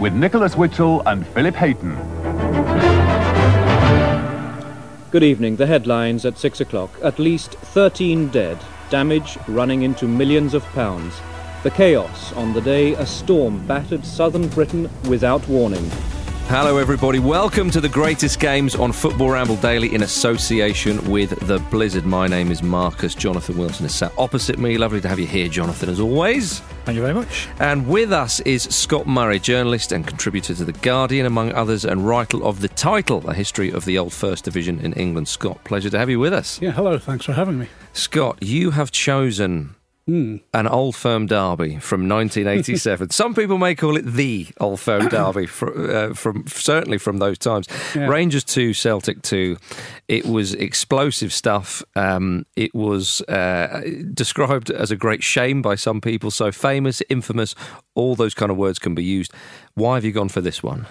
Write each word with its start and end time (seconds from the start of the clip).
with 0.00 0.12
Nicholas 0.12 0.54
Witchell 0.54 1.02
and 1.06 1.26
Philip 1.28 1.54
Hayton. 1.54 1.94
Good 5.10 5.22
evening. 5.22 5.56
The 5.56 5.66
headlines 5.66 6.26
at 6.26 6.38
6 6.38 6.60
o'clock. 6.60 6.90
At 7.02 7.18
least 7.18 7.52
13 7.52 8.28
dead. 8.28 8.58
Damage 8.90 9.38
running 9.46 9.82
into 9.82 10.08
millions 10.08 10.54
of 10.54 10.64
pounds. 10.72 11.20
The 11.62 11.70
chaos 11.70 12.32
on 12.32 12.52
the 12.52 12.60
day 12.60 12.94
a 12.94 13.06
storm 13.06 13.64
battered 13.66 14.04
southern 14.04 14.48
Britain 14.48 14.90
without 15.08 15.46
warning. 15.48 15.88
Hello, 16.48 16.76
everybody. 16.76 17.18
Welcome 17.18 17.70
to 17.70 17.80
the 17.80 17.88
greatest 17.88 18.38
games 18.38 18.74
on 18.74 18.92
Football 18.92 19.30
Ramble 19.30 19.56
Daily 19.56 19.94
in 19.94 20.02
association 20.02 21.10
with 21.10 21.30
the 21.48 21.58
Blizzard. 21.70 22.04
My 22.04 22.28
name 22.28 22.50
is 22.52 22.62
Marcus. 22.62 23.14
Jonathan 23.14 23.56
Wilson 23.56 23.86
is 23.86 23.94
sat 23.94 24.12
opposite 24.18 24.58
me. 24.58 24.76
Lovely 24.76 25.00
to 25.00 25.08
have 25.08 25.18
you 25.18 25.26
here, 25.26 25.48
Jonathan, 25.48 25.88
as 25.88 25.98
always. 25.98 26.60
Thank 26.84 26.96
you 26.96 27.02
very 27.02 27.14
much. 27.14 27.48
And 27.60 27.88
with 27.88 28.12
us 28.12 28.40
is 28.40 28.64
Scott 28.64 29.06
Murray, 29.06 29.40
journalist 29.40 29.90
and 29.90 30.06
contributor 30.06 30.54
to 30.54 30.64
The 30.66 30.72
Guardian, 30.72 31.24
among 31.24 31.52
others, 31.52 31.86
and 31.86 32.06
writer 32.06 32.44
of 32.44 32.60
the 32.60 32.68
title, 32.68 33.28
A 33.28 33.34
History 33.34 33.72
of 33.72 33.86
the 33.86 33.98
Old 33.98 34.12
First 34.12 34.44
Division 34.44 34.80
in 34.80 34.92
England. 34.92 35.28
Scott, 35.28 35.64
pleasure 35.64 35.90
to 35.90 35.98
have 35.98 36.10
you 36.10 36.20
with 36.20 36.34
us. 36.34 36.60
Yeah, 36.60 36.72
hello. 36.72 36.98
Thanks 36.98 37.24
for 37.24 37.32
having 37.32 37.58
me. 37.58 37.68
Scott, 37.94 38.42
you 38.42 38.72
have 38.72 38.90
chosen 38.90 39.76
Mm. 40.06 40.42
an 40.52 40.66
Old 40.66 40.94
Firm 40.94 41.26
derby 41.26 41.78
from 41.78 42.06
1987. 42.06 43.08
Some 43.10 43.34
people 43.34 43.56
may 43.56 43.74
call 43.74 43.96
it 43.96 44.02
the 44.04 44.48
Old 44.60 44.78
Firm 44.80 45.08
derby, 45.08 45.46
from, 45.46 45.90
uh, 45.90 46.12
from 46.12 46.46
certainly 46.46 46.98
from 46.98 47.18
those 47.18 47.38
times. 47.38 47.66
Yeah. 47.94 48.06
Rangers 48.08 48.44
two, 48.44 48.74
Celtic 48.74 49.22
two. 49.22 49.56
It 50.06 50.26
was 50.26 50.52
explosive 50.52 51.32
stuff. 51.32 51.82
Um, 51.96 52.44
it 52.54 52.74
was 52.74 53.22
uh, 53.22 53.80
described 54.12 54.70
as 54.70 54.90
a 54.90 54.96
great 54.96 55.22
shame 55.24 55.62
by 55.62 55.74
some 55.74 56.02
people. 56.02 56.30
So 56.30 56.52
famous, 56.52 57.02
infamous, 57.08 57.54
all 57.94 58.14
those 58.14 58.34
kind 58.34 58.50
of 58.50 58.58
words 58.58 58.78
can 58.78 58.94
be 58.94 59.04
used. 59.04 59.32
Why 59.72 59.94
have 59.94 60.04
you 60.04 60.12
gone 60.12 60.28
for 60.28 60.42
this 60.42 60.62
one? 60.62 60.86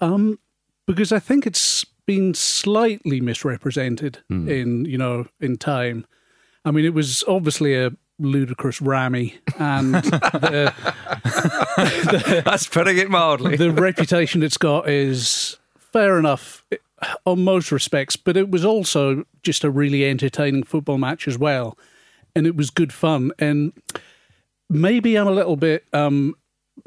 Um, 0.00 0.40
because 0.88 1.12
I 1.12 1.20
think 1.20 1.46
it's 1.46 1.84
been 2.06 2.34
slightly 2.34 3.20
misrepresented 3.20 4.18
Hmm. 4.28 4.48
in 4.48 4.84
you 4.86 4.98
know 4.98 5.26
in 5.40 5.58
time. 5.58 6.06
I 6.64 6.70
mean, 6.72 6.84
it 6.84 6.94
was 6.94 7.22
obviously 7.28 7.74
a 7.76 7.92
ludicrous 8.22 8.80
rammy, 8.80 9.34
and 9.58 9.94
the, 9.94 10.72
That's 12.44 12.66
putting 12.66 12.98
it 12.98 13.10
mildly. 13.10 13.56
the 13.56 13.70
reputation 13.70 14.42
it's 14.42 14.58
got 14.58 14.88
is 14.88 15.58
fair 15.76 16.18
enough 16.18 16.64
on 17.26 17.44
most 17.44 17.72
respects, 17.72 18.16
but 18.16 18.36
it 18.36 18.50
was 18.50 18.64
also 18.64 19.24
just 19.42 19.64
a 19.64 19.70
really 19.70 20.04
entertaining 20.04 20.62
football 20.62 20.98
match 20.98 21.26
as 21.26 21.38
well, 21.38 21.76
and 22.34 22.46
it 22.46 22.56
was 22.56 22.70
good 22.70 22.92
fun. 22.92 23.32
And 23.38 23.72
maybe 24.70 25.16
I'm 25.16 25.26
a 25.26 25.32
little 25.32 25.56
bit. 25.56 25.84
Um, 25.92 26.34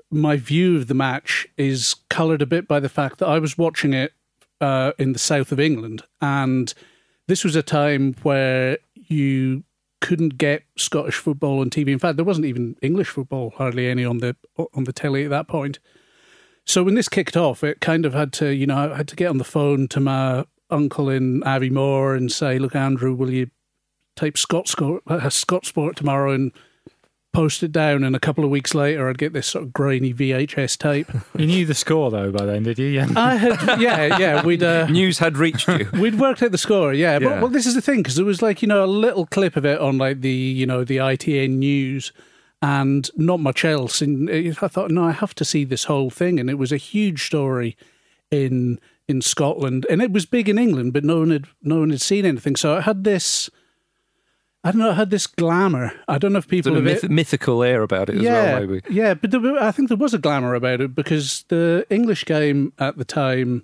my 0.10 0.38
view 0.38 0.78
of 0.78 0.88
the 0.88 0.94
match 0.94 1.48
is 1.58 1.96
coloured 2.10 2.42
a 2.42 2.46
bit 2.46 2.68
by 2.68 2.80
the 2.80 2.90
fact 2.90 3.20
that 3.20 3.28
I 3.28 3.40
was 3.40 3.58
watching 3.58 3.94
it 3.94 4.14
uh, 4.62 4.94
in 4.98 5.14
the 5.14 5.20
south 5.20 5.52
of 5.52 5.60
England, 5.60 6.04
and 6.22 6.74
this 7.28 7.44
was 7.44 7.56
a 7.56 7.64
time 7.64 8.16
where 8.24 8.78
you 8.94 9.64
couldn't 10.02 10.38
get 10.38 10.64
Scottish 10.78 11.16
football 11.16 11.60
on 11.60 11.70
TV. 11.70 11.90
In 11.90 12.00
fact, 12.00 12.18
there 12.18 12.26
wasn't 12.26 12.46
even 12.46 12.76
English 12.82 13.10
football 13.10 13.54
hardly 13.58 13.88
any 13.88 14.06
on 14.06 14.20
the 14.20 14.36
on 14.74 14.84
the 14.84 14.94
telly 14.94 15.24
at 15.24 15.30
that 15.32 15.48
point. 15.48 15.80
So 16.66 16.84
when 16.84 16.96
this 16.96 17.10
kicked 17.10 17.38
off, 17.38 17.64
it 17.64 17.80
kind 17.80 18.06
of 18.06 18.14
had 18.14 18.34
to, 18.34 18.50
you 18.54 18.66
know, 18.66 18.94
I 18.94 18.98
had 18.98 19.08
to 19.10 19.16
get 19.16 19.30
on 19.30 19.38
the 19.38 19.44
phone 19.44 19.88
to 19.90 20.00
my 20.00 20.46
uncle 20.70 21.10
in 21.10 21.42
Aviemore 21.42 22.18
and 22.18 22.32
say, 22.32 22.58
"Look, 22.58 22.76
Andrew, 22.76 23.14
will 23.14 23.30
you 23.32 23.50
tape 24.16 24.36
Scotsport, 24.36 25.02
uh, 25.08 25.20
Scotsport 25.30 25.96
tomorrow 25.96 26.32
and 26.32 26.52
post 27.36 27.62
it 27.64 27.72
down?" 27.72 28.04
And 28.04 28.16
a 28.16 28.20
couple 28.20 28.44
of 28.44 28.50
weeks 28.50 28.74
later, 28.74 29.10
I'd 29.10 29.18
get 29.18 29.34
this 29.34 29.48
sort 29.48 29.66
of 29.66 29.74
grainy 29.74 30.14
VHS 30.14 30.78
tape. 30.78 31.08
You 31.38 31.48
knew 31.48 31.66
the 31.66 31.74
score 31.74 32.10
though 32.10 32.32
by 32.32 32.46
then, 32.46 32.64
did 32.64 32.80
you? 32.80 32.88
Yeah. 32.88 33.08
I 33.16 33.36
had, 33.36 33.82
yeah, 33.82 34.18
yeah, 34.18 34.46
we'd. 34.46 34.64
Uh, 34.64 34.88
News 34.90 35.20
had 35.20 35.38
reached 35.38 35.68
you. 35.68 35.90
We'd 36.00 36.18
worked 36.18 36.42
out 36.42 36.52
the 36.52 36.58
score, 36.58 36.94
yeah. 36.94 37.14
Yeah. 37.14 37.20
But 37.20 37.42
well, 37.42 37.50
this 37.50 37.66
is 37.66 37.76
the 37.76 37.82
thing 37.82 37.98
because 37.98 38.16
there 38.16 38.26
was 38.26 38.42
like 38.42 38.62
you 38.62 38.68
know 38.68 38.84
a 38.84 38.88
little 38.88 39.26
clip 39.26 39.58
of 39.58 39.66
it 39.66 39.80
on 39.80 39.98
like 39.98 40.22
the 40.22 40.32
you 40.32 40.66
know 40.66 40.84
the 40.84 40.98
ITN 40.98 41.58
news, 41.58 42.14
and 42.62 43.10
not 43.16 43.40
much 43.40 43.66
else. 43.66 44.02
And 44.02 44.30
I 44.30 44.68
thought, 44.68 44.92
no, 44.92 45.04
I 45.04 45.12
have 45.12 45.36
to 45.36 45.46
see 45.46 45.66
this 45.66 45.84
whole 45.86 46.10
thing, 46.10 46.40
and 46.40 46.50
it 46.50 46.58
was 46.58 46.72
a 46.72 46.78
huge 46.78 47.26
story 47.26 47.76
in 48.32 48.80
in 49.08 49.22
Scotland, 49.22 49.86
and 49.90 50.02
it 50.02 50.12
was 50.12 50.26
big 50.26 50.50
in 50.50 50.58
England, 50.58 50.94
but 50.94 51.04
no 51.04 51.20
one 51.20 51.32
had 51.32 51.46
no 51.62 51.80
one 51.80 51.90
had 51.90 52.02
seen 52.02 52.26
anything. 52.26 52.56
So 52.56 52.76
I 52.78 52.82
had 52.82 53.04
this. 53.04 53.50
I 54.66 54.72
don't 54.72 54.80
know. 54.80 54.90
It 54.90 54.96
had 54.96 55.12
this 55.12 55.28
glamour. 55.28 55.94
I 56.08 56.18
don't 56.18 56.34
know 56.34 56.40
if 56.40 56.48
people 56.48 56.72
Sort 56.72 56.80
of 56.80 56.92
have 56.92 57.04
myth- 57.04 57.12
mythical 57.12 57.62
air 57.64 57.84
about 57.84 58.10
it 58.10 58.16
as 58.16 58.24
yeah, 58.24 58.60
well, 58.60 58.68
maybe. 58.68 58.82
Yeah, 58.90 59.14
but 59.14 59.30
there, 59.30 59.62
I 59.62 59.72
think 59.72 59.90
there 59.90 59.98
was 59.98 60.16
a 60.16 60.18
glamour 60.18 60.56
about 60.56 60.82
it 60.82 60.96
because 60.96 61.46
the 61.50 61.86
English 61.92 62.26
game 62.26 62.74
at 62.80 62.98
the 62.98 63.06
time. 63.06 63.64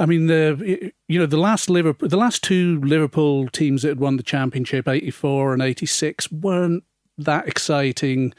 I 0.00 0.06
mean, 0.06 0.26
the 0.26 0.92
you 1.06 1.18
know 1.20 1.26
the 1.26 1.36
last 1.36 1.70
Liverpool, 1.70 2.08
the 2.08 2.16
last 2.16 2.42
two 2.42 2.80
Liverpool 2.80 3.46
teams 3.48 3.82
that 3.82 3.88
had 3.88 4.00
won 4.00 4.16
the 4.16 4.24
championship, 4.24 4.88
eighty 4.88 5.12
four 5.12 5.52
and 5.52 5.62
eighty 5.62 5.86
six, 5.86 6.30
weren't 6.32 6.82
that 7.16 7.46
exciting. 7.46 8.34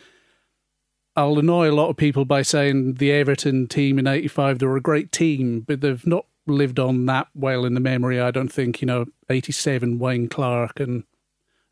I'll 1.16 1.40
annoy 1.40 1.70
a 1.70 1.76
lot 1.76 1.90
of 1.90 1.96
people 1.96 2.26
by 2.26 2.42
saying 2.42 2.96
the 2.96 3.14
Everton 3.14 3.68
team 3.68 3.98
in 3.98 4.08
'85 4.08 4.60
they 4.60 4.66
were 4.66 4.78
a 4.78 4.82
great 4.82 5.12
team, 5.14 5.62
but 5.62 5.80
they've 5.80 6.06
not 6.06 6.26
lived 6.48 6.80
on 6.80 7.06
that 7.06 7.28
well 7.34 7.64
in 7.64 7.76
the 7.76 7.80
memory. 7.80 8.20
I 8.20 8.32
don't 8.32 8.52
think 8.52 8.82
you 8.82 8.88
know 8.88 9.06
'87 9.30 10.00
Wayne 10.00 10.28
Clarke 10.28 10.82
and 10.82 11.04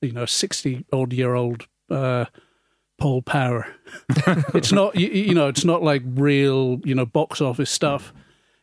you 0.02 0.12
know 0.12 0.26
60 0.26 0.86
odd 0.94 1.14
year 1.14 1.36
old 1.36 1.68
uh, 1.90 2.26
Paul 2.98 3.22
Power. 3.22 3.68
it's 4.54 4.72
not 4.72 4.96
you, 4.96 5.08
you 5.08 5.34
know 5.34 5.48
it's 5.48 5.66
not 5.66 5.84
like 5.84 6.02
real 6.06 6.80
you 6.84 6.96
know 6.96 7.06
box 7.06 7.42
office 7.42 7.72
stuff. 7.72 8.14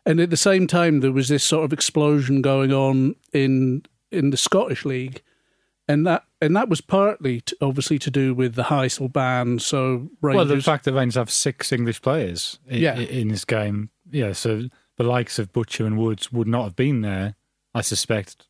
And 0.05 0.21
at 0.21 0.31
the 0.31 0.37
same 0.37 0.69
time, 0.69 1.01
there 1.01 1.11
was 1.11 1.27
this 1.29 1.43
sort 1.43 1.65
of 1.65 1.73
explosion 1.73 2.41
going 2.41 2.73
on 2.73 3.17
in 3.33 3.83
in 4.13 4.31
the 4.31 4.37
Scottish 4.37 4.85
League, 4.85 5.21
and 5.89 6.07
that 6.07 6.23
and 6.41 6.55
that 6.55 6.69
was 6.69 6.81
partly 6.81 7.41
to, 7.41 7.57
obviously 7.61 7.99
to 7.99 8.11
do 8.11 8.33
with 8.33 8.55
the 8.55 8.65
Heysel 8.65 9.13
ban. 9.13 9.59
So 9.59 10.09
Rangers, 10.23 10.47
Well, 10.49 10.57
the 10.57 10.63
fact 10.63 10.85
that 10.85 10.93
Rangers 10.93 11.17
have 11.17 11.31
six 11.31 11.73
English 11.73 12.03
players 12.03 12.61
in, 12.69 12.81
Yeah. 12.83 12.99
in 12.99 13.29
this 13.29 13.45
game, 13.45 13.91
yeah, 14.11 14.33
so 14.33 14.69
the 14.97 15.03
likes 15.05 15.39
of 15.41 15.53
Butcher 15.53 15.87
and 15.87 15.99
Woods 15.99 16.31
would 16.31 16.47
not 16.47 16.65
have 16.65 16.77
been 16.77 17.01
there, 17.01 17.35
I 17.75 17.81
suspect, 17.81 18.47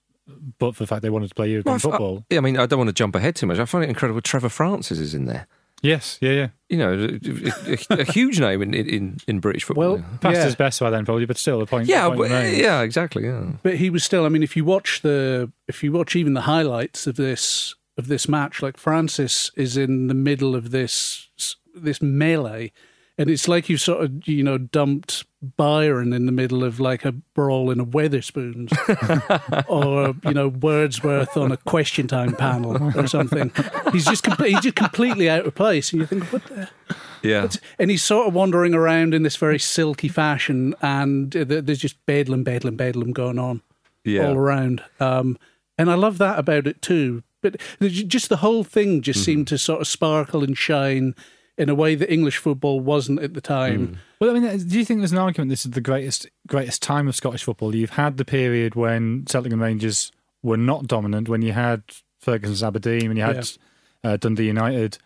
but 0.58 0.74
for 0.74 0.82
the 0.82 0.86
fact 0.86 1.02
they 1.02 1.10
wanted 1.10 1.28
to 1.28 1.34
play 1.34 1.50
European 1.50 1.72
Well, 1.74 1.78
football. 1.78 2.24
I, 2.30 2.36
I 2.36 2.40
mean, 2.40 2.56
I 2.58 2.66
don't 2.66 2.78
want 2.78 2.88
to 2.88 2.94
jump 2.94 3.14
ahead 3.14 3.36
too 3.36 3.46
much. 3.46 3.58
I 3.58 3.64
find 3.64 3.84
it 3.84 3.88
incredible. 3.88 4.20
Trevor 4.20 4.48
Francis 4.48 4.98
is 4.98 5.14
in 5.14 5.26
there. 5.26 5.46
yes, 5.82 6.18
yeah, 6.20 6.30
yeah. 6.32 6.48
You 6.68 6.78
know, 6.78 6.92
a, 6.92 7.94
a- 7.96 8.00
a 8.00 8.04
huge 8.12 8.40
name 8.40 8.60
in, 8.62 8.74
in, 8.74 9.18
in 9.28 9.38
British 9.40 9.64
football. 9.64 9.96
well, 9.96 10.04
Past 10.20 10.36
yeah. 10.38 10.44
his 10.44 10.56
best 10.56 10.80
by 10.80 10.90
then, 10.90 11.04
probably, 11.04 11.26
but 11.26 11.36
still, 11.36 11.58
the 11.60 11.66
point. 11.66 11.86
yeah, 11.88 12.08
the 12.08 12.16
point 12.16 12.30
but- 12.30 12.52
yeah, 12.54 12.80
exactly. 12.82 13.24
Yeah. 13.24 13.52
but 13.62 13.76
he 13.76 13.88
was 13.90 14.02
still. 14.02 14.24
I 14.24 14.28
mean, 14.28 14.42
if 14.42 14.56
you 14.56 14.64
watch 14.64 15.02
the 15.02 15.52
if 15.68 15.82
you 15.84 15.92
watch 15.92 16.16
even 16.16 16.34
the 16.34 16.40
highlights 16.42 17.06
of 17.06 17.16
this 17.16 17.74
of 17.98 18.08
this 18.08 18.28
match, 18.28 18.62
like 18.62 18.76
Francis 18.76 19.50
is 19.56 19.76
in 19.76 20.08
the 20.08 20.14
middle 20.14 20.54
of 20.56 20.70
this 20.70 21.28
this 21.74 22.00
melee, 22.02 22.72
and 23.18 23.30
it's 23.30 23.48
like 23.48 23.68
you've 23.68 23.80
sort 23.80 24.04
of 24.04 24.26
you 24.28 24.42
know 24.42 24.58
dumped 24.58 25.24
Byron 25.56 26.12
in 26.12 26.26
the 26.26 26.32
middle 26.32 26.64
of 26.64 26.80
like 26.80 27.04
a 27.04 27.12
brawl 27.12 27.70
in 27.70 27.78
a 27.80 27.86
Wetherspoons, 27.86 28.72
or 29.68 30.14
you 30.28 30.34
know 30.34 30.48
Wordsworth 30.48 31.36
on 31.36 31.52
a 31.52 31.56
Question 31.56 32.06
Time 32.08 32.34
panel 32.34 32.76
or 32.98 33.06
something. 33.06 33.52
He's 33.92 34.04
just 34.06 34.24
com- 34.24 34.44
he's 34.46 34.60
just 34.60 34.76
completely 34.76 35.28
out 35.30 35.46
of 35.46 35.54
place, 35.54 35.92
and 35.92 36.00
you 36.00 36.06
think 36.06 36.24
what 36.32 36.44
the. 36.46 36.68
Yeah. 37.22 37.48
And 37.80 37.90
he's 37.90 38.04
sort 38.04 38.28
of 38.28 38.34
wandering 38.34 38.72
around 38.74 39.12
in 39.12 39.24
this 39.24 39.36
very 39.36 39.58
silky 39.58 40.06
fashion, 40.08 40.74
and 40.80 41.32
there's 41.32 41.78
just 41.78 42.04
bedlam, 42.06 42.44
bedlam, 42.44 42.76
bedlam 42.76 43.12
going 43.12 43.38
on 43.38 43.62
Yeah. 44.04 44.28
all 44.28 44.36
around. 44.36 44.82
Um, 45.00 45.36
and 45.76 45.90
I 45.90 45.94
love 45.94 46.18
that 46.18 46.38
about 46.38 46.66
it 46.68 46.80
too. 46.82 47.24
But 47.42 47.60
just 47.80 48.28
the 48.28 48.36
whole 48.38 48.62
thing 48.64 49.02
just 49.02 49.24
seemed 49.24 49.48
to 49.48 49.58
sort 49.58 49.80
of 49.80 49.88
sparkle 49.88 50.44
and 50.44 50.56
shine 50.56 51.14
in 51.58 51.68
a 51.68 51.74
way 51.74 51.94
that 51.94 52.12
English 52.12 52.36
football 52.36 52.80
wasn't 52.80 53.20
at 53.20 53.32
the 53.34 53.40
time. 53.40 53.98
Well, 54.20 54.30
I 54.30 54.38
mean, 54.38 54.58
do 54.68 54.78
you 54.78 54.84
think 54.84 55.00
there's 55.00 55.12
an 55.12 55.18
argument 55.18 55.50
this 55.50 55.64
is 55.64 55.72
the 55.72 55.80
greatest 55.80 56.26
greatest 56.46 56.82
time 56.82 57.08
of 57.08 57.16
Scottish 57.16 57.44
football? 57.44 57.74
You've 57.74 57.90
had 57.90 58.16
the 58.18 58.24
period 58.24 58.74
when 58.74 59.24
Celtic 59.26 59.52
and 59.52 59.60
Rangers 59.60 60.12
were 60.42 60.56
not 60.58 60.86
dominant, 60.86 61.28
when 61.28 61.42
you 61.42 61.52
had 61.52 61.82
Ferguson's 62.20 62.62
Aberdeen, 62.62 63.08
when 63.08 63.16
you 63.16 63.22
had 63.24 63.48
uh, 64.04 64.16
Dundee 64.18 64.46
United, 64.46 64.98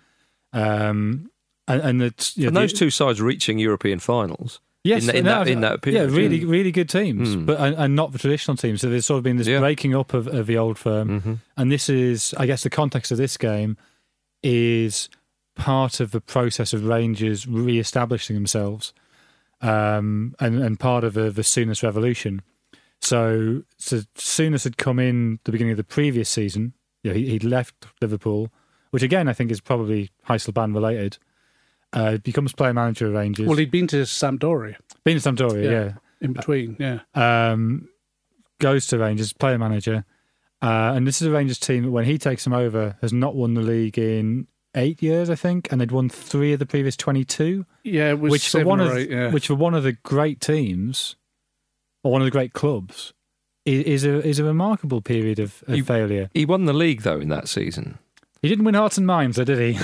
um, 0.53 1.31
and, 1.69 1.81
and 1.83 2.01
that 2.01 2.37
you 2.37 2.45
know, 2.45 2.49
and 2.49 2.57
those 2.57 2.73
the- 2.73 2.79
two 2.79 2.91
sides 2.91 3.21
reaching 3.21 3.59
European 3.59 3.99
finals. 4.01 4.61
Yes, 4.83 5.03
in, 5.03 5.07
the- 5.09 5.13
in 5.13 5.19
and 5.19 5.27
that 5.27 5.49
in 5.49 5.61
that 5.61 5.83
period. 5.83 6.11
Yeah, 6.11 6.17
really, 6.17 6.45
really 6.45 6.73
good 6.73 6.89
teams, 6.89 7.37
Mm. 7.37 7.45
but 7.47 7.61
and, 7.61 7.77
and 7.77 7.95
not 7.95 8.13
the 8.13 8.19
traditional 8.19 8.57
teams. 8.57 8.81
So 8.81 8.89
there's 8.89 9.05
sort 9.07 9.19
of 9.19 9.25
been 9.25 9.37
this 9.37 9.47
Yeah. 9.47 9.59
breaking 9.61 9.95
up 9.95 10.15
of, 10.15 10.27
of 10.27 10.47
the 10.47 10.57
old 10.57 10.79
firm, 10.79 11.21
Mhm. 11.21 11.39
and 11.59 11.71
this 11.71 11.89
is, 11.91 12.35
I 12.39 12.47
guess, 12.47 12.63
the 12.63 12.71
context 12.71 13.13
of 13.13 13.19
this 13.19 13.37
game 13.37 13.77
is 14.43 15.11
part 15.61 16.01
of 16.01 16.11
the 16.11 16.21
process 16.21 16.73
of 16.73 16.85
Rangers 16.87 17.47
re-establishing 17.47 18.35
themselves, 18.35 18.93
um, 19.61 20.35
and 20.41 20.61
and 20.63 20.81
part 20.81 21.05
of 21.05 21.15
the, 21.15 21.31
the 21.31 21.43
Souness 21.43 21.83
revolution. 21.83 22.43
So, 23.03 23.63
so 23.79 23.99
Souness 24.17 24.65
had 24.65 24.77
come 24.77 24.99
in 24.99 25.39
the 25.45 25.53
beginning 25.53 25.73
of 25.73 25.77
the 25.77 25.85
previous 25.85 26.29
season. 26.29 26.75
You 27.03 27.11
know, 27.11 27.17
he, 27.17 27.31
he'd 27.31 27.45
left 27.45 27.87
Liverpool, 28.01 28.51
which 28.91 29.03
again 29.03 29.29
I 29.29 29.33
think 29.33 29.51
is 29.51 29.61
probably 29.61 30.11
Heysel 30.29 30.53
ban 30.55 30.73
related. 30.75 31.19
Uh, 31.93 32.19
becomes 32.19 32.53
player 32.53 32.73
manager 32.73 33.07
of 33.09 33.15
Rangers. 33.15 33.49
Well, 33.49 33.57
he'd 33.57 33.71
been 33.73 33.89
to 33.89 34.03
Sampdoria 34.03 34.77
Been 35.03 35.19
to 35.19 35.29
Sampdoria, 35.33 35.65
Yeah. 35.65 35.71
yeah. 35.71 35.93
in 36.21 36.33
between, 36.35 36.77
yeah. 36.79 37.01
Um, 37.15 37.89
goes 38.61 38.87
to 38.89 38.99
Rangers, 38.99 39.33
player 39.33 39.59
manager. 39.59 40.05
Uh, 40.63 40.93
and 40.95 41.05
this 41.05 41.21
is 41.21 41.27
a 41.27 41.33
Rangers 41.33 41.59
team 41.59 41.83
that 41.83 41.91
when 41.91 42.05
he 42.05 42.17
takes 42.17 42.45
them 42.45 42.53
over 42.53 42.97
has 43.01 43.13
not 43.13 43.35
won 43.35 43.55
the 43.55 43.61
league 43.63 43.99
in 43.99 44.47
eight 44.75 45.03
years, 45.03 45.31
I 45.31 45.35
think, 45.35 45.71
and 45.73 45.81
they'd 45.81 45.93
won 45.93 46.09
three 46.09 46.53
of 46.53 46.59
the 46.59 46.67
previous 46.67 46.97
22, 46.97 47.67
Yeah, 47.85 48.11
it 48.11 48.21
was 48.21 48.31
which 48.31 48.49
for 48.49 48.65
one 48.65 48.81
or 48.81 48.91
of 48.93 48.97
eight, 48.97 49.11
yeah. 49.11 49.31
which 49.31 49.47
for 49.49 49.55
one 49.55 49.75
of 49.75 49.83
the 49.83 49.93
great 49.93 50.41
teams 50.41 51.17
or 52.05 52.13
one 52.13 52.21
of 52.23 52.27
the 52.27 52.31
great 52.31 52.53
clubs 52.53 53.13
is, 53.67 53.85
is 53.85 54.05
a 54.05 54.27
is 54.27 54.39
a 54.39 54.45
remarkable 54.45 55.01
period 55.03 55.39
of, 55.39 55.63
of 55.67 55.77
You- 55.77 55.85
failure. 55.85 56.31
He 56.35 56.45
won 56.47 56.65
the 56.67 56.73
league 56.73 57.03
though 57.03 57.19
in 57.21 57.29
that 57.31 57.49
season. 57.49 57.99
He 58.43 58.49
didn't 58.49 58.65
win 58.65 58.73
hearts 58.75 58.97
and 58.97 59.07
minds, 59.07 59.37
though, 59.37 59.45
did 59.45 59.59
he? 59.59 59.73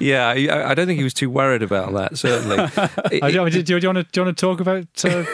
yeah, 0.00 0.26
I, 0.28 0.70
I 0.70 0.74
don't 0.74 0.86
think 0.88 0.98
he 0.98 1.04
was 1.04 1.14
too 1.14 1.30
worried 1.30 1.62
about 1.62 1.92
that. 1.92 2.18
Certainly, 2.18 2.56
It- 3.16 3.22
I 3.22 3.30
don't- 3.30 3.50
do, 3.52 3.58
you- 3.58 3.62
do 3.62 3.78
you 3.78 3.88
want 3.88 3.98
to 3.98 4.02
do 4.04 4.20
you 4.20 4.24
want 4.24 4.36
to 4.36 4.40
talk 4.40 4.58
about 4.60 5.04
uh, 5.04 5.24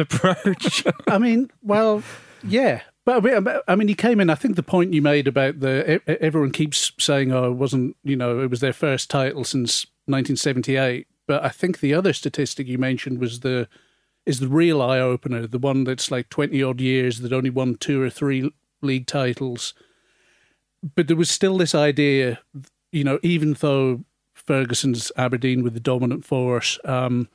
approach? 0.00 0.84
I 1.08 1.18
mean, 1.18 1.50
well, 1.62 2.02
yeah. 2.42 2.80
But 3.04 3.64
I 3.68 3.76
mean, 3.76 3.88
he 3.88 3.94
came 3.94 4.18
in. 4.18 4.30
I 4.30 4.34
think 4.34 4.56
the 4.56 4.62
point 4.62 4.94
you 4.94 5.02
made 5.02 5.28
about 5.28 5.60
the 5.60 6.00
everyone 6.22 6.52
keeps 6.52 6.92
saying, 6.98 7.32
"Oh, 7.32 7.50
it 7.50 7.56
wasn't," 7.56 7.96
you 8.02 8.16
know, 8.16 8.40
it 8.40 8.50
was 8.50 8.60
their 8.60 8.72
first 8.72 9.10
title 9.10 9.44
since 9.44 9.86
1978. 10.06 11.06
But 11.26 11.44
I 11.44 11.50
think 11.50 11.80
the 11.80 11.94
other 11.94 12.12
statistic 12.12 12.66
you 12.66 12.78
mentioned 12.78 13.18
was 13.18 13.40
the 13.40 13.68
is 14.24 14.40
the 14.40 14.48
real 14.48 14.80
eye 14.80 15.00
opener, 15.00 15.46
the 15.46 15.58
one 15.58 15.84
that's 15.84 16.10
like 16.10 16.30
20 16.30 16.62
odd 16.62 16.80
years 16.80 17.20
that 17.20 17.32
only 17.32 17.50
won 17.50 17.74
two 17.74 18.00
or 18.00 18.08
three 18.08 18.50
league 18.80 19.06
titles. 19.06 19.74
But 20.94 21.08
there 21.08 21.16
was 21.16 21.30
still 21.30 21.58
this 21.58 21.74
idea, 21.74 22.40
you 22.90 23.04
know, 23.04 23.18
even 23.22 23.52
though 23.54 24.04
Ferguson's 24.34 25.12
Aberdeen 25.16 25.62
were 25.62 25.70
the 25.70 25.80
dominant 25.80 26.24
force, 26.24 26.78
um, 26.84 27.28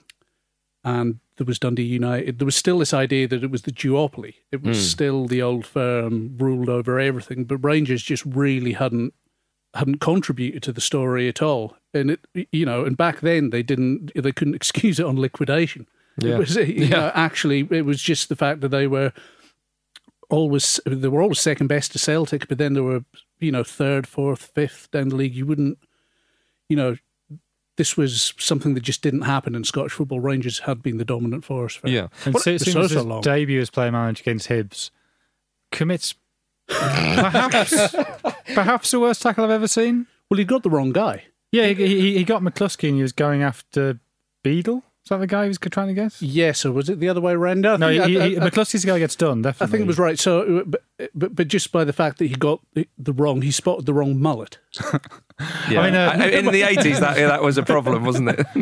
and 0.84 1.20
there 1.40 1.46
was 1.46 1.58
Dundee 1.58 1.84
United, 1.84 2.38
there 2.38 2.46
was 2.46 2.56
still 2.56 2.80
this 2.80 2.94
idea 2.94 3.26
that 3.30 3.44
it 3.44 3.50
was 3.50 3.62
the 3.62 3.72
duopoly. 3.72 4.36
It 4.52 4.62
was 4.62 4.78
hmm. 4.78 4.84
still 4.84 5.26
the 5.26 5.42
old 5.42 5.66
firm 5.66 6.36
ruled 6.38 6.68
over 6.68 7.00
everything. 7.00 7.46
But 7.46 7.64
Rangers 7.64 8.04
just 8.04 8.26
really 8.26 8.74
hadn't 8.74 9.14
hadn't 9.74 10.02
contributed 10.02 10.62
to 10.64 10.74
the 10.74 10.82
story 10.82 11.30
at 11.30 11.42
all. 11.42 11.78
And 11.94 12.12
it, 12.12 12.48
you 12.52 12.66
know, 12.66 12.84
and 12.84 12.98
back 12.98 13.22
then 13.22 13.52
they 13.52 13.64
didn't, 13.64 14.12
they 14.16 14.32
couldn't 14.34 14.56
excuse 14.62 15.00
it 15.00 15.06
on 15.06 15.20
liquidation. 15.20 15.88
Yeah. 16.22 16.36
It 16.36 16.40
was, 16.40 16.56
you 16.58 16.90
know, 16.90 17.12
actually, 17.16 17.66
it 17.72 17.86
was 17.86 18.02
just 18.02 18.28
the 18.28 18.36
fact 18.36 18.60
that 18.60 18.70
they 18.70 18.88
were 18.88 19.14
always 20.30 20.80
they 20.86 21.08
were 21.08 21.22
always 21.22 21.40
second 21.40 21.68
best 21.68 21.94
to 21.94 22.00
Celtic, 22.00 22.50
but 22.50 22.58
then 22.58 22.74
they 22.74 22.82
were 22.82 23.06
you 23.40 23.54
know 23.54 23.64
third, 23.64 24.06
fourth, 24.06 24.52
fifth 24.54 24.92
down 24.92 25.08
the 25.08 25.16
league. 25.16 25.36
You 25.36 25.46
wouldn't, 25.46 25.78
you 26.68 26.76
know, 26.76 26.98
this 27.80 27.96
was 27.98 28.34
something 28.38 28.74
that 28.74 28.82
just 28.82 29.02
didn't 29.02 29.22
happen 29.22 29.56
in 29.56 29.64
Scottish 29.64 29.94
football. 29.94 30.20
Rangers 30.20 30.60
had 30.60 30.84
been 30.84 30.98
the 30.98 31.06
dominant 31.06 31.46
force. 31.46 31.76
For, 31.76 31.88
yeah. 31.88 32.10
And 32.26 32.34
What- 32.34 32.44
so, 32.44 32.58
for 32.58 32.64
soon 32.66 32.74
so, 32.74 32.82
as 32.82 32.90
so 32.92 32.96
his 32.98 33.06
long. 33.06 33.22
debut 33.22 33.62
as 33.62 33.70
player 33.70 33.92
manager 33.92 34.22
against 34.24 34.50
Hibs, 34.50 34.92
commits 35.72 36.14
perhaps 36.68 37.96
perhaps 38.54 38.92
the 38.92 39.00
worst 39.00 39.22
tackle 39.22 39.44
I've 39.46 39.52
ever 39.52 39.68
seen. 39.68 40.08
Well, 40.30 40.38
he 40.38 40.44
got 40.46 40.64
the 40.64 40.70
wrong 40.70 40.92
guy. 40.92 41.24
Yeah, 41.52 41.68
he, 41.68 41.74
he, 41.88 42.18
he 42.18 42.24
got 42.24 42.42
McCluskey 42.44 42.90
and 42.90 42.98
he 42.98 43.02
was 43.02 43.14
going 43.14 43.42
after 43.42 44.00
Beadle. 44.44 44.84
Is 45.10 45.12
that 45.12 45.18
the 45.22 45.26
guy 45.28 45.48
who's 45.48 45.60
was 45.60 45.70
trying 45.72 45.88
to 45.88 45.96
get? 45.96 46.22
Yes, 46.22 46.64
or 46.68 46.72
was 46.72 46.88
it 46.88 47.00
the 47.00 47.10
other 47.10 47.20
way 47.20 47.34
around? 47.34 47.66
I 47.66 47.78
No, 47.78 47.90
he, 47.90 47.98
think- 47.98 48.10
he, 48.12 48.38
I- 48.38 48.46
I- 48.46 48.50
McCluskey's 48.52 48.84
the 48.84 48.88
guy 48.90 48.94
who 48.94 49.00
gets 49.00 49.16
done. 49.16 49.42
Definitely, 49.42 49.66
I 49.68 49.72
think 49.72 49.82
it 49.82 49.88
was 49.88 49.98
right. 49.98 50.20
So, 50.20 50.64
but, 50.68 50.84
but 51.16 51.36
but 51.36 51.48
just 51.48 51.72
by 51.72 51.84
the 51.84 51.94
fact 51.94 52.20
that 52.20 52.28
he 52.28 52.36
got 52.36 52.62
the 52.76 53.14
wrong, 53.14 53.42
he 53.42 53.50
spotted 53.50 53.88
the 53.88 53.94
wrong 53.96 54.20
mullet. 54.22 54.60
yeah. 55.70 55.82
I 55.82 55.86
mean, 55.86 55.96
uh, 55.96 56.26
in 56.32 56.46
the 56.46 56.62
eighties, 56.62 57.00
that 57.00 57.16
that 57.16 57.42
was 57.42 57.58
a 57.58 57.64
problem, 57.64 58.06
wasn't 58.06 58.30
it? 58.30 58.46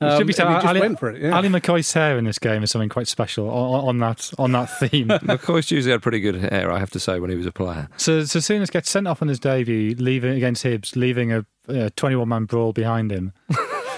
Um, 0.00 0.18
Should 0.18 0.26
be 0.26 0.34
and 0.38 0.48
he 0.48 0.54
just 0.54 0.66
Ali, 0.66 0.80
went 0.80 0.98
for 0.98 1.10
it. 1.10 1.20
Yeah. 1.22 1.36
Ally 1.36 1.48
McCoist's 1.48 1.92
hair 1.92 2.16
in 2.18 2.24
this 2.24 2.38
game 2.38 2.62
is 2.62 2.70
something 2.70 2.88
quite 2.88 3.08
special 3.08 3.48
on, 3.50 3.88
on 3.88 3.98
that 3.98 4.30
on 4.38 4.52
that 4.52 4.66
theme. 4.78 5.08
McCoist's 5.22 5.70
usually 5.70 5.92
had 5.92 6.02
pretty 6.02 6.20
good 6.20 6.36
hair, 6.36 6.70
I 6.72 6.78
have 6.78 6.90
to 6.92 7.00
say, 7.00 7.20
when 7.20 7.28
he 7.30 7.36
was 7.36 7.46
a 7.46 7.52
player. 7.52 7.88
so, 7.96 8.24
so 8.24 8.38
Souness 8.38 8.70
gets 8.70 8.88
sent 8.90 9.06
off 9.06 9.20
on 9.22 9.28
his 9.28 9.38
debut, 9.38 9.94
leaving 9.98 10.34
against 10.36 10.64
Hibs, 10.64 10.96
leaving 10.96 11.32
a 11.32 11.90
twenty-one 11.90 12.28
man 12.28 12.44
brawl 12.46 12.72
behind 12.72 13.10
him. 13.12 13.32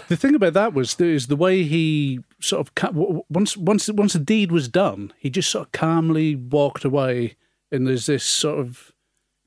The 0.09 0.17
thing 0.17 0.35
about 0.35 0.53
that 0.53 0.73
was 0.73 0.99
is 1.01 1.27
the 1.27 1.37
way 1.37 1.65
he 1.65 2.21
sort 2.41 2.69
of 2.69 2.95
once 3.29 3.57
once 3.57 3.89
once 3.89 4.13
the 4.13 4.19
deed 4.19 4.53
was 4.53 4.69
done, 4.69 5.13
he 5.19 5.31
just 5.31 5.51
sort 5.51 5.67
of 5.67 5.73
calmly 5.73 6.37
walked 6.37 6.85
away, 6.85 7.37
and 7.73 7.87
there's 7.87 8.07
this 8.07 8.25
sort 8.25 8.59
of 8.61 8.93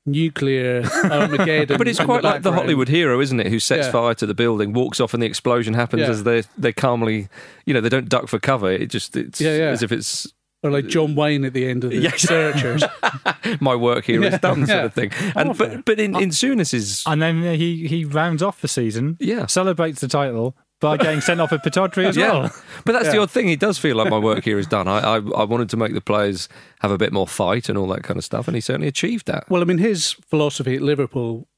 nuclear 0.06 0.82
Armageddon. 1.04 1.78
But 1.78 1.88
it's 1.88 2.00
quite 2.00 2.24
like 2.24 2.42
the. 2.42 2.52
Hollywood 2.52 2.88
hero, 2.88 3.20
isn't 3.20 3.40
it? 3.40 3.46
Who 3.46 3.58
sets 3.60 3.86
Yeah. 3.86 3.92
fire 3.92 4.14
to 4.14 4.26
the 4.26 4.34
building, 4.34 4.72
walks 4.72 5.00
off, 5.00 5.14
and 5.14 5.22
the 5.22 5.26
explosion 5.26 5.74
happens 5.74 6.02
Yeah. 6.02 6.10
as 6.10 6.24
they 6.24 6.42
they 6.58 6.72
calmly, 6.72 7.28
you 7.64 7.72
know, 7.74 7.80
they 7.80 7.88
don't 7.88 8.08
duck 8.08 8.28
for 8.28 8.38
cover. 8.38 8.70
It 8.70 8.90
just 8.90 9.16
it's 9.16 9.40
yeah. 9.40 9.50
as 9.50 9.82
if 9.82 9.92
it's 9.92 10.32
Or 10.62 10.70
like 10.70 10.88
John 10.88 11.14
Wayne 11.14 11.44
at 11.46 11.54
the 11.54 11.66
end 11.66 11.84
of 11.84 11.90
the 11.90 11.96
Yes. 11.98 12.20
Searchers. 12.22 12.84
My 13.60 13.74
work 13.74 14.04
here 14.04 14.22
is 14.22 14.32
Yeah. 14.32 14.38
done, 14.38 14.66
sort 14.66 14.68
Yeah. 14.78 14.84
of 14.84 14.94
thing. 14.94 15.10
And 15.34 15.56
fair. 15.56 15.68
but 15.76 15.84
but 15.86 16.00
in 16.00 16.14
in 16.16 16.30
Souness's 16.32 17.02
And 17.06 17.22
then 17.22 17.42
he 17.54 17.86
he 17.86 18.04
rounds 18.04 18.42
off 18.42 18.60
the 18.60 18.68
season, 18.68 19.16
Yeah. 19.20 19.46
celebrates 19.46 20.00
the 20.00 20.08
title 20.08 20.54
by 20.80 20.96
getting 21.04 21.20
sent 21.22 21.40
off 21.40 21.52
at 21.52 21.64
Pittodrie 21.64 22.04
as 22.04 22.16
yeah. 22.16 22.32
well. 22.32 22.52
But 22.84 22.92
that's 22.92 23.10
the 23.10 23.18
odd 23.18 23.30
thing. 23.30 23.48
It 23.48 23.58
does 23.60 23.78
feel 23.78 23.96
like 23.96 24.10
my 24.10 24.18
work 24.18 24.44
here 24.44 24.58
is 24.58 24.66
done. 24.66 24.86
I, 24.86 24.98
I 24.98 25.16
I 25.16 25.44
wanted 25.44 25.70
to 25.70 25.76
make 25.78 25.94
the 25.94 26.00
players 26.02 26.46
have 26.80 26.90
a 26.90 26.98
bit 26.98 27.12
more 27.12 27.26
fight 27.26 27.68
and 27.70 27.78
all 27.78 27.86
that 27.88 28.02
kind 28.02 28.18
of 28.18 28.24
stuff, 28.24 28.46
and 28.46 28.54
he 28.54 28.60
certainly 28.60 28.88
achieved 28.88 29.26
that. 29.28 29.48
Well, 29.48 29.62
I 29.62 29.64
mean, 29.64 29.78
his 29.78 30.12
philosophy 30.28 30.76
at 30.76 30.82
Liverpool, 30.82 31.48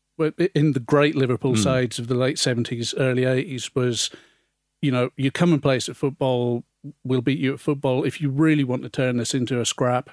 in 0.54 0.72
the 0.74 0.80
great 0.80 1.16
Liverpool 1.16 1.54
Hmm. 1.54 1.60
sides 1.62 1.98
of 1.98 2.06
the 2.06 2.14
late 2.14 2.38
70s, 2.38 2.94
early 2.96 3.24
80s, 3.24 3.74
was, 3.74 4.10
you 4.80 4.92
know, 4.92 5.10
you 5.16 5.32
come 5.32 5.52
and 5.52 5.60
play 5.62 5.76
us 5.76 5.88
at 5.88 5.96
football, 5.96 6.64
we'll 7.04 7.20
beat 7.22 7.38
you 7.38 7.54
at 7.54 7.60
football. 7.60 8.04
If 8.04 8.20
you 8.20 8.30
really 8.30 8.64
want 8.64 8.82
to 8.82 8.88
turn 8.88 9.16
this 9.16 9.34
into 9.34 9.60
a 9.60 9.66
scrap, 9.66 10.10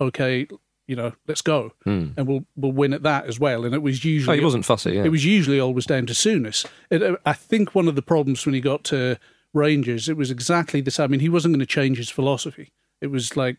okay, 0.00 0.46
you 0.86 0.96
know, 0.96 1.12
let's 1.28 1.42
go. 1.42 1.72
And 1.86 2.26
we'll 2.26 2.44
we'll 2.56 2.72
win 2.72 2.92
at 2.92 3.02
that 3.04 3.26
as 3.26 3.38
well. 3.40 3.64
And 3.64 3.74
it 3.74 3.82
was 3.82 4.02
Hmm. 4.02 4.08
Oh, 4.08 4.10
usually. 4.10 4.38
he 4.38 4.44
wasn't 4.44 4.64
fussy. 4.64 4.92
Yeah. 4.92 5.04
It 5.04 5.10
was 5.10 5.24
usually 5.24 5.60
always 5.60 5.86
down 5.86 6.06
to 6.06 6.12
Souness. 6.12 6.66
It, 6.90 7.02
uh, 7.02 7.16
I 7.24 7.32
think 7.32 7.74
one 7.74 7.88
of 7.88 7.94
the 7.94 8.02
problems 8.02 8.44
when 8.44 8.54
he 8.54 8.60
got 8.60 8.84
to 8.84 9.16
Rangers, 9.54 10.08
it 10.08 10.16
was 10.16 10.30
exactly 10.30 10.80
the 10.80 10.90
same. 10.90 11.04
I 11.04 11.06
mean, 11.08 11.20
he 11.20 11.28
wasn't 11.28 11.52
going 11.54 11.60
to 11.60 11.66
change 11.66 11.98
his 11.98 12.10
philosophy. 12.10 12.72
It 13.00 13.08
was 13.08 13.36
like, 13.36 13.56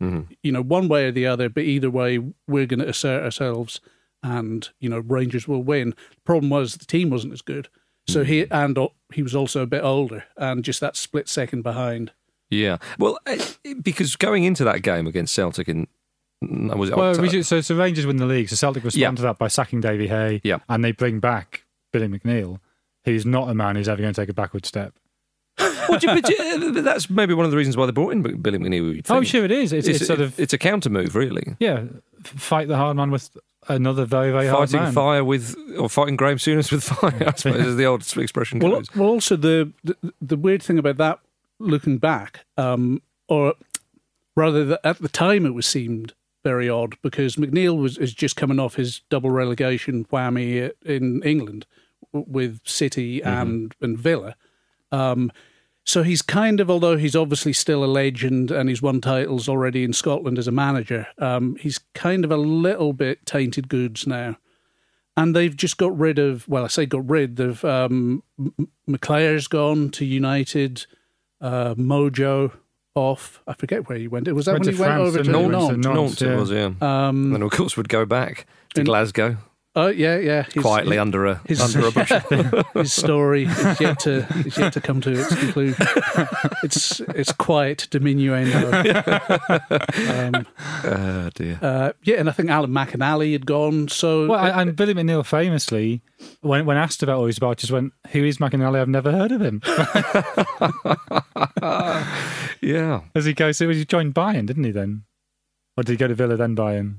Mm-hmm. 0.00 0.32
you 0.44 0.52
know, 0.52 0.62
one 0.62 0.86
way 0.86 1.06
or 1.06 1.10
the 1.10 1.26
other, 1.26 1.48
but 1.48 1.64
either 1.64 1.90
way, 1.90 2.18
we're 2.46 2.66
going 2.66 2.78
to 2.78 2.88
assert 2.88 3.24
ourselves 3.24 3.80
and, 4.22 4.68
you 4.78 4.88
know, 4.88 5.00
Rangers 5.00 5.48
will 5.48 5.64
win. 5.64 5.90
The 5.90 6.20
problem 6.24 6.50
was 6.50 6.76
the 6.76 6.84
team 6.86 7.10
wasn't 7.10 7.32
as 7.32 7.42
good. 7.42 7.68
So 8.08 8.24
he, 8.24 8.42
Mm-hmm. 8.44 8.54
and 8.54 8.88
he 9.12 9.22
was 9.22 9.34
also 9.34 9.62
a 9.62 9.66
bit 9.66 9.82
older 9.84 10.24
and 10.36 10.64
just 10.64 10.80
that 10.80 10.96
split 10.96 11.28
second 11.28 11.62
behind. 11.62 12.12
Yeah. 12.50 12.78
Well, 12.98 13.18
uh, 13.26 13.36
because 13.82 14.16
going 14.16 14.44
into 14.44 14.64
that 14.64 14.82
game 14.82 15.06
against 15.06 15.34
Celtic 15.34 15.68
in 15.68 15.86
was 16.40 16.88
it 16.90 16.96
Well, 16.96 17.10
Octo- 17.10 17.22
we 17.22 17.28
should- 17.30 17.46
so, 17.46 17.60
so 17.60 17.74
Rangers 17.76 18.06
win 18.06 18.16
the 18.16 18.26
league. 18.26 18.48
So 18.48 18.56
Celtic 18.56 18.84
respond 18.84 19.00
Yeah. 19.00 19.10
to 19.10 19.22
that 19.22 19.38
by 19.38 19.48
sacking 19.48 19.80
Davy 19.80 20.06
Hay, 20.08 20.40
Yeah. 20.44 20.58
and 20.68 20.82
they 20.84 20.92
bring 20.92 21.20
back 21.20 21.64
Billy 21.92 22.06
McNeill, 22.08 22.60
who's 23.04 23.26
not 23.26 23.50
a 23.50 23.54
man 23.54 23.76
who's 23.76 23.88
ever 23.88 24.00
going 24.00 24.14
to 24.14 24.20
take 24.20 24.28
a 24.28 24.34
backward 24.34 24.64
step. 24.64 24.94
Well, 25.58 25.98
you- 26.00 26.08
but 26.20 26.28
you- 26.28 26.82
that's 26.82 27.10
maybe 27.10 27.34
one 27.34 27.44
of 27.44 27.50
the 27.50 27.56
reasons 27.56 27.76
why 27.76 27.86
they 27.86 27.92
brought 27.92 28.12
in 28.12 28.22
Billy 28.22 28.58
McNeill. 28.58 29.04
Oh, 29.10 29.22
sure 29.22 29.44
it 29.44 29.50
is. 29.50 29.72
It's, 29.72 29.88
it's, 29.88 30.06
sort 30.06 30.20
of 30.20 30.38
it's 30.38 30.52
a 30.52 30.58
counter 30.58 30.88
move, 30.90 31.14
really. 31.16 31.56
yeah, 31.58 31.84
fight 32.22 32.68
the 32.68 32.76
hard 32.76 32.96
man 32.96 33.10
with 33.10 33.36
another 33.68 34.04
very 34.04 34.30
very 34.30 34.46
hard 34.48 34.70
Fighting 34.70 34.84
man. 34.84 34.92
fire 34.92 35.24
with, 35.24 35.56
or 35.78 35.88
fighting 35.88 36.16
Graham 36.16 36.38
Souness 36.38 36.72
with 36.72 36.84
fire, 36.84 37.28
I 37.28 37.34
suppose, 37.36 37.66
is 37.66 37.76
the 37.76 37.84
old 37.84 38.00
expression 38.16 38.58
Well, 38.60 38.72
goes. 38.76 38.94
well, 38.94 39.08
also 39.08 39.36
the, 39.36 39.72
the 39.84 39.96
the 40.20 40.36
weird 40.36 40.62
thing 40.62 40.78
about 40.78 40.96
that, 40.96 41.20
looking 41.58 41.98
back, 41.98 42.44
um, 42.56 43.02
or 43.28 43.54
rather, 44.36 44.64
that 44.64 44.80
at 44.84 44.98
the 44.98 45.08
time 45.08 45.44
it 45.46 45.54
was 45.54 45.66
seemed 45.66 46.12
very 46.44 46.68
odd 46.68 46.94
because 47.02 47.36
McNeill 47.36 47.80
was 47.80 47.98
is 47.98 48.14
just 48.14 48.36
coming 48.36 48.58
off 48.60 48.74
his 48.76 49.00
double 49.10 49.30
relegation 49.30 50.04
whammy 50.06 50.70
in 50.84 51.22
England 51.22 51.66
with 52.12 52.60
City 52.64 53.20
and 53.22 53.74
and 53.80 53.98
Villa. 53.98 54.34
Um, 54.92 55.30
so 55.88 56.02
he's 56.02 56.20
kind 56.20 56.60
of, 56.60 56.70
although 56.70 56.98
he's 56.98 57.16
obviously 57.16 57.54
still 57.54 57.82
a 57.82 57.86
legend 57.86 58.50
and 58.50 58.68
he's 58.68 58.82
won 58.82 59.00
titles 59.00 59.48
already 59.48 59.84
in 59.84 59.94
Scotland 59.94 60.38
as 60.38 60.46
a 60.46 60.52
manager, 60.52 61.06
um, 61.16 61.56
he's 61.58 61.80
kind 61.94 62.26
of 62.26 62.30
a 62.30 62.36
little 62.36 62.92
bit 62.92 63.24
tainted 63.24 63.68
goods 63.70 64.06
now 64.06 64.36
and 65.16 65.34
they've 65.34 65.56
just 65.56 65.78
got 65.78 65.98
rid 65.98 66.18
of 66.18 66.46
well 66.46 66.64
i 66.64 66.68
say 66.68 66.86
got 66.86 67.08
rid 67.10 67.40
of 67.40 67.64
um 67.64 68.22
M- 68.38 68.68
McClair's 68.88 69.48
gone 69.48 69.90
to 69.90 70.04
united 70.04 70.86
uh 71.40 71.74
mojo 71.74 72.52
off 72.94 73.42
i 73.48 73.52
forget 73.52 73.88
where 73.88 73.98
he 73.98 74.06
went 74.06 74.32
was 74.32 74.44
that 74.46 74.52
Went 74.52 74.66
when 74.66 74.70
to 74.72 74.76
he 74.76 74.80
went 74.80 74.92
France, 74.94 75.08
over 75.08 75.18
to 75.18 75.24
didn't 75.24 75.40
he? 75.42 75.48
Nantes? 75.48 75.68
Went 75.70 75.82
to 75.82 75.88
Nantes, 75.94 76.22
it 76.22 76.26
yeah. 76.28 76.36
was, 76.36 76.50
yeah. 76.52 77.08
um 77.08 77.34
and 77.34 77.42
of 77.42 77.50
course 77.50 77.76
would 77.76 77.88
go 77.88 78.06
back 78.06 78.46
to 78.74 78.80
and- 78.82 78.86
Glasgow 78.86 79.36
oh 79.76 79.88
yeah 79.88 80.16
yeah 80.18 80.42
his, 80.52 80.62
quietly 80.62 80.98
under 80.98 81.26
a 81.26 81.40
his- 81.46 81.60
under 81.60 81.86
a 81.88 81.92
bush. 81.92 82.10
his 82.74 82.92
story 82.92 83.44
is 83.44 83.80
yet 83.80 83.98
to 84.00 84.26
is 84.46 84.56
yet 84.58 84.72
to 84.72 84.80
come 84.80 85.00
to 85.00 85.10
its 85.12 85.28
conclusion 85.34 85.76
it's 86.64 87.00
it's 87.14 87.32
quiet 87.32 87.86
diminuendo 87.90 88.72
um, 90.34 90.46
oh 90.84 91.30
dear. 91.34 91.58
uh, 91.62 91.92
yeah 92.02 92.16
and 92.16 92.28
i 92.28 92.32
think 92.32 92.48
alan 92.50 92.70
mcinally 92.70 93.32
had 93.32 93.46
gone 93.46 93.86
so 93.88 94.26
Well, 94.28 94.40
and 94.44 94.68
and 94.68 94.76
Billy 94.76 94.94
McNeill 94.94 95.24
famously, 95.24 96.02
when 96.40 96.64
when 96.66 96.76
asked 96.76 97.02
about 97.02 97.18
all 97.18 97.26
he's 97.26 97.38
about, 97.38 97.58
just 97.58 97.72
went, 97.72 97.92
"Who 98.12 98.24
is 98.24 98.38
McAnally? 98.38 98.80
I've 98.80 98.88
never 98.88 99.12
heard 99.12 99.30
of 99.32 99.40
him." 99.40 99.62
Yeah. 102.60 103.02
As 103.14 103.24
he 103.24 103.34
goes, 103.34 103.58
he 103.58 103.84
joined 103.84 104.14
Bayern, 104.14 104.46
didn't 104.46 104.64
he? 104.64 104.72
Then, 104.72 105.04
or 105.76 105.84
did 105.84 105.92
he 105.92 105.96
go 105.96 106.08
to 106.08 106.14
Villa 106.14 106.36
then 106.36 106.56
Bayern? 106.56 106.96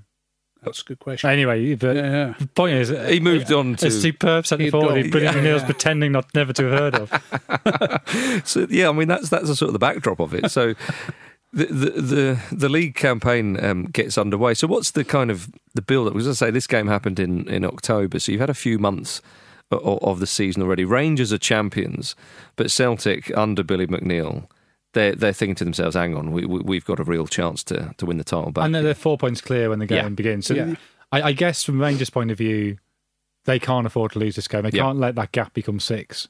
That's 0.64 0.82
a 0.82 0.84
good 0.84 1.00
question 1.00 1.30
Anyway, 1.30 1.76
but 1.76 1.96
yeah, 1.96 2.12
yeah. 2.12 2.34
the 2.38 2.48
point 2.48 2.74
is, 2.76 2.90
He 3.10 3.20
moved 3.22 3.52
on 3.54 3.74
a 3.76 3.78
to 3.78 3.90
superb 3.92 4.46
centre 4.46 4.66
He'd 4.66 4.72
forward. 4.72 4.96
gone- 4.96 5.04
who 5.06 5.12
Billy 5.12 5.24
yeah, 5.24 5.34
McNeill's 5.34 5.62
yeah. 5.62 5.66
pretending 5.66 6.12
not 6.12 6.34
never 6.36 6.52
to 6.54 6.64
have 6.66 6.80
heard 6.80 6.96
of. 6.96 8.44
So 8.46 8.68
yeah, 8.70 8.90
I 8.90 8.92
mean 8.92 9.08
that's 9.08 9.30
that's 9.30 9.50
a 9.50 9.56
sort 9.56 9.70
of 9.70 9.74
the 9.74 9.80
backdrop 9.80 10.20
of 10.20 10.34
it. 10.34 10.52
So 10.52 10.74
the 11.54 11.66
the 11.66 11.90
the, 12.02 12.40
the 12.52 12.70
league 12.70 12.96
campaign 12.96 13.64
um, 13.64 13.86
gets 13.86 14.18
underway. 14.18 14.54
So 14.54 14.68
what's 14.68 14.92
the 14.92 15.04
kind 15.04 15.32
of 15.32 15.50
the 15.76 15.82
build 15.82 16.08
up? 16.08 16.14
Because 16.14 16.28
I 16.28 16.34
say 16.34 16.52
this 16.52 16.68
game 16.68 16.88
happened 16.88 17.20
in 17.20 17.48
in 17.48 17.64
October, 17.66 18.20
so 18.20 18.32
you've 18.32 18.42
had 18.42 18.50
a 18.50 18.54
few 18.56 18.78
months 18.80 19.22
of, 19.72 19.82
of 20.04 20.20
the 20.20 20.28
season 20.28 20.62
already. 20.64 20.84
Rangers 20.86 21.32
are 21.32 21.38
champions, 21.38 22.16
but 22.56 22.70
Celtic 22.72 23.36
under 23.38 23.64
Billy 23.64 23.88
McNeill. 23.88 24.48
They're, 24.94 25.14
they're 25.16 25.34
thinking 25.34 25.56
to 25.56 25.64
themselves, 25.64 25.96
hang 25.96 26.16
on, 26.16 26.32
we, 26.32 26.46
we, 26.46 26.60
we've 26.62 26.86
got 26.86 27.00
a 27.00 27.04
real 27.04 27.28
chance 27.28 27.64
to, 27.66 27.94
to 27.98 28.06
win 28.08 28.18
the 28.18 28.24
title 28.24 28.52
back. 28.52 28.66
And 28.66 28.74
they're, 28.74 28.82
they're 28.82 28.96
four 28.96 29.18
points 29.20 29.40
clear 29.40 29.70
when 29.70 29.78
the 29.80 29.86
game 29.86 29.98
Yeah. 30.04 30.10
begins. 30.10 30.48
So 30.48 30.56
Yeah. 30.56 30.76
I, 31.12 31.22
I 31.22 31.32
guess 31.34 31.64
from 31.64 31.80
Rangers' 31.80 32.10
point 32.10 32.32
of 32.32 32.38
view, 32.40 32.78
they 33.46 33.60
can't 33.60 33.86
afford 33.86 34.14
to 34.14 34.20
lose 34.20 34.36
this 34.36 34.48
game. 34.48 34.64
They 34.64 34.70
Yeah. 34.74 34.84
can't 34.84 34.98
let 35.00 35.14
that 35.16 35.32
gap 35.32 35.54
become 35.54 35.80
six. 35.80 36.28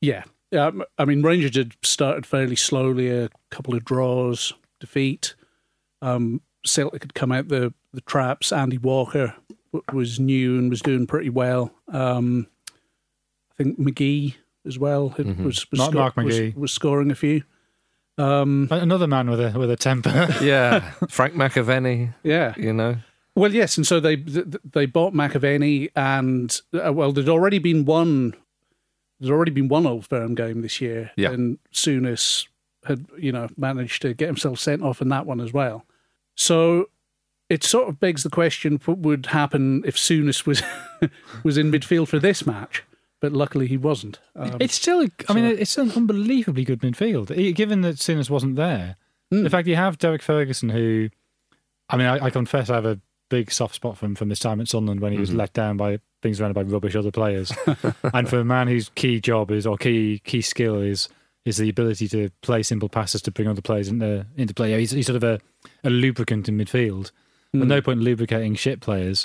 Yeah. 0.00 0.24
Yeah, 0.50 0.68
um, 0.68 0.82
I 0.96 1.04
mean, 1.04 1.20
Rangers 1.22 1.54
had 1.56 1.74
started 1.82 2.24
fairly 2.24 2.56
slowly, 2.56 3.10
a 3.10 3.28
couple 3.50 3.74
of 3.74 3.84
draws, 3.84 4.54
defeat. 4.80 5.34
Um, 6.00 6.40
Celtic 6.64 7.02
had 7.02 7.12
come 7.12 7.30
out 7.32 7.48
the, 7.48 7.74
the 7.92 8.00
traps. 8.00 8.50
Andy 8.52 8.78
Walker 8.78 9.34
was 9.92 10.18
new 10.18 10.58
and 10.58 10.70
was 10.70 10.80
doing 10.80 11.06
pretty 11.06 11.28
well. 11.28 11.72
Um, 11.92 12.46
I 13.52 13.62
think 13.62 13.78
McGhee 13.78 14.36
as 14.64 14.78
well 14.78 15.10
had, 15.10 15.44
was, 15.44 15.70
was, 15.70 15.78
Mark- 15.78 15.92
Mark 15.94 16.16
was, 16.16 16.38
McGhee. 16.38 16.56
was 16.56 16.72
scoring 16.72 17.10
a 17.10 17.14
few. 17.14 17.42
Um, 18.18 18.68
Another 18.70 19.06
man 19.06 19.30
with 19.30 19.40
a 19.40 19.58
with 19.58 19.70
a 19.70 19.76
temper. 19.76 20.28
yeah, 20.42 20.80
Frank 21.08 21.34
McAvenny, 21.34 22.14
yeah. 22.22 22.54
you 22.56 22.72
know. 22.72 22.96
Well, 23.34 23.54
yes, 23.54 23.76
and 23.76 23.86
so 23.86 24.00
they 24.00 24.16
they 24.16 24.86
bought 24.86 25.14
McAvenny, 25.14 25.90
and 25.94 26.60
uh, 26.74 26.92
well, 26.92 27.12
there'd 27.12 27.28
already 27.28 27.58
been 27.60 27.84
one. 27.84 28.34
There's 29.20 29.30
already 29.30 29.52
been 29.52 29.68
one 29.68 29.86
old 29.86 30.06
firm 30.06 30.34
game 30.34 30.62
this 30.62 30.80
year, 30.80 31.10
Yeah. 31.16 31.30
and 31.30 31.58
Souness 31.72 32.46
had 32.84 33.06
you 33.18 33.30
know 33.32 33.48
managed 33.56 34.02
to 34.02 34.14
get 34.14 34.26
himself 34.26 34.58
sent 34.58 34.82
off 34.82 35.00
in 35.00 35.08
that 35.10 35.26
one 35.26 35.40
as 35.40 35.52
well. 35.52 35.84
So 36.34 36.86
it 37.48 37.62
sort 37.62 37.88
of 37.88 38.00
begs 38.00 38.24
the 38.24 38.30
question: 38.30 38.80
what 38.84 38.98
would 38.98 39.26
happen 39.26 39.82
if 39.86 39.96
Souness 39.96 40.44
was 40.46 40.62
was 41.44 41.56
in 41.56 41.70
midfield 41.70 42.08
for 42.08 42.18
this 42.18 42.44
match? 42.44 42.82
But 43.20 43.32
luckily, 43.32 43.66
he 43.66 43.76
wasn't. 43.76 44.20
Um, 44.36 44.56
it's 44.60 44.74
still, 44.74 45.04
I 45.28 45.32
mean, 45.34 45.44
it's 45.44 45.76
an 45.76 45.90
unbelievably 45.90 46.64
good 46.64 46.80
midfield. 46.80 47.54
Given 47.54 47.80
that 47.80 47.96
Souness 47.96 48.30
wasn't 48.30 48.56
there, 48.56 48.96
Hmm. 49.30 49.42
the 49.42 49.50
fact 49.50 49.68
you 49.68 49.76
have 49.76 49.98
Derek 49.98 50.22
Ferguson, 50.22 50.70
who, 50.70 51.10
I 51.90 51.96
mean, 51.98 52.06
I, 52.06 52.26
I 52.26 52.30
confess 52.30 52.70
I 52.70 52.76
have 52.76 52.86
a 52.86 52.98
big 53.28 53.50
soft 53.52 53.74
spot 53.74 53.98
for 53.98 54.06
him 54.06 54.14
from 54.14 54.30
his 54.30 54.38
time 54.40 54.58
at 54.60 54.68
Sunderland 54.68 55.00
when 55.00 55.12
he 55.12 55.18
was 55.18 55.34
let 55.34 55.52
down 55.52 55.76
by 55.76 55.98
being 56.22 56.34
surrounded 56.34 56.54
by 56.54 56.62
rubbish 56.62 56.96
other 56.96 57.10
players, 57.10 57.52
and 58.14 58.26
for 58.28 58.38
a 58.38 58.44
man 58.44 58.68
whose 58.68 58.88
key 58.94 59.20
job 59.20 59.50
is 59.50 59.66
or 59.66 59.76
key 59.76 60.20
key 60.24 60.40
skill 60.40 60.80
is 60.80 61.08
is 61.44 61.58
the 61.58 61.68
ability 61.68 62.08
to 62.08 62.30
play 62.40 62.62
simple 62.62 62.88
passes 62.88 63.20
to 63.22 63.30
bring 63.30 63.48
other 63.48 63.60
players 63.60 63.88
into 63.88 64.24
into 64.36 64.54
play. 64.54 64.78
He's, 64.78 64.92
he's 64.92 65.06
sort 65.06 65.16
of 65.16 65.24
a, 65.24 65.38
a 65.84 65.90
lubricant 65.90 66.48
in 66.48 66.56
midfield. 66.56 67.10
At 67.54 67.66
no 67.66 67.80
point 67.80 68.00
lubricating 68.00 68.54
shit 68.56 68.80
players, 68.80 69.24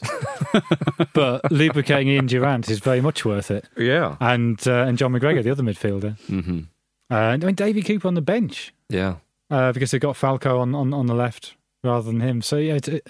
but 1.14 1.52
lubricating 1.52 2.08
Ian 2.08 2.26
Durrant 2.26 2.70
is 2.70 2.80
very 2.80 3.02
much 3.02 3.26
worth 3.26 3.52
it. 3.52 3.66
Yeah. 3.78 4.16
And 4.22 4.66
uh, 4.66 4.86
and 4.88 4.98
John 4.98 5.12
McGregor, 5.12 5.44
the 5.44 5.52
other 5.52 5.64
midfielder, 5.64 6.18
hmm 6.28 6.62
uh, 7.12 7.16
and 7.34 7.44
I 7.44 7.48
mean 7.48 7.56
Davy 7.56 7.82
Cooper 7.84 8.08
on 8.08 8.14
the 8.14 8.22
bench 8.22 8.74
Yeah. 8.90 9.16
uh, 9.52 9.74
because 9.74 9.92
they 9.92 10.00
got 10.00 10.16
Falco 10.16 10.60
on, 10.60 10.74
on, 10.74 10.94
on 10.94 11.06
the 11.08 11.14
left 11.14 11.56
rather 11.84 12.04
than 12.10 12.22
him. 12.22 12.42
So 12.42 12.56
yeah, 12.56 12.76
it, 12.76 12.88
it, 12.88 13.08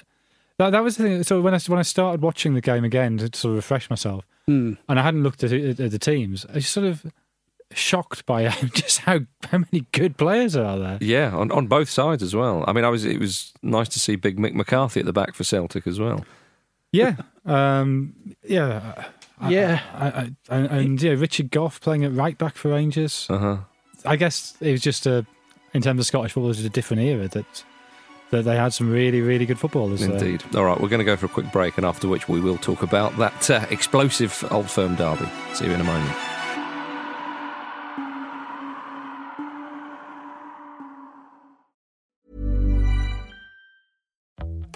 that 0.58 0.72
that 0.72 0.84
was 0.84 0.98
the 0.98 1.04
thing. 1.04 1.24
So 1.24 1.42
when 1.42 1.54
I 1.54 1.60
when 1.68 1.80
I 1.80 1.84
started 1.84 2.22
watching 2.22 2.56
the 2.56 2.62
game 2.62 2.84
again 2.84 3.18
to 3.20 3.30
sort 3.38 3.52
of 3.52 3.56
refresh 3.58 3.90
myself, 3.92 4.26
hmm. 4.48 4.74
and 4.90 5.00
I 5.00 5.04
hadn't 5.04 5.22
looked 5.24 5.44
at, 5.44 5.52
it, 5.52 5.80
at 5.80 5.92
the 5.92 6.00
teams, 6.00 6.46
I 6.50 6.56
was 6.56 6.68
sort 6.68 6.88
of 6.88 7.06
shocked 7.76 8.26
by 8.26 8.48
just 8.74 9.00
how 9.00 9.20
how 9.50 9.60
many 9.60 9.86
good 9.92 10.18
players 10.18 10.56
are 10.56 10.78
there. 10.80 10.98
Yeah, 11.02 11.36
on, 11.36 11.52
on 11.52 11.68
both 11.68 11.90
sides 11.90 12.24
as 12.24 12.36
well. 12.36 12.64
I 12.68 12.74
mean, 12.74 12.84
I 12.86 12.90
was 12.90 13.06
it 13.06 13.20
was 13.20 13.54
nice 13.62 13.90
to 13.90 14.00
see 14.00 14.16
Big 14.16 14.38
Mick 14.38 14.54
McCarthy 14.54 15.00
at 15.00 15.06
the 15.06 15.14
back 15.14 15.36
for 15.36 15.44
Celtic 15.44 15.88
as 15.88 16.00
well. 16.00 16.26
Yeah, 16.92 17.16
um, 17.46 18.14
yeah, 18.48 19.06
I- 19.40 19.50
Yeah. 19.50 19.82
I, 19.96 20.08
I, 20.08 20.32
I, 20.50 20.58
and 20.78 21.02
yeah, 21.02 21.14
Richard 21.14 21.50
Gough 21.52 21.82
playing 21.82 22.06
at 22.06 22.14
right 22.14 22.38
back 22.38 22.56
for 22.56 22.70
Rangers. 22.70 23.26
Uh 23.30 23.38
huh. 23.40 23.58
I 24.06 24.16
guess 24.16 24.56
it 24.62 24.72
was 24.72 24.82
just 24.82 25.06
a, 25.08 25.26
in 25.74 25.82
terms 25.82 26.00
of 26.00 26.06
Scottish 26.06 26.34
football, 26.34 26.50
it 26.50 26.58
was 26.58 26.66
a 26.66 26.70
different 26.70 27.02
era 27.04 27.28
that 27.30 27.64
that 28.30 28.44
they 28.46 28.56
had 28.56 28.74
some 28.74 28.92
really, 28.92 29.22
really 29.22 29.46
good 29.46 29.60
footballers. 29.60 30.00
there. 30.02 30.12
Indeed. 30.12 30.44
All 30.56 30.64
right, 30.66 30.80
we're 30.80 30.90
going 30.90 31.00
to 31.00 31.06
go 31.06 31.16
for 31.16 31.28
a 31.28 31.30
quick 31.30 31.52
break, 31.52 31.78
and 31.78 31.86
after 31.86 32.08
which 32.08 32.28
we 32.28 32.40
will 32.42 32.58
talk 32.58 32.82
about 32.84 33.16
that 33.18 33.50
uh, 33.50 33.66
explosive 33.70 34.44
Old 34.52 34.70
Firm 34.70 34.96
derby. 34.96 35.28
See 35.54 35.66
you 35.66 35.72
in 35.72 35.82
a 35.82 35.84
moment. 35.84 36.16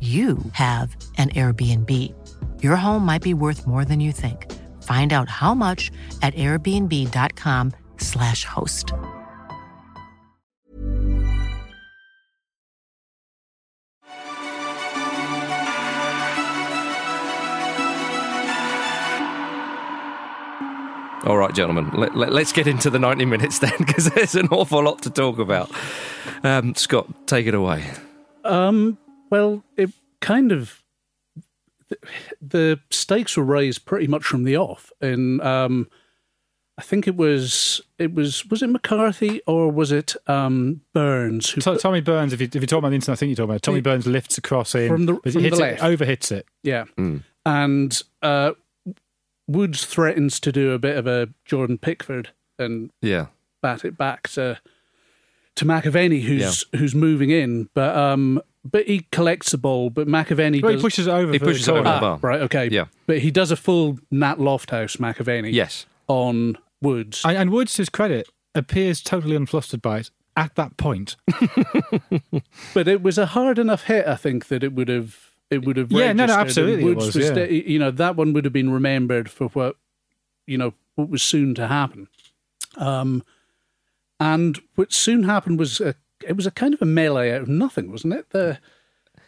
you 0.00 0.36
have 0.52 0.94
an 1.16 1.30
Airbnb. 1.30 1.90
Your 2.62 2.76
home 2.76 3.06
might 3.06 3.22
be 3.22 3.32
worth 3.32 3.66
more 3.66 3.86
than 3.86 4.00
you 4.00 4.12
think. 4.12 4.52
Find 4.82 5.14
out 5.14 5.30
how 5.30 5.54
much 5.54 5.90
at 6.20 6.34
airbnb.com/slash 6.34 8.44
host. 8.44 8.92
All 21.26 21.38
right, 21.38 21.54
gentlemen, 21.54 21.90
let, 21.94 22.14
let, 22.14 22.34
us 22.34 22.52
get 22.52 22.66
into 22.66 22.90
the 22.90 22.98
90 22.98 23.24
minutes 23.24 23.58
then, 23.58 23.72
because 23.78 24.10
there's 24.10 24.34
an 24.34 24.48
awful 24.50 24.84
lot 24.84 25.00
to 25.02 25.10
talk 25.10 25.38
about. 25.38 25.70
Um, 26.42 26.74
Scott, 26.74 27.26
take 27.26 27.46
it 27.46 27.54
away. 27.54 27.82
Um, 28.44 28.98
well, 29.34 29.64
it 29.76 29.90
kind 30.20 30.52
of 30.52 30.82
the 32.40 32.78
stakes 32.90 33.36
were 33.36 33.44
raised 33.44 33.84
pretty 33.84 34.06
much 34.06 34.24
from 34.24 34.44
the 34.44 34.56
off, 34.56 34.92
and 35.00 35.40
um, 35.42 35.88
I 36.78 36.82
think 36.82 37.06
it 37.06 37.16
was 37.16 37.80
it 37.98 38.14
was 38.14 38.46
was 38.46 38.62
it 38.62 38.68
McCarthy 38.68 39.40
or 39.46 39.70
was 39.70 39.92
it 39.92 40.14
um, 40.26 40.80
Burns? 40.92 41.50
Who 41.50 41.60
T- 41.60 41.76
Tommy 41.78 42.00
Burns, 42.00 42.32
if 42.32 42.40
you 42.40 42.46
if 42.52 42.60
you 42.62 42.66
talk 42.66 42.78
about 42.78 42.90
the 42.90 42.94
internet, 42.96 43.16
I 43.16 43.18
think 43.18 43.28
you're 43.30 43.36
talking 43.36 43.50
about 43.50 43.62
Tommy 43.62 43.80
Burns 43.80 44.06
lifts 44.06 44.38
across 44.38 44.74
in 44.74 44.88
From 44.88 45.06
the- 45.06 45.14
from 45.30 45.42
hits 45.42 45.58
the 45.58 45.64
it, 45.64 45.80
left. 45.80 45.82
overhits 45.82 46.32
it. 46.32 46.46
Yeah. 46.62 46.84
Mm. 46.96 47.22
And 47.46 48.02
uh, 48.22 48.52
Woods 49.46 49.84
threatens 49.84 50.40
to 50.40 50.50
do 50.52 50.72
a 50.72 50.78
bit 50.78 50.96
of 50.96 51.06
a 51.06 51.28
Jordan 51.44 51.76
Pickford 51.78 52.30
and 52.58 52.90
Yeah. 53.02 53.26
bat 53.62 53.84
it 53.84 53.98
back 53.98 54.28
to 54.30 54.58
to 55.56 55.64
McAvenny, 55.64 56.22
who's 56.22 56.64
who's 56.74 56.94
moving 56.94 57.30
in, 57.30 57.68
but 57.74 57.94
um, 57.96 58.40
but 58.64 58.86
he 58.86 59.06
collects 59.12 59.50
the 59.50 59.58
ball, 59.58 59.90
but 59.90 60.06
McAvenny 60.08 60.62
Well, 60.62 60.74
he 60.74 60.80
pushes 60.80 61.06
it 61.06 61.10
over. 61.10 61.32
He 61.32 61.38
pushes 61.38 61.68
it 61.68 61.70
over 61.72 61.82
corner. 61.82 61.94
the 61.96 62.00
bar. 62.00 62.18
right, 62.22 62.40
okay, 62.42 62.68
Yeah. 62.70 62.86
but 63.06 63.18
he 63.18 63.30
does 63.30 63.50
a 63.50 63.56
full 63.56 63.98
Nat 64.10 64.38
Lofthouse 64.38 64.96
McAvenny, 64.98 65.52
Yes. 65.52 65.86
on 66.08 66.56
Woods. 66.80 67.22
And, 67.24 67.36
and 67.36 67.50
Woods, 67.50 67.74
to 67.74 67.82
his 67.82 67.88
credit, 67.88 68.28
appears 68.54 69.00
totally 69.02 69.36
unflustered 69.36 69.82
by 69.82 69.98
it 69.98 70.10
at 70.36 70.54
that 70.56 70.76
point. 70.76 71.16
but 72.74 72.88
it 72.88 73.02
was 73.02 73.18
a 73.18 73.26
hard 73.26 73.58
enough 73.58 73.84
hit, 73.84 74.06
I 74.06 74.16
think, 74.16 74.48
that 74.48 74.62
it 74.62 74.72
would 74.72 74.88
have 74.88 75.18
it 75.50 75.64
would 75.66 75.76
have 75.76 75.92
Yeah, 75.92 76.12
no, 76.12 76.26
no, 76.26 76.32
registered, 76.34 76.38
and 76.38 76.40
absolutely 76.48 76.82
it 76.82 76.96
Woods 76.96 77.06
was, 77.16 77.16
yeah. 77.28 77.30
the- 77.32 77.70
you 77.70 77.78
know 77.78 77.90
that 77.90 78.16
one 78.16 78.32
would 78.32 78.44
have 78.44 78.52
been 78.52 78.70
remembered 78.70 79.30
for 79.30 79.48
what 79.48 79.76
you 80.46 80.56
know 80.58 80.74
what 80.94 81.08
was 81.08 81.22
soon 81.22 81.54
to 81.56 81.66
happen. 81.68 82.08
Um, 82.76 83.22
and 84.20 84.58
what 84.74 84.92
soon 84.92 85.24
happened 85.24 85.58
was 85.58 85.80
a, 85.80 85.94
it 86.26 86.36
was 86.36 86.46
a 86.46 86.50
kind 86.50 86.74
of 86.74 86.82
a 86.82 86.86
melee 86.86 87.32
out 87.32 87.42
of 87.42 87.48
nothing, 87.48 87.90
wasn't 87.90 88.14
it? 88.14 88.30
The 88.30 88.58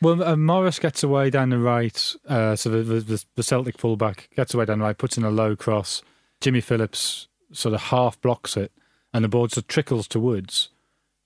Well, 0.01 0.23
uh, 0.23 0.37
Morris 0.37 0.79
gets 0.79 1.03
away 1.03 1.31
down 1.31 1.51
the 1.51 1.59
right, 1.59 2.15
uh, 2.29 2.57
so 2.57 2.71
the, 2.71 3.01
the, 3.01 3.25
the 3.35 3.43
Celtic 3.43 3.79
fullback 3.79 4.29
gets 4.37 4.55
away 4.55 4.65
down 4.65 4.79
the 4.79 4.85
right, 4.85 4.99
puts 4.99 5.17
in 5.17 5.25
a 5.25 5.31
low 5.31 5.57
cross. 5.57 6.03
Jimmy 6.41 6.61
Phillips 6.61 7.29
sort 7.53 7.75
of 7.75 7.81
half 7.83 8.21
blocks 8.21 8.57
it, 8.57 8.73
and 9.13 9.25
the 9.25 9.29
ball 9.29 9.49
sort 9.49 9.59
of 9.59 9.69
trickles 9.69 10.07
to 10.09 10.21
Woods, 10.21 10.71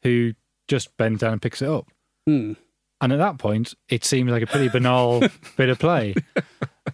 who 0.03 0.35
just 0.69 0.97
bends 0.97 1.21
down 1.21 1.33
and 1.33 1.43
picks 1.43 1.63
it 1.63 1.69
up. 1.69 1.89
hmm. 2.27 2.53
And 3.03 3.15
at 3.15 3.19
that 3.19 3.39
point, 3.39 3.73
it 3.89 4.05
seems 4.05 4.31
like 4.31 4.43
a 4.43 4.47
pretty 4.47 4.69
banal 4.69 5.23
bit 5.57 5.71
of 5.71 5.79
play. 5.79 6.15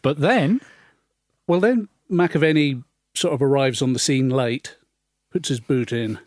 But 0.02 0.20
then, 0.20 0.60
well, 1.48 1.58
then 1.58 1.88
McAvenny 2.08 2.84
sort 3.14 3.34
of 3.34 3.42
arrives 3.42 3.82
on 3.82 3.92
the 3.92 3.98
scene 3.98 4.30
late, 4.30 4.76
puts 5.32 5.48
his 5.48 5.58
boot 5.58 5.92
in, 5.92 6.20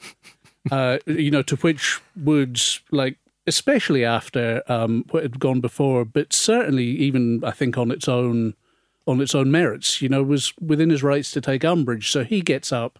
uh, 0.71 0.99
you 1.05 1.31
know, 1.31 1.41
to 1.43 1.55
which 1.57 1.99
Woods 2.15 2.81
like. 2.91 3.17
Especially 3.47 4.05
after 4.05 4.61
um, 4.67 5.05
what 5.09 5.23
had 5.23 5.39
gone 5.39 5.59
before, 5.59 6.05
but 6.05 6.33
certainly 6.33 6.83
even 6.85 7.43
I 7.43 7.49
think 7.49 7.79
on 7.79 7.89
its 7.89 8.07
own, 8.07 8.53
on 9.07 9.19
its 9.21 9.33
own 9.33 9.49
merits, 9.49 10.03
you 10.03 10.09
know, 10.09 10.21
was 10.21 10.53
within 10.61 10.91
his 10.91 11.01
rights 11.01 11.31
to 11.31 11.41
take 11.41 11.65
umbrage. 11.65 12.11
So 12.11 12.23
he 12.23 12.41
gets 12.41 12.71
up 12.71 12.99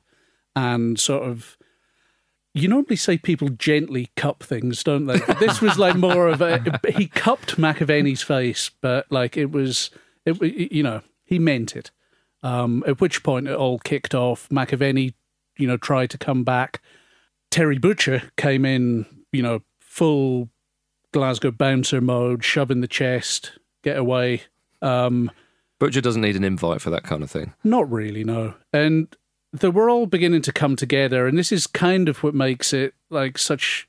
and 0.56 1.00
sort 1.00 1.24
of. 1.24 1.56
You 2.56 2.68
normally 2.68 2.96
say 2.96 3.20
people 3.20 3.50
gently 3.50 4.10
cup 4.16 4.42
things, 4.42 4.84
don't 4.84 5.06
they? 5.06 5.20
This 5.40 5.62
was 5.62 5.78
like 5.78 5.96
more 5.96 6.28
of 6.28 6.42
a. 6.42 6.80
He 6.98 7.06
cupped 7.06 7.58
McAvenny's 7.58 8.24
face, 8.24 8.72
but 8.82 9.06
like 9.12 9.38
it 9.38 9.52
was, 9.52 9.92
it 10.26 10.42
you 10.42 10.82
know, 10.82 11.02
he 11.26 11.38
meant 11.38 11.76
it. 11.76 11.92
Um, 12.42 12.84
at 12.88 13.00
which 13.00 13.22
point 13.22 13.48
it 13.48 13.56
all 13.56 13.78
kicked 13.78 14.16
off. 14.16 14.50
McAvenny, 14.50 15.14
you 15.58 15.68
know, 15.68 15.78
tried 15.78 16.10
to 16.10 16.18
come 16.18 16.44
back. 16.44 16.82
Terry 17.52 17.78
Butcher 17.78 18.24
came 18.38 18.66
in, 18.66 19.06
you 19.32 19.42
know, 19.42 19.62
full 19.80 20.50
Glasgow 21.12 21.52
bouncer 21.52 22.02
mode, 22.02 22.44
shove 22.44 22.72
in 22.72 22.82
the 22.82 22.88
chest, 22.88 23.54
get 23.84 23.98
away. 23.98 24.44
Um, 24.82 25.32
Butcher 25.80 26.02
doesn't 26.02 26.22
need 26.22 26.36
an 26.36 26.44
invite 26.44 26.82
for 26.82 26.90
that 26.90 27.04
kind 27.04 27.24
of 27.24 27.32
thing. 27.32 27.54
not 27.64 27.90
really, 27.92 28.24
no. 28.24 28.54
And 28.74 29.08
they 29.52 29.70
were 29.70 29.90
all 29.90 30.06
beginning 30.06 30.44
to 30.44 30.54
come 30.54 30.76
together, 30.76 31.26
and 31.26 31.38
this 31.38 31.52
is 31.52 31.66
kind 31.68 32.08
of 32.08 32.22
what 32.24 32.36
makes 32.36 32.74
it 32.74 32.94
like 33.10 33.38
such 33.38 33.88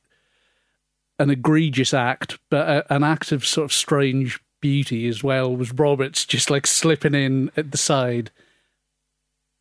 an 1.19 1.29
egregious 1.31 1.93
act, 1.93 2.39
but 2.49 2.69
a, 2.69 2.95
an 2.95 3.05
act 3.05 3.31
of 3.31 3.45
sort 3.45 3.67
of 3.67 3.73
strange 3.73 4.41
beauty 4.63 5.07
as 5.09 5.23
well. 5.23 5.55
Was 5.55 5.73
Roberts 5.73 6.25
just 6.25 6.49
like 6.51 6.67
slipping 6.67 7.15
in 7.15 7.51
at 7.57 7.73
the 7.73 7.79
side, 7.79 8.31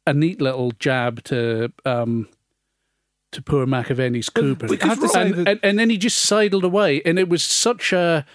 a 0.08 0.14
neat 0.14 0.40
little 0.40 0.72
jab 0.72 1.24
to 1.26 1.74
um 1.84 2.30
to 3.32 3.42
poor 3.42 3.66
McAvenny's 3.66 4.30
Cooper, 4.30 4.68
I 4.82 4.88
have 4.88 5.00
to 5.00 5.10
say 5.10 5.22
and, 5.22 5.34
that- 5.34 5.48
and, 5.48 5.60
and 5.64 5.80
then 5.80 5.90
he 5.90 5.98
just 5.98 6.18
sidled 6.20 6.64
away, 6.64 7.02
and 7.06 7.20
it 7.20 7.30
was 7.30 7.44
such 7.44 7.94
a. 7.94 8.26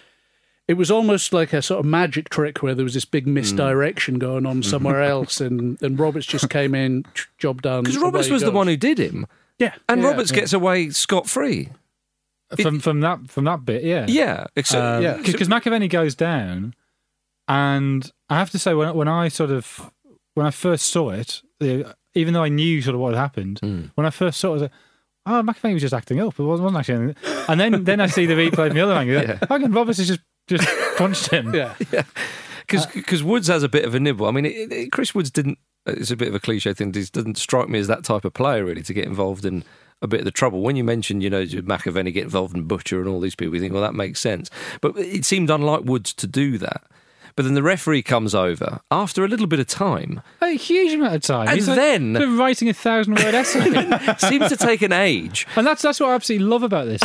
It 0.66 0.74
was 0.74 0.90
almost 0.90 1.34
like 1.34 1.52
a 1.52 1.60
sort 1.60 1.80
of 1.80 1.84
magic 1.84 2.30
trick 2.30 2.62
where 2.62 2.74
there 2.74 2.84
was 2.84 2.94
this 2.94 3.04
big 3.04 3.26
misdirection 3.26 4.18
going 4.18 4.46
on 4.46 4.62
mm. 4.62 4.64
somewhere 4.64 5.02
else, 5.14 5.40
and, 5.40 5.80
and 5.82 5.98
Roberts 5.98 6.24
just 6.24 6.48
came 6.48 6.74
in, 6.74 7.04
job 7.36 7.60
done. 7.60 7.82
Because 7.84 7.98
Roberts 7.98 8.26
away 8.26 8.28
he 8.28 8.32
was 8.32 8.42
the 8.44 8.50
one 8.50 8.66
who 8.66 8.76
did 8.76 8.96
him. 8.98 9.26
yeah, 9.58 9.74
And 9.90 10.00
yeah. 10.00 10.08
Roberts 10.08 10.30
gets 10.30 10.54
away 10.54 10.88
scot 10.88 11.28
free. 11.28 11.68
from 12.58 12.80
from 12.80 13.00
that 13.00 13.28
from 13.30 13.44
that 13.44 13.66
bit, 13.66 13.84
yeah, 13.84 14.06
Yeah, 14.08 14.46
except, 14.56 14.82
um, 14.82 15.02
yeah. 15.02 15.16
because 15.18 15.48
McAvenny 15.48 15.90
goes 15.90 16.14
down, 16.14 16.74
and 17.46 18.10
I 18.30 18.38
have 18.38 18.50
to 18.50 18.58
say 18.58 18.72
when 18.72 18.94
when 18.94 19.08
I 19.08 19.28
sort 19.28 19.50
of 19.50 19.90
when 20.32 20.46
I 20.46 20.50
first 20.50 20.86
saw 20.86 21.10
it, 21.10 21.42
the, 21.60 21.94
even 22.14 22.34
though 22.34 22.42
I 22.42 22.48
knew 22.48 22.80
sort 22.82 22.94
of 22.94 23.00
what 23.00 23.14
had 23.14 23.20
happened, 23.20 23.58
Hmm. 23.60 23.82
when 23.94 24.06
I 24.06 24.10
first 24.10 24.40
saw 24.40 24.48
it, 24.48 24.50
I 24.50 24.54
was 24.54 24.62
like, 24.62 24.72
oh, 25.26 25.42
McAvenny 25.42 25.72
was 25.74 25.82
just 25.82 25.94
acting 25.94 26.20
up. 26.20 26.38
It 26.38 26.42
wasn't, 26.42 26.64
wasn't 26.64 26.78
actually, 26.80 26.94
anything. 26.94 27.44
and 27.48 27.60
then 27.60 27.84
then 27.84 28.00
I 28.00 28.06
see 28.06 28.26
the 28.26 28.34
replay 28.34 28.68
from 28.68 28.74
the 28.76 28.80
other 28.80 28.94
angle. 28.94 29.22
Yeah. 29.22 29.38
Hang 29.48 29.64
on, 29.64 29.72
Roberts 29.72 29.98
has 29.98 30.08
just 30.08 30.20
just 30.48 30.68
punched 30.98 31.30
him. 31.30 31.54
Yeah. 31.54 31.74
because 32.66 33.22
Woods 33.22 33.48
has 33.48 33.62
a 33.62 33.68
bit 33.68 33.84
of 33.84 33.94
a 33.94 34.00
nibble. 34.00 34.26
I 34.26 34.30
mean, 34.30 34.46
it, 34.46 34.72
it, 34.72 34.92
Chris 34.92 35.14
Woods 35.14 35.30
didn't. 35.30 35.58
It's 35.86 36.10
a 36.10 36.16
bit 36.16 36.28
of 36.28 36.34
a 36.34 36.40
cliche 36.40 36.72
thing. 36.72 36.94
He 36.94 37.04
doesn't 37.04 37.36
strike 37.36 37.68
me 37.68 37.78
as 37.78 37.88
that 37.88 38.04
type 38.04 38.24
of 38.24 38.32
player 38.32 38.64
really 38.64 38.82
to 38.82 38.94
get 38.94 39.04
involved 39.04 39.44
in 39.44 39.64
a 40.00 40.06
bit 40.06 40.20
of 40.20 40.24
the 40.24 40.30
trouble. 40.30 40.62
When 40.62 40.76
you 40.76 40.84
mentioned, 40.84 41.22
you 41.22 41.28
know, 41.28 41.44
McAvenny 41.44 42.12
get 42.12 42.24
involved 42.24 42.56
in 42.56 42.62
Butcher 42.64 43.00
and 43.00 43.08
all 43.08 43.20
these 43.20 43.34
people, 43.34 43.54
you 43.54 43.60
think, 43.60 43.74
well, 43.74 43.82
that 43.82 43.94
makes 43.94 44.18
sense. 44.20 44.48
But 44.80 44.96
it 44.96 45.26
seemed 45.26 45.50
unlike 45.50 45.82
Woods 45.84 46.14
to 46.14 46.26
do 46.26 46.56
that. 46.58 46.84
But 47.36 47.44
then 47.44 47.54
the 47.54 47.62
referee 47.64 48.02
comes 48.02 48.32
over 48.34 48.80
after 48.92 49.24
a 49.24 49.28
little 49.28 49.48
bit 49.48 49.58
of 49.58 49.66
time. 49.66 50.22
A 50.40 50.50
huge 50.50 50.92
amount 50.92 51.16
of 51.16 51.22
time. 51.22 51.48
And 51.48 51.56
He's 51.56 51.66
like, 51.66 51.76
then- 51.76 52.12
been 52.12 52.38
writing 52.38 52.68
a 52.68 52.72
thousand 52.72 53.14
word 53.16 53.34
essay. 53.34 53.60
Seems 54.18 54.48
to 54.50 54.56
take 54.56 54.82
an 54.82 54.92
age. 54.92 55.46
And 55.56 55.66
that's 55.66 55.82
that's 55.82 55.98
what 55.98 56.10
I 56.10 56.14
absolutely 56.14 56.46
love 56.46 56.62
about 56.62 56.86
this. 56.86 57.02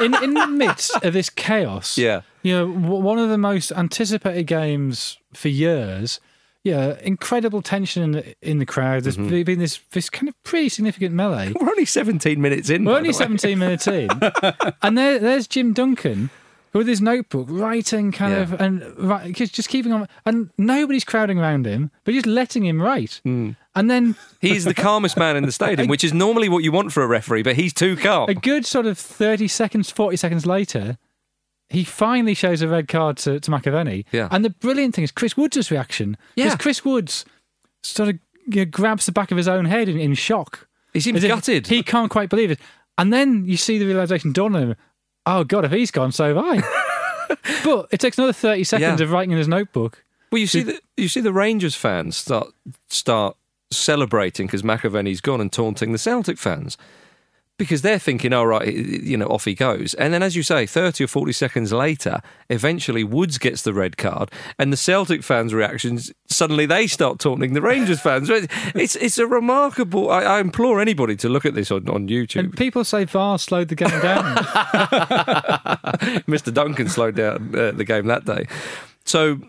In 0.00 0.14
in 0.22 0.34
the 0.34 0.46
midst 0.46 0.94
of 1.04 1.12
this 1.14 1.28
chaos, 1.30 1.98
Yeah. 1.98 2.20
you 2.42 2.54
know, 2.54 2.68
one 2.68 3.18
of 3.18 3.28
the 3.28 3.38
most 3.38 3.72
anticipated 3.72 4.44
games 4.46 5.18
for 5.34 5.48
years. 5.48 6.20
Yeah, 6.64 6.96
incredible 7.02 7.60
tension 7.60 8.04
in 8.04 8.12
the, 8.12 8.34
in 8.40 8.58
the 8.60 8.66
crowd. 8.66 9.02
There's 9.02 9.16
Mm-hmm. 9.16 9.42
been 9.42 9.58
this 9.58 9.80
this 9.90 10.08
kind 10.08 10.28
of 10.28 10.40
pretty 10.44 10.68
significant 10.68 11.12
melee. 11.12 11.52
We're 11.60 11.68
only 11.68 11.86
17 11.86 12.40
minutes 12.40 12.70
in. 12.70 12.84
We're 12.84 12.98
only 12.98 13.08
the 13.10 13.18
way. 13.18 13.24
17 13.24 13.58
minutes 13.58 13.88
in, 13.88 14.08
and 14.82 14.96
there, 14.96 15.18
there's 15.18 15.48
Jim 15.48 15.72
Duncan 15.72 16.30
with 16.72 16.86
his 16.88 17.00
notebook 17.00 17.46
writing, 17.50 18.12
kind 18.12 18.32
Yeah. 18.32 18.40
of, 18.40 18.52
and 18.60 18.82
right, 18.98 19.34
just 19.34 19.54
just 19.54 19.68
keeping 19.68 19.92
on, 19.92 20.08
and 20.24 20.50
nobody's 20.58 21.04
crowding 21.04 21.38
around 21.38 21.66
him, 21.66 21.90
but 22.04 22.12
just 22.14 22.26
letting 22.26 22.64
him 22.64 22.80
write. 22.80 23.20
Mm. 23.26 23.56
And 23.74 23.90
then 23.90 24.16
He's 24.40 24.64
the 24.64 24.74
calmest 24.74 25.16
man 25.16 25.36
in 25.36 25.44
the 25.44 25.52
stadium, 25.52 25.88
which 25.88 26.04
is 26.04 26.12
normally 26.12 26.48
what 26.48 26.62
you 26.64 26.72
want 26.72 26.92
for 26.92 27.02
a 27.02 27.06
referee, 27.06 27.42
but 27.42 27.56
he's 27.56 27.72
too 27.72 27.96
calm. 27.96 28.28
a 28.28 28.34
good 28.34 28.64
sort 28.66 28.86
of 28.86 28.98
30 28.98 29.48
seconds, 29.48 29.90
40 29.90 30.16
seconds 30.16 30.46
later, 30.46 30.98
he 31.68 31.84
finally 31.84 32.34
shows 32.34 32.60
a 32.60 32.68
red 32.68 32.86
card 32.88 33.16
to, 33.18 33.40
to 33.40 33.50
McAvenny. 33.50 34.04
Yeah. 34.12 34.28
And 34.30 34.44
the 34.44 34.50
brilliant 34.50 34.94
thing 34.94 35.04
is 35.04 35.10
Chris 35.10 35.36
Woods' 35.38 35.70
reaction. 35.70 36.16
Because 36.34 36.52
Yeah. 36.52 36.56
Chris 36.58 36.84
Woods 36.84 37.24
sort 37.82 38.10
of 38.10 38.18
you 38.46 38.60
know, 38.60 38.70
grabs 38.70 39.06
the 39.06 39.12
back 39.12 39.30
of 39.30 39.36
his 39.38 39.48
own 39.48 39.64
head 39.64 39.88
in, 39.88 39.98
in 39.98 40.12
shock. 40.14 40.68
He 40.92 41.00
seems 41.00 41.24
As 41.24 41.28
gutted. 41.30 41.68
He 41.68 41.82
can't 41.82 42.10
quite 42.10 42.28
believe 42.28 42.50
it. 42.50 42.60
And 42.98 43.10
then 43.10 43.46
you 43.46 43.56
see 43.56 43.78
the 43.78 43.86
realization 43.86 44.32
dawn 44.32 44.54
on 44.54 44.62
him 44.62 44.76
oh, 45.26 45.44
God, 45.44 45.64
if 45.64 45.72
he's 45.72 45.90
gone, 45.90 46.12
so 46.12 46.34
have 46.34 46.38
I. 46.38 47.36
but 47.64 47.88
it 47.90 48.00
takes 48.00 48.18
another 48.18 48.32
30 48.32 48.64
seconds 48.64 49.00
Yeah. 49.00 49.04
of 49.04 49.10
writing 49.12 49.32
in 49.32 49.38
his 49.38 49.48
notebook. 49.48 50.04
Well, 50.30 50.38
you 50.40 50.46
see 50.46 50.62
the 50.62 50.80
you 50.96 51.08
see 51.08 51.20
the 51.20 51.32
Rangers 51.32 51.74
fans 51.74 52.16
start 52.16 52.48
start 52.88 53.36
celebrating 53.70 54.46
because 54.46 54.62
McAvenny's 54.62 55.20
gone 55.20 55.40
and 55.40 55.52
taunting 55.52 55.92
the 55.92 55.98
Celtic 55.98 56.38
fans 56.38 56.76
because 57.58 57.82
they're 57.82 57.98
thinking, 57.98 58.32
"All 58.32 58.46
right, 58.46 58.72
you 58.72 59.16
know, 59.16 59.26
off 59.26 59.44
he 59.44 59.54
goes." 59.54 59.94
And 59.94 60.12
then, 60.12 60.22
as 60.22 60.34
you 60.36 60.42
say, 60.42 60.66
thirty 60.66 61.04
or 61.04 61.06
forty 61.06 61.32
seconds 61.32 61.72
later, 61.72 62.20
eventually 62.50 63.04
Woods 63.04 63.38
gets 63.38 63.62
the 63.62 63.72
red 63.72 63.96
card, 63.96 64.30
and 64.58 64.72
the 64.72 64.76
Celtic 64.76 65.22
fans' 65.22 65.54
reactions 65.54 66.12
suddenly 66.28 66.66
they 66.66 66.86
start 66.86 67.18
taunting 67.18 67.54
the 67.54 67.62
Rangers 67.62 68.00
fans. 68.06 68.28
It's 68.30 68.96
it's 68.96 69.18
a 69.18 69.26
remarkable. 69.26 70.10
I, 70.10 70.22
I 70.22 70.40
implore 70.40 70.80
anybody 70.80 71.16
to 71.16 71.28
look 71.28 71.44
at 71.44 71.54
this 71.54 71.70
on 71.70 71.88
on 71.88 72.08
YouTube. 72.08 72.40
And 72.40 72.56
people 72.56 72.84
say 72.84 73.04
VAR 73.04 73.38
slowed 73.38 73.68
the 73.68 73.76
game 73.76 74.00
down. 74.00 74.36
Mr. 76.26 76.52
Duncan 76.52 76.88
slowed 76.88 77.16
down 77.16 77.54
uh, 77.56 77.72
the 77.72 77.84
game 77.84 78.06
that 78.06 78.24
day. 78.24 78.46
So 79.04 79.40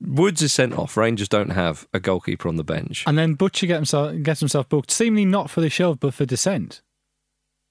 Woods 0.00 0.42
is 0.42 0.52
sent 0.52 0.74
off. 0.74 0.96
Rangers 0.96 1.28
don't 1.28 1.50
have 1.50 1.86
a 1.92 2.00
goalkeeper 2.00 2.48
on 2.48 2.56
the 2.56 2.64
bench. 2.64 3.04
And 3.06 3.16
then 3.16 3.34
Butcher 3.34 3.66
get 3.66 3.76
himself, 3.76 4.22
gets 4.22 4.40
himself 4.40 4.68
booked, 4.68 4.90
seemingly 4.90 5.24
not 5.24 5.50
for 5.50 5.60
the 5.60 5.70
shove, 5.70 6.00
but 6.00 6.14
for 6.14 6.26
dissent. 6.26 6.82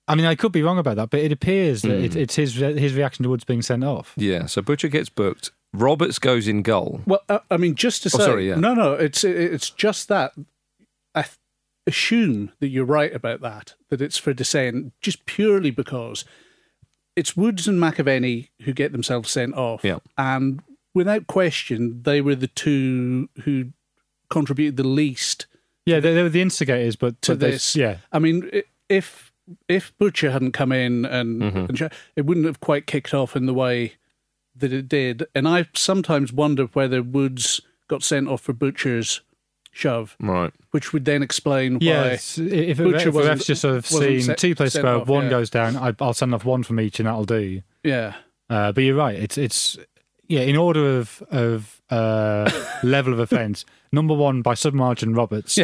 I 0.08 0.16
mean, 0.16 0.26
I 0.26 0.36
could 0.36 0.52
be 0.52 0.62
wrong 0.62 0.78
about 0.78 0.98
that, 0.98 1.10
but 1.10 1.22
it 1.22 1.32
appears 1.32 1.82
that 1.84 1.98
Hmm. 1.98 2.04
it, 2.04 2.16
it's 2.16 2.36
his 2.36 2.56
his 2.56 2.94
reaction 2.94 3.24
to 3.24 3.30
Woods 3.30 3.44
being 3.46 3.62
sent 3.62 3.84
off. 3.84 4.13
Yeah, 4.18 4.46
so 4.48 4.62
Butcher 4.62 4.89
gets 4.89 5.10
booked. 5.10 5.52
Roberts 5.74 6.20
goes 6.20 6.48
in 6.48 6.62
goal. 6.62 7.02
Well, 7.06 7.22
uh, 7.30 7.39
I 7.50 7.58
mean, 7.58 7.76
just 7.76 8.04
to 8.04 8.12
Oh, 8.13 8.18
say, 8.18 8.26
sorry, 8.26 8.48
yeah. 8.50 8.56
no, 8.56 8.74
no, 8.74 8.94
it's 8.94 9.24
it's 9.24 9.70
just 9.70 10.08
that. 10.10 10.34
I 11.16 11.22
th- 11.24 11.38
assume 11.86 12.52
that 12.60 12.68
you're 12.70 12.86
right 12.86 13.13
about 13.13 13.42
that. 13.42 13.74
That 13.89 14.02
it's 14.02 14.18
for 14.18 14.34
dissent, 14.34 14.94
just 15.02 15.26
purely 15.26 15.72
because 15.72 16.26
it's 17.16 17.36
Woods 17.38 17.68
and 17.68 17.80
McAvenny 17.80 18.50
who 18.63 18.74
get 18.74 18.92
themselves 18.92 19.30
sent 19.32 19.54
off, 19.56 19.84
Yeah. 19.84 20.00
and 20.18 20.62
without 20.96 21.28
question, 21.28 22.02
they 22.04 22.22
were 22.22 22.36
the 22.36 22.48
two 22.48 23.30
who 23.44 23.68
contributed 24.30 24.78
the 24.78 24.88
least 24.88 25.46
Yeah, 25.86 26.00
they, 26.00 26.13
they 26.13 26.24
were 26.24 26.30
the 26.30 26.42
instigators, 26.42 26.96
but, 26.96 27.22
to 27.24 27.34
but 27.34 27.39
this. 27.39 27.76
yeah, 27.76 27.98
I 28.12 28.20
mean, 28.20 28.50
if 28.89 29.32
if 29.68 29.92
Butcher 29.98 30.32
hadn't 30.32 30.52
come 30.54 30.72
in 30.72 31.06
and, 31.06 31.42
Mm-hmm. 31.42 31.58
and 31.70 31.92
it 32.16 32.26
wouldn't 32.26 32.46
have 32.46 32.60
quite 32.60 32.88
kicked 32.88 33.14
off 33.14 33.36
in 33.36 33.46
the 33.46 33.54
way 33.54 33.94
that 34.56 34.72
it 34.72 34.88
did. 34.88 35.26
And 35.36 35.48
I 35.48 35.68
sometimes 35.74 36.32
wonder 36.32 36.66
whether 36.74 37.02
Woods 37.02 37.60
got 37.88 38.04
sent 38.04 38.28
off 38.28 38.42
for 38.42 38.54
Butcher's 38.54 39.22
shove, 39.72 40.16
Right. 40.20 40.54
which 40.72 40.94
would 40.94 41.06
then 41.06 41.24
explain 41.24 41.74
why. 41.76 41.80
Yes, 41.82 42.38
if, 42.38 42.78
Butcher 42.78 42.96
if 42.98 43.04
the 43.06 43.12
wasn't- 43.12 43.44
just 43.46 43.62
sort 43.62 43.76
of 43.76 43.86
seen 43.88 44.22
set- 44.22 44.38
two 44.38 44.54
players 44.56 44.74
sent 44.74 44.84
square, 44.84 44.98
off, 44.98 45.08
one 45.08 45.26
yeah. 45.26 45.30
goes 45.32 45.50
down, 45.50 45.76
I, 45.76 45.94
I'll 46.00 46.14
send 46.14 46.34
off 46.36 46.46
one 46.46 46.62
from 46.64 46.80
each, 46.80 47.00
and 47.00 47.08
that'll 47.08 47.26
do. 47.26 47.62
Yeah, 47.84 48.14
Uh, 48.50 48.72
but 48.72 48.84
you're 48.84 48.96
right. 48.96 49.16
It's 49.18 49.38
it's 49.38 49.78
yeah. 50.28 50.42
In 50.42 50.56
order 50.56 50.98
of 51.00 51.24
of 51.32 51.82
uh, 51.94 52.50
level 52.84 53.14
of 53.14 53.20
offence, 53.20 53.66
number 53.92 54.14
one 54.14 54.42
by 54.42 54.54
submargin 54.54 55.16
Roberts. 55.16 55.58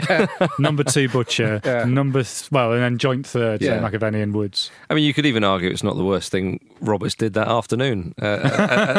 number 0.60 0.84
two 0.84 1.10
Butcher. 1.10 1.62
Yeah. 1.70 1.84
Number 1.86 2.24
th- 2.24 2.52
well, 2.52 2.74
and 2.74 2.82
then 2.82 2.98
joint 2.98 3.26
third 3.28 3.62
Yeah. 3.62 3.76
yeah. 3.82 3.90
McAvenny 3.90 4.22
and 4.24 4.34
Woods. 4.34 4.72
I 4.90 4.94
mean, 4.94 5.04
you 5.04 5.14
could 5.14 5.26
even 5.26 5.44
argue 5.44 5.70
it's 5.70 5.84
not 5.84 5.96
the 5.96 6.04
worst 6.04 6.32
thing 6.32 6.60
Roberts 6.82 7.16
did 7.16 7.34
that 7.34 7.48
afternoon. 7.48 8.14
Uh, 8.22 8.26
uh, 8.26 8.28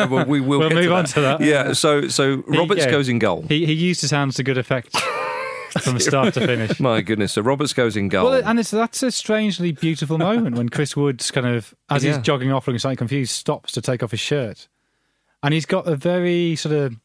uh, 0.05 0.09
well, 0.11 0.25
we 0.27 0.41
will 0.41 0.59
We'll 0.61 0.69
get 0.69 0.75
move 0.77 0.85
to 0.87 0.95
on 0.95 1.05
that. 1.05 1.11
to 1.15 1.21
that. 1.21 1.41
Yeah. 1.41 1.73
So 1.73 2.09
so 2.09 2.43
He- 2.51 2.59
Roberts 2.59 2.85
yeah. 2.85 2.91
goes 2.91 3.09
in 3.09 3.19
goal. 3.19 3.45
He 3.49 3.67
he 3.67 3.73
used 3.73 4.01
his 4.01 4.11
hands 4.11 4.37
to 4.37 4.43
good 4.43 4.59
effect 4.59 4.97
from 5.81 5.99
start 6.01 6.35
to 6.35 6.41
finish. 6.47 6.81
My 6.91 7.01
goodness. 7.01 7.33
So 7.33 7.43
Roberts 7.43 7.73
goes 7.73 7.97
in 7.97 8.09
goal. 8.09 8.31
Well, 8.31 8.43
and 8.45 8.59
it's 8.59 8.71
that's 8.73 9.03
a 9.03 9.11
strangely 9.11 9.73
beautiful 9.73 10.19
moment 10.19 10.57
when 10.57 10.69
Chris 10.69 10.97
Woods 10.97 11.31
kind 11.31 11.47
of, 11.47 11.75
as 11.89 12.03
Yeah. 12.05 12.15
he's 12.17 12.23
jogging 12.23 12.51
off, 12.53 12.67
looking 12.67 12.79
slightly 12.81 12.97
confused, 12.97 13.33
stops 13.33 13.73
to 13.73 13.81
take 13.81 14.03
off 14.03 14.11
his 14.11 14.21
shirt, 14.21 14.69
and 15.43 15.55
he's 15.55 15.67
got 15.67 15.87
a 15.87 15.95
very 15.97 16.57
sort 16.57 16.75
of, 16.75 16.97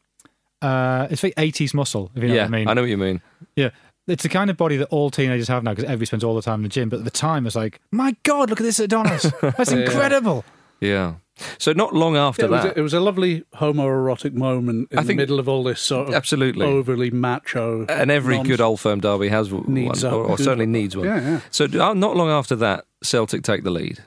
uh, 0.66 1.08
it's 1.10 1.20
very 1.20 1.34
eighties 1.38 1.74
muscle, 1.74 2.10
if 2.14 2.22
you 2.22 2.28
know 2.28 2.34
yeah, 2.34 2.42
what 2.42 2.48
I 2.48 2.58
mean. 2.58 2.68
I 2.68 2.74
know 2.74 2.82
what 2.82 2.90
you 2.90 2.98
mean. 2.98 3.20
Yeah, 3.54 3.70
it's 4.06 4.22
the 4.22 4.28
kind 4.28 4.50
of 4.50 4.56
body 4.56 4.76
that 4.76 4.88
all 4.88 5.10
teenagers 5.10 5.48
have 5.48 5.62
now 5.62 5.72
because 5.72 5.84
everybody 5.84 6.06
spends 6.06 6.24
all 6.24 6.34
the 6.34 6.42
time 6.42 6.60
in 6.60 6.64
the 6.64 6.68
gym. 6.68 6.88
But 6.88 7.00
at 7.00 7.04
the 7.04 7.10
time, 7.10 7.46
it's 7.46 7.56
like, 7.56 7.80
my 7.90 8.16
God, 8.22 8.50
look 8.50 8.60
at 8.60 8.64
this 8.64 8.78
Adonis! 8.78 9.30
That's 9.40 9.72
incredible. 9.82 10.44
Yeah. 10.80 11.14
So 11.58 11.72
not 11.72 11.94
long 11.94 12.16
after 12.16 12.42
Yeah, 12.42 12.48
it, 12.48 12.50
was 12.50 12.62
that, 12.62 12.76
a, 12.76 12.78
it 12.78 12.82
was 12.82 12.94
a 12.94 13.00
lovely 13.00 13.44
homoerotic 13.56 14.32
moment 14.32 14.88
in 14.90 14.98
I 14.98 15.02
the 15.02 15.14
middle 15.14 15.38
of 15.38 15.48
all 15.48 15.64
this 15.64 15.80
sort 15.80 16.08
of 16.08 16.14
Absolutely. 16.14 16.64
overly 16.64 17.10
macho. 17.10 17.84
and 17.88 18.10
every 18.10 18.36
nonsense. 18.36 18.56
good 18.56 18.62
old 18.62 18.80
firm 18.80 19.00
derby 19.00 19.28
has 19.28 19.52
one, 19.52 19.64
Needs 19.68 20.02
a 20.02 20.12
or, 20.12 20.24
or 20.24 20.38
certainly 20.38 20.66
needs 20.66 20.96
one. 20.96 21.06
Yeah, 21.06 21.20
yeah. 21.20 21.40
So 21.50 21.64
uh, 21.64 21.92
not 21.92 22.16
long 22.16 22.30
after 22.30 22.56
that, 22.56 22.86
Celtic 23.02 23.42
take 23.42 23.64
the 23.64 23.70
lead. 23.70 24.02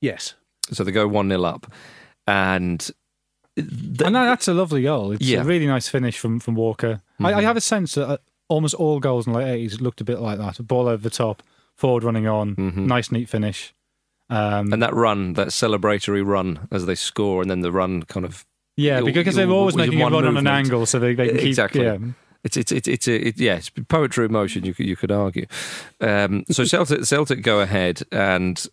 Yes. 0.00 0.34
So 0.72 0.82
they 0.82 0.90
go 0.90 1.06
one 1.06 1.28
0 1.28 1.44
up, 1.44 1.70
and 2.26 2.90
And 3.56 3.96
that, 3.98 4.12
that's 4.12 4.48
a 4.48 4.54
lovely 4.54 4.82
goal. 4.82 5.12
It's 5.12 5.22
Yeah. 5.24 5.40
a 5.40 5.44
really 5.44 5.66
nice 5.66 5.88
finish 5.88 6.18
from 6.18 6.40
from 6.40 6.54
Walker. 6.54 7.00
I, 7.20 7.34
I 7.34 7.42
have 7.42 7.56
a 7.56 7.60
sense 7.60 7.94
that 7.94 8.08
uh, 8.08 8.16
almost 8.48 8.74
all 8.74 9.00
goals 9.00 9.26
in 9.26 9.32
the 9.32 9.38
late 9.38 9.48
eighties 9.48 9.80
looked 9.80 10.00
a 10.00 10.04
bit 10.04 10.20
like 10.20 10.38
that: 10.38 10.58
a 10.58 10.62
ball 10.62 10.88
over 10.88 11.02
the 11.02 11.10
top, 11.10 11.42
forward 11.74 12.04
running 12.04 12.26
on, 12.26 12.54
nice 12.86 13.10
neat 13.10 13.28
finish. 13.28 13.72
Um, 14.28 14.72
and 14.72 14.82
that 14.82 14.92
run, 14.92 15.34
that 15.34 15.48
celebratory 15.48 16.26
run 16.26 16.66
as 16.72 16.84
they 16.86 16.96
score, 16.96 17.42
and 17.42 17.50
then 17.50 17.60
the 17.60 17.70
run 17.72 18.02
kind 18.02 18.26
of 18.26 18.44
yeah, 18.76 19.00
because 19.00 19.36
they're 19.36 19.48
always 19.48 19.76
making 19.76 20.00
a 20.00 20.04
run 20.04 20.26
on 20.26 20.36
an 20.36 20.46
angle, 20.46 20.84
so 20.84 20.98
they, 20.98 21.14
they 21.14 21.28
can 21.28 21.36
keep 21.38 21.46
exactly. 21.46 21.84
Yeah. 21.84 21.98
It's 22.44 22.56
it's 22.56 22.70
it's 22.70 22.86
it's 22.86 23.08
a, 23.08 23.28
it, 23.28 23.38
yeah, 23.40 23.56
it's 23.56 23.70
poetry 23.88 24.24
of 24.26 24.30
motion. 24.30 24.64
You 24.64 24.74
could 24.74 24.86
you 24.86 24.96
could 24.96 25.10
argue. 25.10 25.46
Um, 26.00 26.44
so 26.50 26.64
Celtic 26.66 27.04
Celtic 27.04 27.42
go 27.42 27.60
ahead 27.60 28.02
and 28.12 28.64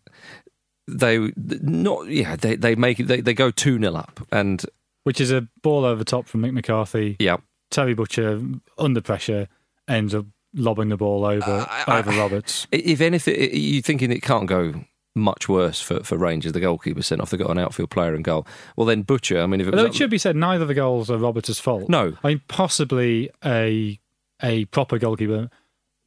they 0.87 1.31
not 1.37 2.07
yeah 2.07 2.35
they 2.35 2.55
they 2.55 2.75
make 2.75 2.99
it 2.99 3.07
they, 3.07 3.21
they 3.21 3.33
go 3.33 3.51
two 3.51 3.79
0 3.79 3.93
up 3.95 4.25
and 4.31 4.65
Which 5.03 5.21
is 5.21 5.31
a 5.31 5.47
ball 5.61 5.85
over 5.85 6.03
top 6.03 6.27
from 6.27 6.41
Mick 6.41 6.51
McCarthy. 6.53 7.15
yeah 7.19 7.37
Terry 7.71 7.93
Butcher 7.93 8.41
under 8.77 9.01
pressure 9.01 9.47
ends 9.87 10.13
up 10.13 10.25
lobbing 10.53 10.89
the 10.89 10.97
ball 10.97 11.25
over 11.25 11.49
Uh, 11.51 11.83
I- 11.87 11.99
over 11.99 12.11
Roberts. 12.11 12.67
if 12.71 13.01
anything 13.01 13.49
you're 13.53 13.81
thinking 13.81 14.11
it 14.11 14.21
can't 14.21 14.45
go 14.47 14.85
much 15.15 15.47
worse 15.47 15.79
for, 15.79 16.03
for 16.03 16.17
Rangers. 16.17 16.53
The 16.53 16.59
goalkeeper 16.59 17.03
sent 17.03 17.21
off. 17.21 17.29
They 17.29 17.37
got 17.37 17.51
an 17.51 17.59
outfield 17.59 17.91
player 17.91 18.15
in 18.15 18.23
goal. 18.23 18.47
Well, 18.75 18.87
then 18.87 19.03
Butcher. 19.03 19.39
I 19.41 19.45
mean, 19.45 19.61
if 19.61 19.67
it 19.67 19.69
was 19.71 19.77
Although 19.79 19.89
it 19.91 19.95
should 19.95 20.09
be 20.09 20.17
said, 20.17 20.35
neither 20.35 20.63
of 20.63 20.67
the 20.67 20.73
goals 20.73 21.11
are 21.11 21.17
Roberts' 21.19 21.59
fault. 21.59 21.87
No. 21.87 22.13
I 22.23 22.27
mean 22.29 22.41
possibly 22.47 23.29
a 23.45 23.99
a 24.41 24.65
proper 24.65 24.97
goalkeeper 24.97 25.49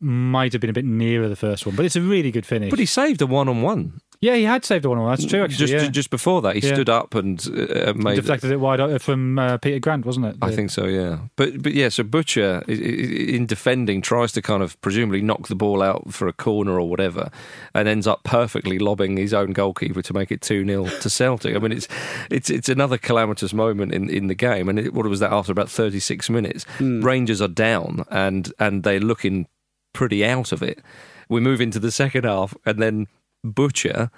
might 0.01 0.53
have 0.53 0.61
been 0.61 0.71
a 0.71 0.75
bit 0.75 0.85
nearer 0.85 1.29
the 1.29 1.37
first 1.37 1.65
one, 1.67 1.75
but 1.77 1.85
it's 1.87 1.95
a 1.97 2.01
really 2.01 2.31
good 2.31 2.45
finish. 2.45 2.69
but 2.71 2.79
he 2.81 2.85
saved 2.87 3.23
a 3.23 3.27
one 3.27 3.49
on 3.49 3.62
one. 3.62 4.01
Yeah, 4.20 4.35
he 4.37 4.44
had 4.44 4.64
saved 4.64 4.85
a 4.85 4.88
one 4.88 4.98
all. 4.98 5.09
That's 5.09 5.26
true. 5.26 5.42
Actually, 5.44 5.66
just 5.66 5.72
yeah. 5.72 5.88
just 5.90 6.11
before 6.11 6.40
that, 6.42 6.57
he 6.57 6.66
Yeah. 6.66 6.74
stood 6.74 6.88
up 6.88 7.14
and 7.14 7.38
uh, 7.48 7.92
made 7.94 8.16
deflected 8.16 8.50
it 8.50 8.57
wide 8.61 9.02
from 9.02 9.38
uh, 9.38 9.59
Peter 9.59 9.79
Grant, 9.79 10.07
wasn't 10.07 10.26
it? 10.26 10.37
I 10.40 10.50
think 10.55 10.70
so, 10.70 10.87
yeah. 10.87 11.18
But 11.37 11.62
but 11.62 11.74
yeah, 11.74 11.88
so 11.90 12.02
Butcher 12.02 12.62
i- 12.66 12.72
i- 12.72 12.74
in 12.74 13.46
defending 13.46 14.00
tries 14.00 14.33
to 14.33 14.42
kind 14.42 14.62
of 14.62 14.81
presumably 14.81 15.20
knock 15.20 15.48
the 15.48 15.55
ball 15.55 15.83
out 15.83 16.12
for 16.14 16.29
a 16.29 16.33
corner 16.33 16.81
or 16.81 16.88
whatever, 16.88 17.31
and 17.74 17.87
ends 17.88 18.07
up 18.07 18.24
perfectly 18.24 18.79
lobbing 18.79 19.16
his 19.18 19.35
own 19.35 19.52
goalkeeper 19.52 20.00
to 20.02 20.12
make 20.14 20.33
it 20.33 20.40
two 20.40 20.64
0 20.64 20.87
to 20.87 21.11
Celtic. 21.11 21.55
I 21.55 21.59
mean, 21.59 21.72
it's 21.72 21.88
it's 22.31 22.48
it's 22.50 22.68
another 22.68 22.98
calamitous 22.98 23.52
moment 23.52 23.92
in, 23.92 24.09
in 24.09 24.29
the 24.29 24.35
game. 24.35 24.68
And 24.68 24.79
it, 24.79 24.94
what 24.94 25.07
was 25.07 25.20
that 25.20 25.33
after 25.33 25.52
about 25.52 25.68
thirty 25.70 26.00
six 26.00 26.31
minutes? 26.31 26.64
Rangers 26.81 27.42
are 27.42 27.48
down 27.48 28.05
and 28.11 28.52
and 28.59 28.83
they're 28.83 29.00
looking 29.00 29.46
pretty 29.92 30.24
out 30.24 30.52
of 30.52 30.62
it. 30.62 30.79
We 31.29 31.40
move 31.40 31.61
into 31.61 31.79
the 31.79 31.90
second 31.90 32.24
half, 32.24 32.55
and 32.64 32.79
then 32.81 33.07
Butcher 33.50 34.11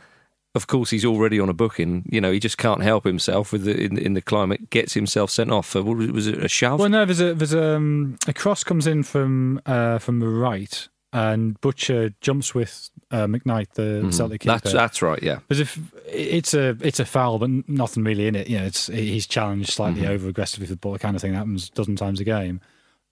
of 0.55 0.67
course, 0.67 0.91
he's 0.91 1.05
already 1.05 1.39
on 1.39 1.49
a 1.49 1.53
booking. 1.53 2.05
You 2.11 2.21
know, 2.21 2.33
he 2.33 2.41
just 2.41 2.59
can't 2.59 2.83
help 2.83 3.05
himself 3.05 3.53
with 3.53 3.65
the, 3.65 3.81
in, 3.81 3.99
in 3.99 4.15
the 4.15 4.23
climate. 4.23 4.71
Gets 4.71 4.95
himself 4.95 5.31
sent 5.31 5.51
off 5.51 5.67
for 5.67 5.83
what 5.83 5.99
was 6.11 6.27
it, 6.27 6.43
a 6.43 6.49
shove? 6.49 6.81
Well, 6.81 6.89
no, 6.89 7.05
there's 7.05 7.21
a 7.21 7.35
there's 7.35 7.53
a, 7.55 7.77
um, 7.77 8.19
a 8.27 8.33
cross 8.33 8.65
comes 8.65 8.87
in 8.87 9.03
from 9.03 9.61
uh, 9.67 9.99
from 9.99 10.21
the 10.21 10.29
right, 10.29 10.89
and 11.13 11.61
Butcher 11.61 12.11
jumps 12.21 12.55
with 12.55 12.91
uh, 13.11 13.27
McKnight, 13.27 13.75
the 13.75 14.11
Celtic 14.11 14.41
keeper. 14.41 14.55
Mm-hmm. 14.55 14.65
that's 14.65 14.73
that's 14.73 15.03
right. 15.03 15.23
Yeah, 15.23 15.41
As 15.51 15.61
if 15.61 15.79
it's 16.07 16.55
a 16.55 16.77
it's 16.81 16.99
a 16.99 17.05
foul, 17.05 17.39
but 17.39 17.51
nothing 17.69 18.03
really 18.03 18.27
in 18.27 18.35
it. 18.35 18.49
You 18.49 18.59
know, 18.59 18.65
it's 18.65 18.89
he's 18.89 19.27
challenged 19.27 19.71
slightly 19.71 20.03
Mm-hmm. 20.03 20.11
over 20.13 20.29
aggressively 20.29 20.67
for 20.67 20.73
the 20.73 20.79
ball. 20.79 20.99
Kind 20.99 21.15
of 21.15 21.23
thing 21.23 21.33
that 21.33 21.39
happens 21.39 21.69
a 21.69 21.73
dozen 21.73 21.95
times 21.95 22.21
a 22.21 22.25
game. 22.25 22.61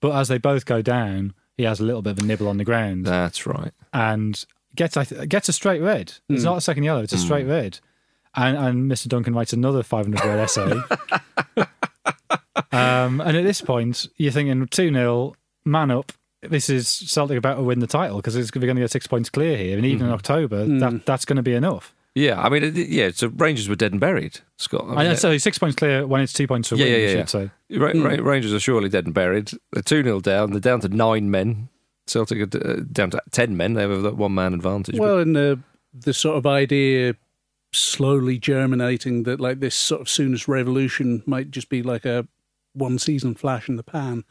But 0.01 0.17
as 0.17 0.29
they 0.29 0.39
both 0.39 0.67
go 0.67 0.83
down, 0.83 1.35
he 1.57 1.65
has 1.65 1.81
a 1.81 1.85
little 1.85 2.03
bit 2.03 2.19
of 2.19 2.19
a 2.19 2.27
nibble 2.27 2.49
on 2.49 2.59
the 2.59 2.65
ground 2.65 3.07
that's 3.07 3.47
right. 3.47 3.73
and 3.93 4.45
gets 4.77 4.97
gets 5.27 5.49
a 5.49 5.53
straight 5.53 5.81
red. 5.81 6.13
It's 6.29 6.43
hmm. 6.43 6.45
not 6.45 6.59
a 6.59 6.61
second 6.61 6.85
yellow; 6.85 7.03
it's 7.03 7.13
a 7.13 7.17
hmm. 7.17 7.25
straight 7.25 7.47
red. 7.47 7.81
And, 8.37 8.57
and 8.57 8.91
Mr. 8.91 9.09
Duncan 9.09 9.35
writes 9.35 9.55
another 9.55 9.83
500 9.83 10.23
word 10.23 10.39
essay. 10.39 10.71
um, 12.71 13.21
and 13.23 13.35
at 13.35 13.45
this 13.45 13.63
point, 13.63 14.07
you're 14.19 14.31
thinking 14.31 14.67
2 14.67 14.93
0, 14.93 15.35
man 15.65 15.91
up. 15.91 16.13
This 16.43 16.69
is 16.69 16.87
Celtic 16.87 17.39
about 17.39 17.55
to 17.55 17.63
win 17.63 17.79
the 17.79 17.87
title 17.87 18.19
because 18.19 18.37
we're 18.37 18.61
going 18.61 18.77
to 18.77 18.83
get 18.83 18.91
six 18.91 19.07
points 19.07 19.31
clear 19.31 19.57
here. 19.57 19.77
And 19.77 19.87
even 19.87 20.03
in 20.03 20.09
hmm. 20.09 20.15
October, 20.15 20.67
that, 20.67 21.07
that's 21.07 21.25
going 21.25 21.37
to 21.37 21.43
be 21.43 21.55
enough. 21.55 21.95
Yeah, 22.15 22.41
I 22.41 22.49
mean, 22.49 22.65
it, 22.65 22.75
yeah. 22.77 23.11
So 23.13 23.29
Rangers 23.29 23.69
were 23.69 23.75
dead 23.75 23.93
and 23.93 24.01
buried, 24.01 24.41
Scott. 24.57 24.87
I 24.89 25.05
mean, 25.05 25.17
so 25.17 25.37
six 25.37 25.59
points 25.59 25.77
clear 25.77 26.07
when 26.07 26.23
it's 26.23 26.33
two 26.33 26.47
points 26.47 26.69
for 26.69 26.77
yeah, 26.77 26.85
win, 26.85 26.93
yeah, 26.93 26.99
you 26.99 27.05
yeah. 27.05 27.17
should 27.21 27.29
say. 27.29 27.51
Ra- 27.77 27.93
Ra- 27.95 28.23
Rangers 28.23 28.55
are 28.55 28.61
surely 28.61 28.89
dead 28.89 29.05
and 29.05 29.13
buried. 29.13 29.51
They're 29.73 29.83
two 29.83 30.03
0 30.03 30.21
down. 30.21 30.53
They're 30.53 30.61
down 30.61 30.81
to 30.81 30.89
nine 30.89 31.31
men. 31.31 31.69
Celtic 32.07 32.55
are 32.55 32.71
uh, 32.71 32.81
down 32.93 33.11
to 33.11 33.23
ten 33.31 33.57
men. 33.57 33.75
They 33.75 33.83
have 33.83 34.03
that 34.03 34.17
one 34.17 34.35
man 34.35 34.55
advantage. 34.55 34.99
Well, 34.99 35.19
and 35.19 35.35
the 35.35 35.61
the 35.93 36.15
sort 36.15 36.37
of 36.37 36.47
idea 36.47 37.17
slowly 37.73 38.39
germinating 38.39 39.25
that 39.25 39.41
like 39.41 39.61
this 39.61 39.75
sort 39.75 40.01
of 40.01 40.07
Souness 40.07 40.49
revolution 40.49 41.23
might 41.27 41.51
just 41.51 41.69
be 41.69 41.83
like 41.83 42.05
a 42.05 42.27
one 42.73 42.99
season 42.99 43.35
flash 43.35 43.69
in 43.69 43.77
the 43.77 43.83
pan. 43.83 44.25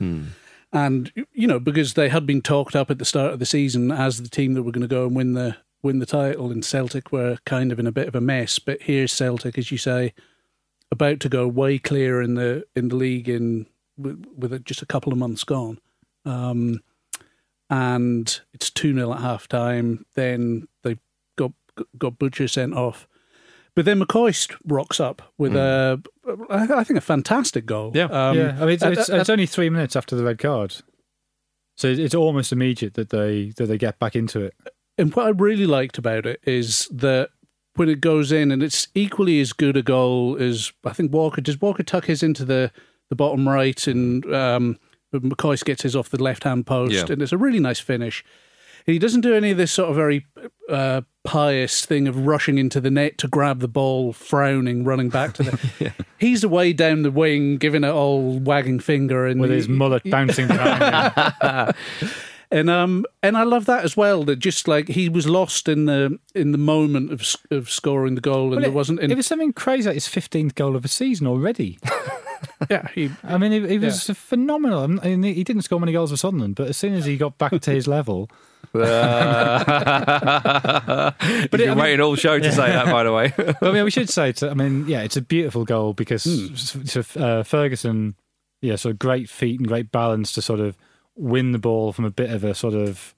And 0.72 1.12
you 1.34 1.48
know, 1.48 1.60
because 1.60 1.94
they 1.94 2.10
had 2.10 2.26
been 2.26 2.42
talked 2.42 2.76
up 2.76 2.92
at 2.92 3.00
the 3.00 3.06
start 3.06 3.34
of 3.34 3.40
the 3.40 3.46
season 3.46 3.92
as 3.92 4.22
the 4.22 4.30
team 4.30 4.54
that 4.54 4.64
were 4.64 4.72
going 4.72 4.82
to 4.82 4.88
go 4.88 5.06
and 5.06 5.16
win 5.16 5.34
the 5.34 5.58
win 5.82 6.00
the 6.00 6.06
title, 6.06 6.52
and 6.52 6.66
Celtic 6.66 7.12
were 7.12 7.38
kind 7.46 7.72
of 7.72 7.80
in 7.80 7.88
a 7.88 7.92
bit 7.92 8.08
of 8.08 8.16
a 8.16 8.22
mess. 8.22 8.60
But 8.60 8.82
here's 8.82 9.14
Celtic, 9.14 9.58
as 9.58 9.72
you 9.72 9.78
say, 9.78 10.14
about 10.92 11.20
to 11.22 11.30
go 11.30 11.48
way 11.48 11.78
clear 11.78 12.22
in 12.22 12.34
the 12.34 12.66
in 12.76 12.90
the 12.90 12.96
league 12.96 13.30
in 13.30 13.68
with, 13.98 14.26
with 14.36 14.66
just 14.66 14.82
a 14.82 14.86
couple 14.88 15.12
of 15.14 15.20
months 15.20 15.44
gone. 15.44 15.80
Um, 16.26 16.82
and 17.70 18.40
it's 18.54 18.70
2 18.70 18.94
0 18.94 19.14
at 19.14 19.22
half 19.22 19.48
time. 19.48 20.06
Then 20.16 20.68
they 20.84 20.98
got 21.38 21.52
got 21.98 22.18
Butcher 22.20 22.48
sent 22.48 22.74
off. 22.74 23.08
But 23.76 23.84
then 23.84 24.00
McCoist 24.00 24.56
rocks 24.66 25.02
up 25.02 25.22
with 25.38 25.54
a, 25.54 26.02
I 26.50 26.84
think, 26.86 26.98
a 26.98 27.02
fantastic 27.02 27.66
goal. 27.66 27.92
Yeah. 27.94 28.06
Um, 28.06 28.38
yeah, 28.38 28.56
I 28.58 28.60
mean, 28.62 28.70
it's, 28.70 28.84
at- 28.84 28.94
it's, 28.94 29.10
at- 29.10 29.20
it's 29.20 29.30
only 29.30 29.46
three 29.46 29.70
minutes 29.70 29.98
after 29.98 30.16
the 30.16 30.24
red 30.24 30.40
card. 30.40 30.76
So 31.78 31.90
it's 31.90 32.16
almost 32.16 32.54
immediate 32.54 32.94
that 32.94 33.10
they 33.10 33.52
that 33.58 33.66
they 33.66 33.78
get 33.78 34.00
back 34.00 34.16
into 34.16 34.40
it. 34.42 34.54
And 34.98 35.14
what 35.14 35.26
I 35.26 35.30
really 35.32 35.66
liked 35.66 35.98
about 35.98 36.26
it 36.26 36.40
is 36.46 36.88
that 36.90 37.32
when 37.76 37.90
it 37.90 38.00
goes 38.00 38.32
in, 38.32 38.50
and 38.50 38.64
it's 38.64 38.88
equally 38.96 39.42
as 39.42 39.52
good 39.52 39.76
a 39.76 39.82
goal 39.82 40.38
as 40.40 40.72
I 40.86 40.94
think 40.94 41.12
Walker. 41.12 41.42
Does 41.42 41.60
Walker 41.60 41.84
tuck 41.84 42.06
his 42.06 42.24
into 42.24 42.46
the, 42.46 42.72
the 43.10 43.16
bottom 43.18 43.46
right, 43.50 43.86
and 43.88 44.26
um, 44.34 44.80
but 45.20 45.30
McCoist 45.38 45.66
gets 45.66 45.82
his 45.84 45.96
off 45.96 46.10
the 46.10 46.22
left 46.22 46.44
hand 46.44 46.66
post, 46.66 46.94
Yeah. 46.94 47.06
and 47.10 47.22
it's 47.22 47.32
a 47.32 47.38
really 47.38 47.60
nice 47.60 47.80
finish. 47.80 48.24
He 48.86 49.00
doesn't 49.00 49.22
do 49.22 49.34
any 49.34 49.50
of 49.50 49.58
this 49.58 49.72
sort 49.72 49.90
of 49.90 49.96
very 49.96 50.28
uh, 50.70 51.02
pious 51.24 51.84
thing 51.88 52.08
of 52.08 52.28
rushing 52.28 52.60
into 52.60 52.80
the 52.80 52.92
net 52.92 53.18
to 53.18 53.28
grab 53.28 53.60
the 53.60 53.68
ball, 53.68 54.14
frowning, 54.14 54.84
running 54.84 55.10
back 55.10 55.34
to 55.34 55.44
the. 55.44 55.94
He's 56.20 56.44
away 56.44 56.72
down 56.72 57.02
the 57.02 57.10
wing, 57.10 57.58
giving 57.58 57.84
it 57.84 57.90
all 57.90 58.38
wagging 58.40 58.80
finger, 58.80 59.26
and 59.26 59.42
With 59.42 59.50
his 59.50 59.68
mullet 59.68 60.04
bouncing 60.10 60.48
behind 60.48 60.84
him. 61.14 61.74
and 62.52 62.70
um 62.70 63.06
and 63.24 63.36
I 63.36 63.42
love 63.42 63.66
that 63.66 63.84
as 63.84 63.98
well. 63.98 64.24
That 64.24 64.36
just 64.38 64.68
like 64.68 64.88
he 64.90 65.10
was 65.10 65.28
lost 65.28 65.68
in 65.68 65.86
the 65.86 66.20
in 66.36 66.52
the 66.52 66.60
moment 66.60 67.12
of 67.12 67.24
of 67.50 67.72
scoring 67.72 68.14
the 68.14 68.22
goal, 68.22 68.44
and 68.44 68.52
Well, 68.52 68.60
there 68.62 68.70
it, 68.70 68.74
wasn't. 68.74 69.00
it 69.00 69.16
was 69.16 69.26
something 69.26 69.52
crazy 69.52 69.88
like 69.90 69.96
his 69.96 70.08
15th 70.08 70.54
goal 70.54 70.76
of 70.76 70.84
the 70.84 70.90
season 70.90 71.26
already. 71.26 71.80
yeah, 72.70 72.88
he, 72.94 73.10
I 73.24 73.38
mean, 73.38 73.52
he, 73.52 73.68
he 73.68 73.78
was 73.80 74.04
phenomenal. 74.06 74.84
I 74.84 74.88
mean, 74.88 75.24
he 75.24 75.44
didn't 75.44 75.62
score 75.64 75.80
many 75.80 75.92
goals 75.92 76.12
for 76.12 76.18
Sunderland, 76.18 76.56
but 76.56 76.68
as 76.68 76.78
soon 76.78 76.94
as 76.94 77.06
he 77.06 77.18
got 77.18 77.38
back 77.38 77.60
to 77.60 77.72
his 77.72 77.88
level, 77.88 78.30
but 78.74 78.86
it- 81.22 81.52
been 81.52 81.62
I 81.62 81.66
mean- 81.70 81.78
waiting 81.78 82.02
all 82.02 82.16
show 82.16 82.40
to 82.40 82.52
say 82.52 82.68
that, 82.72 82.86
by 82.88 83.04
the 83.04 83.12
way. 83.14 83.34
Well, 83.38 83.72
I 83.72 83.72
mean, 83.74 83.84
we 83.86 83.92
should 83.92 84.10
say, 84.10 84.32
to, 84.34 84.50
I 84.50 84.54
mean, 84.54 84.86
yeah, 84.88 85.02
it's 85.02 85.18
a 85.18 85.22
beautiful 85.22 85.66
goal 85.66 85.94
because 85.94 86.24
sort 86.60 86.96
of, 86.96 87.18
uh, 87.18 87.44
Ferguson, 87.44 88.16
yeah, 88.62 88.76
sort 88.76 88.94
of 88.94 89.00
great 89.00 89.30
feet 89.30 89.60
and 89.60 89.68
great 89.68 89.92
balance 89.92 90.32
to 90.34 90.42
sort 90.42 90.60
of 90.60 90.76
win 91.16 91.52
the 91.52 91.60
ball 91.60 91.94
from 91.94 92.06
a 92.06 92.12
bit 92.12 92.30
of 92.30 92.44
a 92.44 92.54
sort 92.54 92.74
of, 92.74 93.14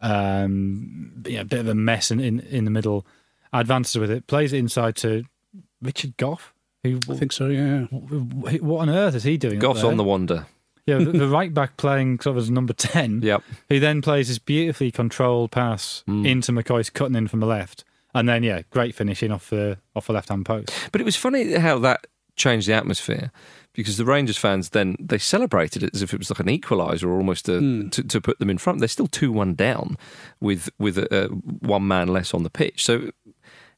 um, 0.00 1.22
yeah, 1.26 1.42
bit 1.42 1.60
of 1.60 1.68
a 1.68 1.74
mess 1.74 2.10
in, 2.10 2.20
in, 2.20 2.40
in 2.40 2.64
the 2.64 2.70
middle, 2.70 3.06
advances 3.52 3.96
with 3.98 4.10
it, 4.10 4.26
plays 4.26 4.52
it 4.52 4.58
inside 4.58 4.96
to 4.96 5.24
Richard 5.82 6.16
Gough. 6.16 6.52
Who, 6.84 6.98
I 7.10 7.14
think 7.14 7.32
so. 7.32 7.48
Yeah, 7.48 7.82
what 7.86 8.80
on 8.82 8.90
earth 8.90 9.14
is 9.14 9.24
he 9.24 9.36
doing? 9.36 9.56
up 9.56 9.62
Gough's 9.62 9.84
on 9.84 9.96
the 9.96 10.04
wander. 10.04 10.46
Yeah, 10.86 10.98
the, 10.98 11.12
the 11.12 11.28
right 11.28 11.52
back 11.52 11.76
playing 11.76 12.20
sort 12.20 12.36
of 12.36 12.42
as 12.44 12.50
number 12.50 12.72
10. 12.72 13.20
Yep. 13.24 13.42
Who 13.68 13.78
then 13.78 14.00
plays 14.00 14.28
this 14.28 14.38
beautifully 14.38 14.90
controlled 14.90 15.50
pass 15.50 16.02
Hmm. 16.06 16.24
into 16.24 16.50
McCoist 16.52 16.94
cutting 16.94 17.14
in 17.16 17.28
from 17.28 17.40
the 17.40 17.46
left. 17.46 17.84
And 18.14 18.26
then, 18.28 18.42
yeah, 18.42 18.62
great 18.70 18.94
finishing 18.94 19.30
off 19.30 19.50
the 19.50 19.78
off 19.94 20.06
the 20.06 20.14
left 20.14 20.30
hand 20.30 20.46
post. 20.46 20.70
But 20.90 21.00
it 21.02 21.04
was 21.04 21.14
funny 21.16 21.52
how 21.54 21.78
that 21.80 22.06
changed 22.36 22.66
the 22.68 22.72
atmosphere 22.72 23.30
because 23.74 23.96
the 23.98 24.04
Rangers 24.06 24.38
fans 24.38 24.70
then 24.70 24.96
they 24.98 25.18
celebrated 25.18 25.82
it 25.82 25.90
as 25.94 26.00
if 26.02 26.14
it 26.14 26.18
was 26.18 26.30
like 26.30 26.40
an 26.40 26.46
equaliser 26.46 27.04
or 27.04 27.16
almost 27.18 27.48
a, 27.50 27.58
to, 27.90 28.02
to 28.02 28.20
put 28.20 28.38
them 28.38 28.48
in 28.48 28.56
front. 28.56 28.78
They're 28.78 28.88
still 28.88 29.08
two 29.08 29.30
one 29.30 29.54
down 29.54 29.98
with 30.40 30.70
with 30.78 30.96
a, 30.96 31.24
a 31.24 31.28
one 31.28 31.86
man 31.86 32.08
less 32.08 32.32
on 32.32 32.44
the 32.44 32.50
pitch. 32.50 32.82
So 32.82 33.10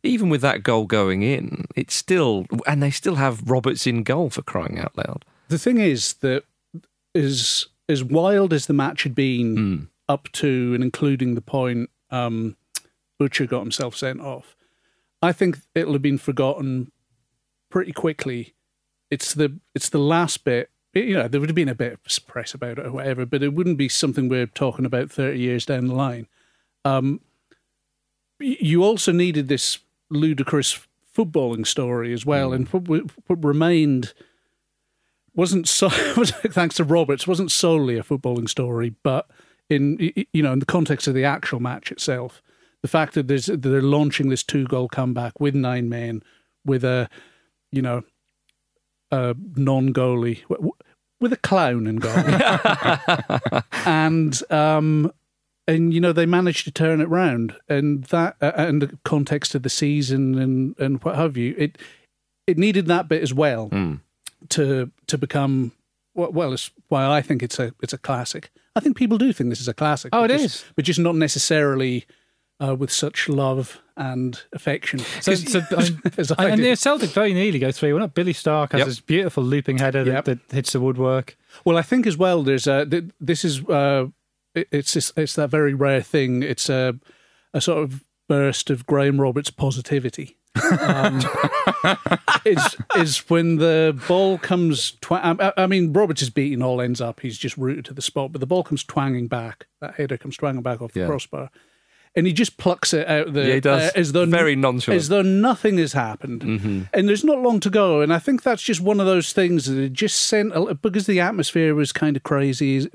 even 0.02 0.28
with 0.30 0.40
that 0.42 0.62
goal 0.62 0.86
going 0.86 1.22
in, 1.22 1.66
it's 1.76 1.94
still 1.94 2.46
and 2.66 2.82
they 2.82 2.90
still 2.90 3.16
have 3.16 3.48
Roberts 3.50 3.86
in 3.86 4.02
goal 4.02 4.30
for 4.30 4.42
crying 4.42 4.78
out 4.78 4.96
loud. 4.96 5.24
the 5.48 5.58
thing 5.58 5.78
is 5.78 6.14
that 6.14 6.44
as 7.14 7.66
as 7.88 8.04
wild 8.04 8.52
as 8.52 8.66
the 8.66 8.72
match 8.72 9.02
had 9.02 9.14
been 9.14 9.56
Hmm. 9.56 9.84
up 10.08 10.30
to 10.32 10.72
and 10.74 10.82
including 10.84 11.34
the 11.34 11.40
point 11.40 11.90
um, 12.10 12.56
Butcher 13.18 13.46
got 13.46 13.60
himself 13.60 13.96
sent 13.96 14.20
off, 14.20 14.56
I 15.22 15.32
think 15.32 15.58
it'll 15.74 15.92
have 15.94 16.02
been 16.02 16.18
forgotten 16.18 16.90
pretty 17.70 17.92
quickly. 17.92 18.54
It's 19.10 19.34
the 19.34 19.58
it's 19.74 19.88
the 19.88 19.98
last 19.98 20.44
bit. 20.44 20.70
You 20.94 21.14
know, 21.14 21.28
there 21.28 21.40
would 21.40 21.48
have 21.50 21.54
been 21.56 21.68
a 21.68 21.74
bit 21.74 21.92
of 22.04 22.26
press 22.26 22.52
about 22.54 22.78
it 22.78 22.86
or 22.86 22.92
whatever, 22.92 23.24
but 23.26 23.42
it 23.42 23.52
wouldn't 23.54 23.76
be 23.78 23.88
something 23.88 24.28
we're 24.28 24.46
talking 24.46 24.84
about 24.84 25.10
thirty 25.10 25.38
years 25.40 25.66
down 25.66 25.86
the 25.86 25.94
line. 25.94 26.26
Um, 26.84 27.20
you 28.38 28.82
also 28.82 29.12
needed 29.12 29.48
this 29.48 29.78
ludicrous 30.10 30.78
footballing 31.16 31.66
story 31.66 32.12
as 32.12 32.26
well, 32.26 32.52
and 32.52 32.68
what, 32.68 33.02
what 33.26 33.44
remained 33.44 34.12
wasn't 35.34 35.68
so 35.68 35.88
thanks 36.48 36.76
to 36.76 36.84
Roberts 36.84 37.26
wasn't 37.26 37.52
solely 37.52 37.96
a 37.96 38.02
footballing 38.02 38.48
story, 38.48 38.94
but 39.02 39.28
in 39.68 40.12
you 40.32 40.42
know 40.42 40.52
in 40.52 40.58
the 40.58 40.66
context 40.66 41.06
of 41.06 41.14
the 41.14 41.24
actual 41.24 41.60
match 41.60 41.92
itself, 41.92 42.42
the 42.82 42.88
fact 42.88 43.14
that 43.14 43.28
there's 43.28 43.46
that 43.46 43.62
they're 43.62 43.82
launching 43.82 44.28
this 44.28 44.42
two 44.42 44.64
goal 44.64 44.88
comeback 44.88 45.38
with 45.40 45.54
nine 45.54 45.88
men, 45.88 46.22
with 46.64 46.84
a 46.84 47.08
you 47.70 47.82
know 47.82 48.02
a 49.10 49.34
non 49.56 49.92
goalie 49.92 50.42
with 51.20 51.32
a 51.32 51.36
clown 51.36 51.86
in 51.86 51.96
goal, 51.96 53.62
and 53.86 54.42
um 54.50 55.12
and 55.70 55.94
you 55.94 56.00
know 56.00 56.12
they 56.12 56.26
managed 56.26 56.64
to 56.64 56.70
turn 56.70 57.00
it 57.00 57.08
round, 57.08 57.54
and 57.68 58.04
that 58.04 58.36
uh, 58.40 58.52
and 58.56 58.82
the 58.82 58.98
context 59.04 59.54
of 59.54 59.62
the 59.62 59.68
season 59.70 60.38
and 60.38 60.78
and 60.78 61.02
what 61.04 61.14
have 61.16 61.36
you, 61.36 61.54
it 61.56 61.78
it 62.46 62.58
needed 62.58 62.86
that 62.86 63.08
bit 63.08 63.22
as 63.22 63.32
well 63.32 63.70
to 64.48 64.90
to 65.06 65.18
become 65.18 65.72
well, 66.14 66.32
well 66.32 66.52
it's 66.52 66.70
why 66.88 67.06
I 67.06 67.22
think 67.22 67.42
it's 67.42 67.58
a 67.58 67.72
it's 67.82 67.92
a 67.92 67.98
classic. 67.98 68.50
I 68.76 68.80
think 68.80 68.96
people 68.96 69.18
do 69.18 69.32
think 69.32 69.50
this 69.50 69.60
is 69.60 69.68
a 69.68 69.74
classic. 69.74 70.10
Oh, 70.12 70.24
it 70.24 70.28
just, 70.28 70.44
is. 70.44 70.64
but 70.76 70.84
just 70.84 71.00
not 71.00 71.14
necessarily 71.16 72.06
uh, 72.64 72.74
with 72.74 72.92
such 72.92 73.28
love 73.28 73.80
and 73.96 74.40
affection. 74.52 75.00
So, 75.20 75.34
so 75.34 75.60
I 75.70 75.90
As 76.18 76.32
I 76.32 76.48
and 76.48 76.62
the 76.62 76.74
Celtic 76.76 77.10
very 77.10 77.34
nearly 77.34 77.58
go 77.58 77.70
three 77.72 77.92
one 77.92 78.00
not 78.00 78.14
Billy 78.14 78.32
Stark 78.32 78.72
has 78.72 78.80
Yep. 78.80 78.86
this 78.88 79.00
beautiful 79.00 79.42
looping 79.42 79.78
header 79.78 80.04
that, 80.04 80.12
Yep. 80.12 80.24
that 80.24 80.38
hits 80.50 80.72
the 80.72 80.80
woodwork. 80.80 81.36
Well, 81.64 81.76
I 81.76 81.82
think 81.82 82.06
as 82.06 82.16
well. 82.16 82.42
There's 82.42 82.66
a 82.66 82.86
this 83.20 83.44
is 83.44 83.62
uh, 83.64 84.06
it- 84.54 84.68
it's 84.70 84.94
this, 84.94 85.12
it's 85.16 85.34
that 85.34 85.50
very 85.50 85.74
rare 85.74 86.02
thing. 86.02 86.42
It's 86.42 86.68
a 86.68 86.98
a 87.54 87.60
sort 87.60 87.82
of 87.82 88.04
burst 88.28 88.70
of 88.70 88.86
Graham 88.86 89.20
Roberts 89.20 89.50
positivity. 89.50 90.36
um, 90.80 91.20
is 92.44 92.76
is 92.96 93.18
when 93.30 93.56
the 93.56 93.98
ball 94.08 94.38
comes. 94.38 94.92
Twa- 95.00 95.20
I, 95.40 95.52
I 95.62 95.66
mean, 95.66 95.92
Roberts 95.92 96.22
is 96.22 96.30
beating 96.30 96.62
all 96.62 96.80
ends 96.80 97.00
up. 97.00 97.20
He's 97.20 97.38
just 97.38 97.56
rooted 97.56 97.84
to 97.86 97.94
the 97.94 98.02
spot, 98.02 98.32
but 98.32 98.40
the 98.40 98.46
ball 98.46 98.62
comes 98.64 98.82
twanging 98.84 99.28
back. 99.28 99.66
That 99.80 99.94
header 99.94 100.16
comes 100.16 100.36
twanging 100.36 100.62
back 100.62 100.82
off 100.82 100.92
the 100.92 101.00
Yeah. 101.00 101.06
crossbar, 101.06 101.50
and 102.16 102.26
he 102.26 102.32
just 102.32 102.56
plucks 102.56 102.92
it 102.92 103.06
out 103.08 103.32
the 103.32 103.46
Yeah, 103.46 103.54
he 103.54 103.60
does. 103.60 103.82
uh, 103.90 103.92
as 103.94 104.12
though 104.12 104.26
Very 104.26 104.56
nonchalant. 104.56 105.00
as 105.00 105.08
though 105.08 105.22
nothing 105.22 105.78
has 105.78 105.92
happened. 105.92 106.42
Mm-hmm. 106.42 106.82
And 106.92 107.08
there's 107.08 107.24
not 107.24 107.38
long 107.40 107.60
to 107.60 107.70
go. 107.70 108.00
And 108.00 108.12
I 108.12 108.18
think 108.18 108.42
that's 108.42 108.62
just 108.62 108.80
one 108.80 108.98
of 109.00 109.06
those 109.06 109.32
things 109.32 109.66
that 109.66 109.78
it 109.80 109.92
just 109.92 110.20
sent, 110.22 110.52
a- 110.54 110.74
because 110.74 111.06
the 111.06 111.20
atmosphere 111.20 111.74
was 111.76 111.92
kind 111.92 112.16
of 112.16 112.22
crazy 112.24 112.88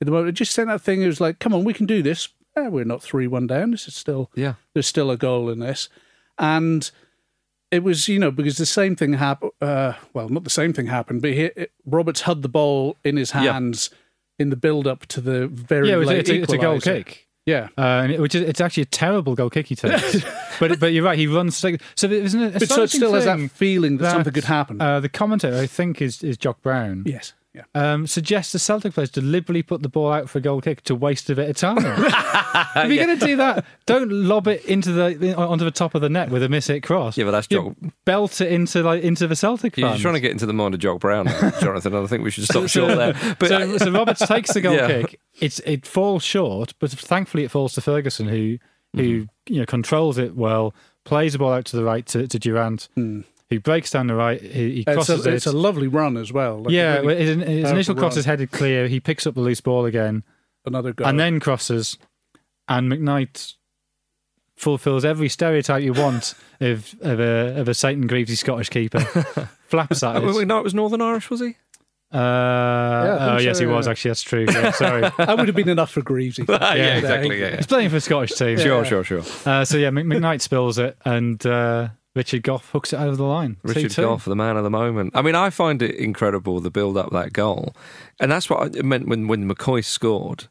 at 0.00 0.04
the 0.06 0.10
moment, 0.10 0.28
it 0.30 0.32
just 0.32 0.52
sent 0.52 0.68
that 0.68 0.80
thing. 0.80 1.02
It 1.02 1.06
was 1.06 1.20
like, 1.20 1.38
come 1.38 1.54
on, 1.54 1.64
we 1.64 1.74
can 1.74 1.86
do 1.86 2.02
this. 2.02 2.28
Eh, 2.56 2.68
we're 2.68 2.84
not 2.84 3.02
3 3.02 3.26
1 3.26 3.46
down. 3.46 3.70
This 3.72 3.88
is 3.88 3.94
still, 3.94 4.30
Yeah. 4.34 4.54
there's 4.74 4.86
still 4.86 5.10
a 5.10 5.16
goal 5.16 5.48
in 5.50 5.58
this. 5.58 5.88
And 6.38 6.90
it 7.70 7.82
was, 7.82 8.08
you 8.08 8.18
know, 8.18 8.30
because 8.30 8.56
the 8.56 8.66
same 8.66 8.96
thing 8.96 9.14
happened. 9.14 9.52
Uh, 9.60 9.94
well, 10.14 10.28
not 10.28 10.44
the 10.44 10.50
same 10.50 10.72
thing 10.72 10.86
happened, 10.86 11.20
but 11.22 11.32
he, 11.32 11.42
it, 11.44 11.72
Roberts 11.84 12.22
had 12.22 12.42
the 12.42 12.48
ball 12.48 12.96
in 13.04 13.16
his 13.16 13.32
Yeah. 13.32 13.52
hands 13.52 13.90
in 14.38 14.50
the 14.50 14.56
build 14.56 14.86
up 14.86 15.04
to 15.06 15.20
the 15.20 15.48
very 15.48 15.88
Yeah, 15.88 15.94
it 15.94 15.98
was, 15.98 16.08
late 16.08 16.18
it's, 16.20 16.30
a, 16.30 16.42
it's 16.42 16.52
a 16.52 16.58
goal 16.58 16.80
kick. 16.80 17.26
Yeah. 17.44 17.68
Uh, 17.76 18.06
it, 18.10 18.20
which 18.20 18.34
is, 18.34 18.42
it's 18.42 18.60
actually 18.60 18.82
a 18.84 18.86
terrible 18.86 19.34
goal 19.34 19.50
kick 19.50 19.66
he 19.66 19.74
takes. 19.74 20.22
but 20.60 20.78
but 20.78 20.92
you're 20.92 21.02
right, 21.04 21.18
he 21.18 21.26
runs. 21.26 21.56
So 21.56 21.68
isn't 22.02 22.42
it? 22.42 22.52
But 22.54 22.68
so 22.68 22.82
it 22.82 22.90
still 22.90 23.14
has 23.14 23.24
that 23.24 23.50
feeling 23.50 23.96
that, 23.98 24.12
something 24.12 24.32
could 24.32 24.44
happen. 24.44 24.80
Uh, 24.80 25.00
the 25.00 25.08
commentator, 25.08 25.56
I 25.56 25.66
think, 25.66 26.00
is 26.02 26.22
is 26.22 26.36
Jock 26.36 26.60
Brown. 26.62 27.02
yes. 27.06 27.32
Yeah. 27.54 27.62
Um, 27.74 28.06
suggests 28.06 28.52
the 28.52 28.58
Celtic 28.58 28.92
players 28.92 29.10
deliberately 29.10 29.62
put 29.62 29.82
the 29.82 29.88
ball 29.88 30.12
out 30.12 30.28
for 30.28 30.38
a 30.38 30.40
goal 30.40 30.60
kick 30.60 30.82
to 30.82 30.94
waste 30.94 31.28
a 31.30 31.34
bit 31.34 31.48
of 31.48 31.56
time. 31.56 31.78
if 31.78 32.92
you're 32.92 33.04
going 33.06 33.18
to 33.18 33.26
do 33.26 33.36
that, 33.36 33.64
don't 33.86 34.10
lob 34.12 34.46
it 34.48 34.64
into 34.66 34.92
the 34.92 35.34
onto 35.36 35.64
the 35.64 35.70
top 35.70 35.94
of 35.94 36.02
the 36.02 36.08
net 36.10 36.30
with 36.30 36.42
a 36.42 36.48
miss 36.48 36.66
hit 36.66 36.82
cross. 36.82 37.16
Yeah, 37.16 37.24
but 37.24 37.30
that's 37.32 37.48
You 37.50 37.74
Jock. 37.82 37.92
belt 38.04 38.40
it 38.40 38.52
into 38.52 38.82
like 38.82 39.02
into 39.02 39.26
the 39.26 39.34
Celtic 39.34 39.76
You're 39.76 39.96
trying 39.96 40.14
to 40.14 40.20
get 40.20 40.30
into 40.30 40.46
the 40.46 40.52
mind 40.52 40.74
of 40.74 40.80
Jock 40.80 41.00
Brown, 41.00 41.24
now, 41.24 41.50
Jonathan. 41.60 41.94
I 41.94 42.06
think 42.06 42.22
we 42.22 42.30
should 42.30 42.44
stop 42.44 42.68
short 42.68 42.96
there. 42.96 43.14
But 43.38 43.48
so, 43.48 43.78
so 43.78 43.90
Roberts 43.92 44.26
takes 44.26 44.52
the 44.52 44.60
goal 44.60 44.74
Yeah. 44.74 44.86
kick. 44.86 45.18
It's 45.40 45.58
it 45.60 45.86
falls 45.86 46.22
short, 46.22 46.74
but 46.78 46.90
thankfully 46.90 47.44
it 47.44 47.50
falls 47.50 47.72
to 47.74 47.80
Ferguson, 47.80 48.28
who 48.28 48.58
who 48.94 49.02
Mm-hmm. 49.22 49.52
you 49.54 49.60
know 49.60 49.66
controls 49.66 50.16
it 50.18 50.36
well, 50.36 50.74
plays 51.04 51.32
the 51.32 51.38
ball 51.38 51.52
out 51.52 51.64
to 51.66 51.76
the 51.76 51.84
right 51.84 52.06
to, 52.06 52.26
to 52.28 52.38
Durrant, 52.38 52.88
who 53.50 53.60
breaks 53.60 53.90
down 53.90 54.06
the 54.08 54.14
right. 54.14 54.40
He, 54.40 54.48
he 54.48 54.80
It's 54.80 54.92
crosses 54.94 55.26
a, 55.26 55.30
it. 55.30 55.34
it's 55.34 55.46
a 55.46 55.52
lovely 55.52 55.86
run 55.88 56.16
as 56.16 56.32
well. 56.32 56.62
like 56.64 56.72
yeah, 56.72 56.98
really 56.98 57.16
his, 57.16 57.28
his 57.36 57.44
powerful 57.44 57.70
initial 57.70 57.94
cross 57.94 58.12
run. 58.12 58.18
is 58.20 58.24
headed 58.24 58.50
clear. 58.50 58.88
He 58.88 59.00
picks 59.00 59.26
up 59.26 59.34
the 59.34 59.40
loose 59.40 59.60
ball 59.60 59.84
again, 59.86 60.22
another 60.66 60.92
goal. 60.92 61.06
and 61.06 61.18
then 61.18 61.40
crosses, 61.40 61.96
and 62.68 62.90
McKnight 62.92 63.54
fulfills 64.56 65.04
every 65.04 65.28
stereotype 65.28 65.82
you 65.82 65.92
want 65.92 66.34
of 66.60 66.94
of 67.02 67.20
a 67.20 67.60
of 67.60 67.68
a 67.68 67.74
Satan 67.74 68.06
Greavesy 68.06 68.34
Scottish 68.36 68.68
keeper. 68.70 69.00
Flaps 69.68 70.02
at 70.02 70.22
we 70.22 70.42
it. 70.42 70.46
know 70.46 70.58
it 70.58 70.64
was 70.64 70.74
Northern 70.74 71.00
Irish, 71.02 71.28
was 71.30 71.40
he? 71.40 71.56
Uh, 72.10 72.16
I 72.16 73.08
oh 73.20 73.36
think 73.36 73.42
yes, 73.46 73.58
so, 73.58 73.64
he 73.68 73.70
was 73.70 73.86
actually. 73.86 74.08
That's 74.10 74.22
true. 74.22 74.46
Yeah, 74.50 74.70
sorry. 74.70 75.02
that 75.18 75.36
would 75.36 75.46
have 75.46 75.54
been 75.54 75.68
enough 75.68 75.90
for 75.90 76.00
Greavesy. 76.00 76.42
yeah, 76.48 76.54
exactly, 76.54 76.96
exactly. 76.96 77.40
Yeah, 77.40 77.56
He's 77.56 77.66
playing 77.66 77.90
for 77.90 77.96
a 77.96 78.00
Scottish 78.00 78.32
team. 78.32 78.58
Sure, 78.58 78.82
sure, 78.86 79.04
sure. 79.04 79.22
Uh, 79.44 79.64
so 79.66 79.76
yeah, 79.76 79.90
Mc- 79.90 80.06
McKnight 80.06 80.40
spills 80.40 80.78
it, 80.78 80.96
and 81.04 81.44
uh, 81.44 81.88
Richard 82.18 82.42
Gough 82.42 82.70
hooks 82.70 82.92
it 82.92 82.96
over 82.96 83.14
the 83.14 83.22
line. 83.22 83.58
Richard 83.62 83.92
2-2. 83.92 83.96
Gough, 84.02 84.24
the 84.24 84.34
man 84.34 84.56
of 84.56 84.64
the 84.64 84.70
moment. 84.70 85.12
I 85.14 85.22
mean, 85.22 85.36
I 85.36 85.50
find 85.50 85.80
it 85.80 85.94
incredible 85.94 86.58
the 86.58 86.68
build 86.68 86.96
up 86.96 87.12
that 87.12 87.32
goal, 87.32 87.76
and 88.18 88.32
that's 88.32 88.50
what 88.50 88.76
I 88.76 88.82
meant 88.82 89.06
when 89.06 89.28
when 89.28 89.48
McCoist 89.48 89.84
scored 89.84 90.48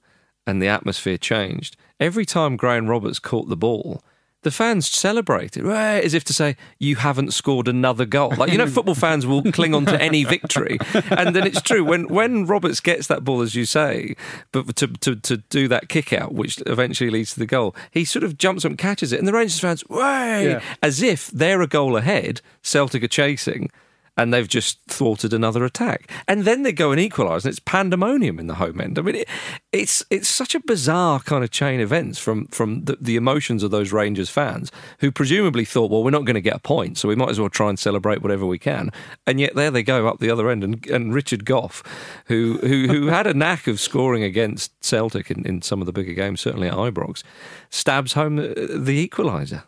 and 0.48 0.62
the 0.62 0.70
atmosphere 0.70 1.18
changed. 1.18 1.76
Every 2.00 2.26
time 2.26 2.56
Graham 2.56 2.88
Roberts 2.88 3.20
caught 3.20 3.50
the 3.50 3.58
ball. 3.58 4.02
The 4.44 4.52
fans 4.52 4.88
celebrated, 4.88 5.64
right, 5.64 6.02
as 6.04 6.14
if 6.14 6.24
to 6.26 6.34
say, 6.34 6.56
"You 6.80 6.98
haven't 6.98 7.34
scored 7.34 7.68
another 7.68 8.06
goal." 8.06 8.34
Like 8.38 8.52
you 8.52 8.58
know, 8.58 8.68
football 8.78 8.96
fans 8.96 9.26
will 9.26 9.42
cling 9.52 9.74
on 9.74 9.86
to 9.88 10.02
any 10.02 10.24
victory, 10.24 10.78
and 11.10 11.36
then 11.36 11.46
it's 11.48 11.62
true 11.62 11.84
when 11.84 12.08
when 12.08 12.46
Roberts 12.46 12.80
gets 12.80 13.08
that 13.08 13.24
ball, 13.24 13.42
as 13.42 13.56
you 13.56 13.66
say, 13.66 14.16
but 14.52 14.76
to 14.78 14.88
to, 14.88 15.16
to 15.16 15.38
do 15.38 15.68
that 15.70 15.90
kick 15.90 16.14
out, 16.14 16.34
which 16.34 16.62
eventually 16.68 17.10
leads 17.10 17.34
to 17.34 17.40
the 17.40 17.48
goal, 17.48 17.76
he 17.92 18.06
sort 18.06 18.24
of 18.24 18.38
jumps 18.38 18.64
up 18.64 18.70
and 18.70 18.78
catches 18.78 19.12
it, 19.12 19.20
and 19.20 19.28
the 19.28 19.34
Rangers 19.34 19.60
fans, 19.60 19.84
way, 19.90 20.48
Yeah. 20.50 20.62
as 20.84 21.02
if 21.02 21.28
they're 21.28 21.62
a 21.64 21.68
goal 21.68 21.98
ahead, 21.98 22.42
Celtic 22.62 23.04
are 23.04 23.08
chasing, 23.08 23.70
and 24.18 24.34
they've 24.34 24.48
just 24.48 24.80
thwarted 24.88 25.34
another 25.34 25.64
attack. 25.64 26.12
And 26.28 26.44
then 26.44 26.64
they 26.64 26.72
go 26.72 26.92
and 26.92 27.00
equalise, 27.00 27.46
and 27.46 27.52
it's 27.52 27.60
pandemonium 27.60 28.40
in 28.40 28.48
the 28.48 28.56
home 28.56 28.82
end. 28.82 28.98
I 28.98 29.02
mean, 29.04 29.16
it, 29.16 29.30
it's 29.72 30.04
it's 30.10 30.28
such 30.28 30.56
a 30.56 30.60
bizarre 30.60 31.20
kind 31.20 31.44
of 31.44 31.52
chain 31.52 31.80
of 31.80 31.88
events 31.88 32.20
from 32.20 32.48
from 32.48 32.86
the, 32.86 32.98
the 33.00 33.16
emotions 33.16 33.64
of 33.64 33.72
those 33.72 33.92
Rangers 33.92 34.30
fans 34.30 34.72
who 35.00 35.12
presumably 35.12 35.66
thought, 35.66 35.92
well, 35.92 36.04
we're 36.04 36.12
not 36.12 36.26
going 36.26 36.36
to 36.36 36.42
get 36.42 36.56
a 36.56 36.60
point, 36.60 36.98
so 36.98 37.08
we 37.08 37.16
might 37.16 37.30
as 37.30 37.40
well 37.40 37.50
try 37.50 37.70
and 37.70 37.78
celebrate 37.78 38.22
whatever 38.22 38.46
we 38.46 38.60
can. 38.60 38.92
And 39.26 39.40
yet 39.40 39.56
there 39.56 39.72
they 39.72 39.84
go 39.84 40.08
up 40.08 40.20
the 40.20 40.32
other 40.32 40.50
end, 40.50 40.64
and, 40.64 40.86
and 40.88 41.14
Richard 41.14 41.46
Gough, 41.46 41.84
who 42.26 42.58
who 42.60 42.88
who 42.88 43.08
had 43.08 43.28
a 43.28 43.34
knack 43.34 43.68
of 43.68 43.80
scoring 43.80 44.24
against 44.24 44.84
Celtic 44.84 45.30
in, 45.30 45.46
in 45.46 45.62
some 45.62 45.82
of 45.82 45.86
the 45.86 45.94
bigger 45.94 46.14
games, 46.14 46.42
certainly 46.42 46.68
at 46.68 46.74
Ibrox, 46.74 47.24
stabs 47.70 48.14
home 48.14 48.38
the, 48.38 48.78
the 48.80 49.08
equaliser. 49.08 49.64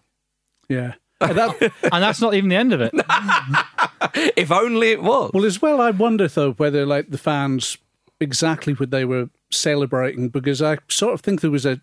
Yeah. 0.68 0.94
And 1.22 1.38
that, 1.38 1.62
and 1.92 2.04
that's 2.04 2.22
not 2.22 2.34
even 2.34 2.50
the 2.50 2.56
end 2.56 2.74
of 2.74 2.82
it. 2.82 2.94
If 4.36 4.52
only 4.52 4.90
it 4.92 5.02
was. 5.04 5.32
well, 5.34 5.46
as 5.46 5.62
well, 5.62 5.82
I 5.82 5.92
wonder 5.92 6.28
though 6.28 6.52
whether 6.54 6.86
like 6.86 7.10
the 7.10 7.18
fans 7.18 7.78
exactly 8.20 8.74
what 8.74 8.92
they 8.92 9.06
were 9.06 9.30
celebrating 9.50 10.30
because 10.30 10.62
I 10.62 10.78
sort 10.88 11.14
of 11.14 11.22
think 11.22 11.42
there 11.42 11.52
was 11.52 11.66
a, 11.66 11.80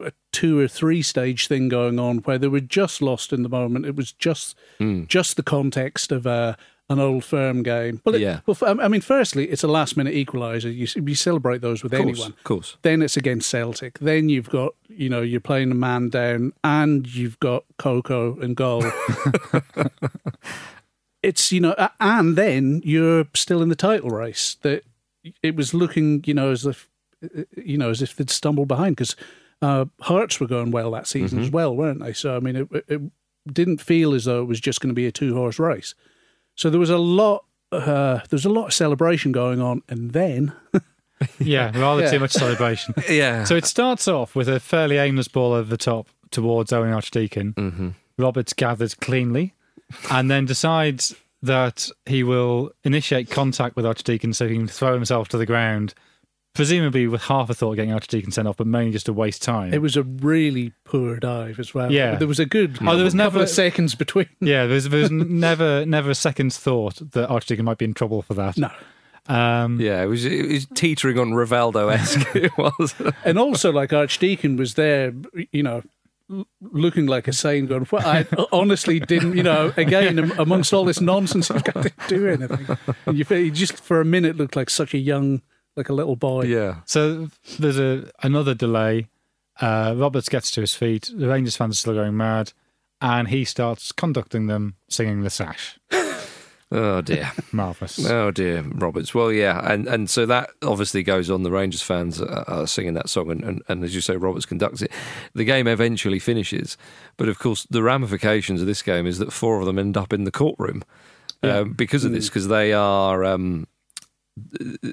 a 0.00 0.12
two 0.32 0.58
or 0.58 0.68
three 0.68 1.02
stage 1.02 1.46
thing 1.48 1.68
going 1.68 1.98
on 1.98 2.18
where 2.18 2.38
they 2.38 2.48
were 2.48 2.60
just 2.60 3.02
lost 3.02 3.32
in 3.32 3.42
the 3.42 3.48
moment. 3.48 3.86
It 3.86 3.96
was 3.96 4.12
just 4.12 4.56
Hmm. 4.78 5.04
just 5.06 5.36
the 5.36 5.42
context 5.42 6.12
of 6.12 6.26
uh, 6.26 6.54
an 6.90 7.00
old 7.00 7.24
firm 7.24 7.62
game. 7.62 8.00
Well, 8.04 8.14
it- 8.14 8.20
Yeah. 8.20 8.40
well, 8.46 8.56
I 8.80 8.88
mean, 8.88 9.00
firstly, 9.00 9.48
it's 9.48 9.64
a 9.64 9.68
last 9.68 9.96
minute 9.96 10.14
equaliser. 10.14 10.72
You, 10.74 10.86
you 11.02 11.14
celebrate 11.14 11.60
those 11.62 11.82
with 11.82 11.92
course, 11.92 12.02
anyone. 12.02 12.32
of 12.32 12.44
course. 12.44 12.76
Then 12.82 13.00
it's 13.02 13.16
against 13.16 13.48
Celtic. 13.48 13.98
Then 14.00 14.28
you've 14.28 14.50
got, 14.50 14.74
you 14.88 15.08
know, 15.08 15.22
you're 15.22 15.40
playing 15.40 15.70
a 15.72 15.74
man 15.76 16.10
down 16.10 16.52
and 16.62 17.06
you've 17.12 17.40
got 17.40 17.64
Coco 17.78 18.38
and 18.40 18.54
goal. 18.54 18.84
it's, 21.24 21.50
you 21.52 21.60
know, 21.60 21.74
and 22.00 22.36
then 22.36 22.80
you're 22.84 23.26
still 23.34 23.62
in 23.62 23.68
the 23.68 23.74
title 23.76 24.10
race. 24.10 24.56
That 24.62 24.84
it 25.42 25.56
was 25.56 25.72
looking, 25.74 26.22
you 26.26 26.34
know, 26.34 26.50
as 26.50 26.66
if, 26.66 26.88
you 27.56 27.78
know, 27.78 27.90
as 27.90 28.02
if 28.02 28.14
they'd 28.16 28.30
stumbled 28.30 28.68
behind 28.68 28.96
because 28.96 29.16
uh, 29.62 29.86
Hearts 30.02 30.38
were 30.40 30.46
going 30.46 30.70
well 30.70 30.90
that 30.92 31.06
season 31.06 31.38
as 31.38 31.50
well, 31.50 31.74
weren't 31.74 32.00
they? 32.02 32.12
So, 32.12 32.36
I 32.36 32.40
mean, 32.40 32.56
it, 32.56 32.68
it 32.88 33.00
didn't 33.50 33.78
feel 33.80 34.12
as 34.14 34.24
though 34.26 34.42
it 34.42 34.46
was 34.46 34.60
just 34.60 34.80
going 34.80 34.88
to 34.90 34.94
be 34.94 35.06
a 35.06 35.12
two 35.12 35.34
horse 35.34 35.58
race. 35.58 35.94
So 36.56 36.68
there 36.70 36.80
was 36.80 36.90
a 36.90 36.98
lot, 36.98 37.44
uh, 37.72 38.16
there 38.16 38.28
was 38.32 38.44
a 38.44 38.50
lot 38.50 38.66
of 38.66 38.72
celebration 38.74 39.32
going 39.32 39.60
on. 39.62 39.82
And 39.88 40.12
then, 40.12 40.52
Yeah, 41.38 41.70
rather 41.78 42.02
Yeah. 42.02 42.10
too 42.10 42.20
much 42.20 42.32
celebration. 42.32 42.94
Yeah. 43.08 43.44
So 43.44 43.56
it 43.56 43.64
starts 43.64 44.06
off 44.08 44.34
with 44.36 44.48
a 44.48 44.60
fairly 44.60 44.98
aimless 44.98 45.28
ball 45.28 45.52
over 45.52 45.70
the 45.70 45.76
top 45.78 46.08
towards 46.30 46.72
Owen 46.72 46.92
Archdeacon. 46.92 47.54
Mm-hmm. 47.54 47.88
Roberts 48.18 48.52
gathers 48.52 48.94
cleanly 48.94 49.54
and 50.10 50.30
then 50.30 50.44
decides 50.46 51.14
that 51.42 51.88
he 52.06 52.22
will 52.22 52.72
initiate 52.84 53.30
contact 53.30 53.76
with 53.76 53.84
Archdeacon 53.84 54.32
so 54.32 54.48
he 54.48 54.54
can 54.56 54.66
throw 54.68 54.94
himself 54.94 55.28
to 55.28 55.36
the 55.36 55.44
ground, 55.46 55.92
presumably 56.54 57.06
with 57.06 57.22
half 57.24 57.50
a 57.50 57.54
thought 57.54 57.70
of 57.72 57.76
getting 57.76 57.92
Archdeacon 57.92 58.30
sent 58.30 58.48
off, 58.48 58.56
but 58.56 58.66
mainly 58.66 58.92
just 58.92 59.06
to 59.06 59.12
waste 59.12 59.42
time. 59.42 59.74
It 59.74 59.82
was 59.82 59.96
a 59.96 60.02
really 60.04 60.72
poor 60.84 61.16
dive 61.18 61.58
as 61.58 61.74
well. 61.74 61.92
Yeah. 61.92 62.14
there 62.14 62.28
was 62.28 62.40
a 62.40 62.46
good 62.46 62.78
Oh, 62.80 62.94
there 62.96 63.04
was 63.04 63.12
couple 63.14 63.16
never- 63.32 63.42
of 63.42 63.48
seconds 63.50 63.94
between. 63.94 64.28
yeah, 64.40 64.66
there 64.66 64.76
was 65.00 65.10
never 65.10 65.84
never 65.84 66.10
a 66.10 66.14
second's 66.14 66.56
thought 66.56 67.00
that 67.12 67.28
Archdeacon 67.28 67.64
might 67.64 67.78
be 67.78 67.84
in 67.84 67.92
trouble 67.94 68.22
for 68.22 68.34
that. 68.34 68.56
No, 68.56 68.70
Um, 69.26 69.80
Yeah, 69.80 70.02
it 70.02 70.06
was 70.06 70.24
it 70.24 70.46
was 70.48 70.66
teetering 70.74 71.18
on 71.18 71.32
Rivaldo 71.32 71.92
esque. 71.92 72.26
it 72.36 72.56
was. 72.56 72.94
and 73.24 73.38
also 73.38 73.70
like 73.72 73.92
Archdeacon 73.92 74.56
was 74.56 74.74
there, 74.74 75.12
you 75.52 75.62
know, 75.62 75.82
l- 75.82 75.82
looking 76.60 77.06
like 77.06 77.28
a 77.28 77.32
saint. 77.32 77.68
Going, 77.68 77.86
well, 77.90 78.06
I 78.06 78.26
honestly 78.52 79.00
didn't, 79.00 79.36
you 79.36 79.42
know, 79.42 79.72
again 79.76 80.18
amongst 80.38 80.72
all 80.72 80.84
this 80.84 81.00
nonsense, 81.00 81.48
he's 81.48 81.62
got 81.62 81.82
to 81.82 81.92
do 82.08 82.28
anything. 82.28 82.76
And 83.06 83.18
you, 83.18 83.24
feel- 83.24 83.52
just 83.52 83.82
for 83.82 84.00
a 84.00 84.04
minute 84.04 84.36
looked 84.36 84.56
like 84.56 84.70
such 84.70 84.94
a 84.94 84.98
young, 84.98 85.42
like 85.76 85.88
a 85.88 85.92
little 85.92 86.16
boy. 86.16 86.42
Yeah. 86.44 86.80
So 86.86 87.28
there's 87.58 87.78
a 87.78 88.10
another 88.22 88.54
delay. 88.54 89.08
Uh, 89.60 89.94
Roberts 89.96 90.28
gets 90.28 90.50
to 90.52 90.60
his 90.60 90.74
feet. 90.74 91.10
The 91.14 91.28
Rangers 91.28 91.56
fans 91.56 91.76
are 91.76 91.80
still 91.80 91.94
going 91.94 92.16
mad, 92.16 92.52
and 93.00 93.28
he 93.28 93.44
starts 93.44 93.92
conducting 93.92 94.46
them 94.48 94.76
singing 94.88 95.22
the 95.22 95.30
sash. 95.30 95.78
Oh 96.76 97.00
dear. 97.02 97.30
Marvellous. 97.52 98.04
Oh 98.10 98.30
dear, 98.32 98.62
Roberts. 98.62 99.14
Well, 99.14 99.30
yeah, 99.30 99.60
and 99.72 99.86
and 99.86 100.10
so 100.10 100.26
that 100.26 100.50
obviously 100.62 101.02
goes 101.04 101.30
on. 101.30 101.42
The 101.44 101.50
Rangers 101.50 101.82
fans 101.82 102.20
are, 102.20 102.44
are 102.50 102.66
singing 102.66 102.94
that 102.94 103.08
song, 103.08 103.30
and, 103.30 103.44
and, 103.44 103.62
and 103.68 103.84
as 103.84 103.94
you 103.94 104.00
say, 104.00 104.16
Roberts 104.16 104.44
conducts 104.44 104.82
it. 104.82 104.90
The 105.34 105.44
game 105.44 105.66
eventually 105.68 106.18
finishes, 106.18 106.76
but 107.16 107.28
of 107.28 107.38
course, 107.38 107.64
the 107.70 107.82
ramifications 107.82 108.60
of 108.60 108.66
this 108.66 108.82
game 108.82 109.06
is 109.06 109.18
that 109.18 109.32
four 109.32 109.60
of 109.60 109.66
them 109.66 109.78
end 109.78 109.96
up 109.96 110.12
in 110.12 110.24
the 110.24 110.32
courtroom 110.32 110.82
Yeah. 111.42 111.58
um, 111.58 111.72
because 111.74 112.04
of 112.04 112.10
this, 112.12 112.28
because 112.28 112.48
they 112.48 112.72
are 112.72 113.24
um, 113.24 113.66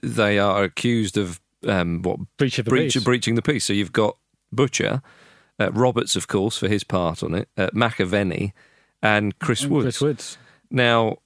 they 0.03 0.39
are 0.39 0.63
accused 0.63 1.17
of 1.17 1.39
um, 1.67 2.01
what 2.03 2.19
Breach 2.37 2.59
of 2.59 2.65
breach, 2.65 2.93
peace. 2.93 3.03
breaching 3.03 3.35
the 3.35 3.41
peace. 3.41 3.65
So 3.65 3.73
you've 3.73 3.91
got 3.93 4.17
Butcher, 4.51 5.01
uh, 5.59 5.71
Roberts, 5.71 6.15
of 6.15 6.27
course, 6.27 6.57
for 6.57 6.67
his 6.67 6.83
part 6.83 7.23
on 7.23 7.33
it, 7.33 7.49
uh, 7.57 7.67
McAvennie, 7.73 8.51
and 9.01 9.37
Chris 9.39 9.63
And 9.63 9.71
Woods. 9.71 9.83
Chris 9.85 10.01
Woods. 10.01 10.37
Now, 10.69 11.17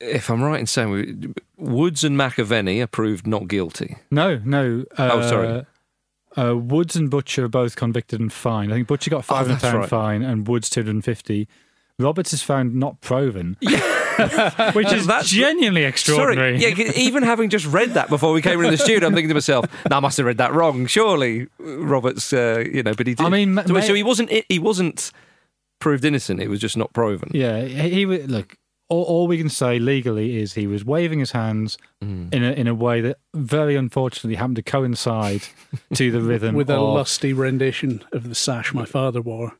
if 0.00 0.30
I'm 0.30 0.42
right 0.42 0.60
in 0.60 0.66
saying 0.66 1.34
Woods 1.56 2.04
and 2.04 2.16
McAvennie 2.16 2.80
are 2.82 2.86
proved 2.86 3.26
not 3.26 3.48
guilty. 3.48 3.96
No, 4.10 4.40
no. 4.44 4.84
Uh, 4.96 5.10
Oh, 5.12 5.22
sorry. 5.28 5.66
Uh, 6.36 6.56
Woods 6.56 6.94
and 6.94 7.10
Butcher 7.10 7.46
are 7.46 7.48
both 7.48 7.74
convicted 7.74 8.20
and 8.20 8.32
fined. 8.32 8.72
I 8.72 8.76
think 8.76 8.86
Butcher 8.88 9.10
got 9.10 9.20
a 9.20 9.22
five 9.22 9.46
hundred 9.48 9.58
Oh, 9.58 9.70
pound 9.70 9.78
right. 9.78 9.88
fine 9.88 10.22
and 10.22 10.46
Woods 10.46 10.70
two 10.70 10.80
hundred 10.80 10.94
and 10.96 11.04
fifty. 11.04 11.48
Roberts 11.98 12.32
is 12.32 12.42
found 12.44 12.76
not 12.76 13.00
proven, 13.00 13.56
which 13.60 14.92
is 14.92 15.06
That's- 15.08 15.28
genuinely 15.30 15.82
extraordinary. 15.82 16.60
Sorry, 16.60 16.74
yeah, 16.74 16.92
even 16.94 17.24
having 17.24 17.50
just 17.50 17.66
read 17.66 17.94
that 17.94 18.08
before 18.08 18.32
we 18.32 18.40
came 18.40 18.58
into 18.60 18.70
the 18.70 18.76
studio, 18.84 19.08
I'm 19.08 19.14
thinking 19.14 19.30
to 19.30 19.34
myself, 19.34 19.64
"No, 19.90 19.96
I 19.96 20.00
must 20.00 20.16
have 20.18 20.26
read 20.26 20.38
that 20.38 20.52
wrong." 20.52 20.86
Surely, 20.86 21.48
Roberts, 21.58 22.32
uh, 22.32 22.64
you 22.72 22.84
know, 22.84 22.94
but 22.94 23.08
he 23.08 23.14
did. 23.14 23.26
I 23.26 23.28
mean, 23.30 23.60
so, 23.66 23.72
ma- 23.72 23.80
so 23.80 23.94
he 23.94 24.04
wasn't. 24.04 24.30
He 24.48 24.60
wasn't 24.60 25.10
proved 25.80 26.04
innocent. 26.04 26.40
It 26.40 26.48
was 26.48 26.60
just 26.60 26.76
not 26.76 26.92
proven. 26.92 27.30
Yeah, 27.34 27.62
he, 27.62 27.90
he 27.90 28.06
look. 28.06 28.56
All, 28.90 29.02
all 29.04 29.26
we 29.26 29.36
can 29.36 29.48
say 29.50 29.78
legally 29.78 30.38
is 30.38 30.54
he 30.54 30.66
was 30.66 30.84
waving 30.84 31.18
his 31.18 31.32
hands 31.32 31.76
Mm. 32.02 32.32
in 32.32 32.44
a 32.44 32.52
in 32.52 32.66
a 32.68 32.74
way 32.74 33.00
that 33.00 33.18
very 33.34 33.74
unfortunately 33.74 34.36
happened 34.36 34.54
to 34.56 34.62
coincide 34.62 35.42
to 35.94 36.10
the 36.12 36.20
rhythm 36.20 36.54
with 36.60 36.70
a 36.70 36.78
lusty 36.80 37.32
rendition 37.32 38.04
of 38.12 38.28
the 38.28 38.34
sash 38.36 38.72
my 38.72 38.84
father 38.84 39.20
wore. 39.20 39.54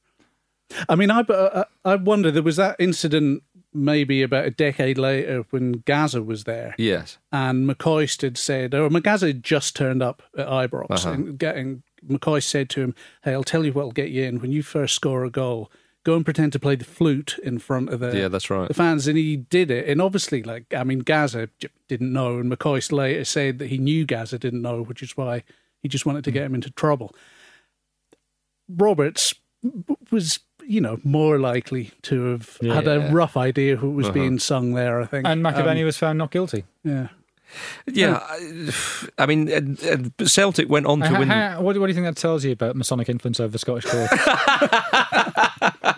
I 0.88 0.94
mean, 0.94 1.10
I 1.10 1.20
uh, 1.22 1.64
I 1.84 1.96
wonder 1.96 2.30
there 2.30 2.42
was 2.44 2.56
that 2.56 2.76
incident 2.78 3.42
maybe 3.74 4.22
about 4.22 4.44
a 4.46 4.50
decade 4.50 4.98
later 4.98 5.44
when 5.50 5.82
Gaza 5.84 6.22
was 6.22 6.44
there, 6.44 6.74
Yes. 6.78 7.18
and 7.32 7.68
McCoist 7.68 8.22
had 8.22 8.38
said, 8.38 8.72
or 8.74 8.88
McGaza 8.88 9.26
had 9.26 9.42
just 9.42 9.74
turned 9.76 10.02
up 10.02 10.22
at 10.38 10.46
Ibrox, 10.46 10.86
Uh-huh. 10.90 11.10
and, 11.10 11.38
getting 11.38 11.82
McCoist 12.06 12.44
said 12.44 12.70
to 12.70 12.80
him, 12.82 12.94
"Hey, 13.24 13.32
I'll 13.32 13.42
tell 13.44 13.64
you 13.66 13.72
what'll 13.72 13.90
get 13.92 14.10
you 14.10 14.22
in 14.22 14.38
when 14.40 14.52
you 14.52 14.62
first 14.62 14.94
score 14.94 15.24
a 15.24 15.30
goal." 15.30 15.70
Go 16.08 16.16
and 16.16 16.24
pretend 16.24 16.52
to 16.54 16.58
play 16.58 16.74
the 16.74 16.86
flute 16.86 17.38
in 17.42 17.58
front 17.58 17.90
of 17.90 18.00
the 18.00 18.16
Yeah, 18.16 18.28
that's 18.28 18.48
right. 18.48 18.66
the 18.66 18.72
fans, 18.72 19.06
and 19.06 19.18
he 19.18 19.36
did 19.36 19.70
it. 19.70 19.86
And 19.86 20.00
obviously, 20.00 20.42
like 20.42 20.72
I 20.72 20.82
mean, 20.82 21.00
Gaza 21.00 21.50
didn't 21.86 22.14
know, 22.14 22.38
and 22.38 22.50
McCoist 22.50 22.92
later 22.92 23.26
said 23.26 23.58
that 23.58 23.66
he 23.66 23.76
knew 23.76 24.06
Gaza 24.06 24.38
didn't 24.38 24.62
know, 24.62 24.80
which 24.82 25.02
is 25.02 25.18
why 25.18 25.42
he 25.82 25.88
just 25.88 26.06
wanted 26.06 26.24
to 26.24 26.30
get 26.30 26.44
him 26.44 26.54
into 26.54 26.70
trouble. 26.70 27.14
Roberts 28.74 29.34
was, 30.10 30.40
you 30.64 30.80
know, 30.80 30.98
more 31.04 31.38
likely 31.38 31.90
to 32.04 32.24
have 32.30 32.56
had 32.62 32.88
a 32.88 33.10
rough 33.12 33.36
idea 33.36 33.76
who 33.76 33.90
was 33.90 34.06
Uh-huh. 34.06 34.14
being 34.14 34.38
sung 34.38 34.72
there. 34.72 35.02
I 35.02 35.04
think, 35.04 35.26
and 35.26 35.44
McAvennie 35.44 35.80
Um, 35.80 35.84
was 35.86 35.98
found 35.98 36.16
not 36.16 36.30
guilty. 36.30 36.64
yeah. 36.84 37.08
Yeah. 37.86 38.20
I, 38.22 38.70
I 39.18 39.24
mean, 39.26 39.48
and, 39.50 39.82
and 39.82 40.12
Celtic 40.26 40.68
went 40.68 40.84
on 40.84 41.00
to 41.00 41.06
How- 41.08 41.18
win. 41.18 41.28
how- 41.28 41.62
what, 41.62 41.72
do- 41.72 41.80
what 41.80 41.86
do 41.86 41.90
you 41.92 41.94
think 41.94 42.04
that 42.06 42.16
tells 42.20 42.44
you 42.44 42.52
about 42.52 42.76
Masonic 42.76 43.08
influence 43.08 43.40
over 43.40 43.50
the 43.50 43.58
Scottish 43.58 43.86
court? 43.86 44.10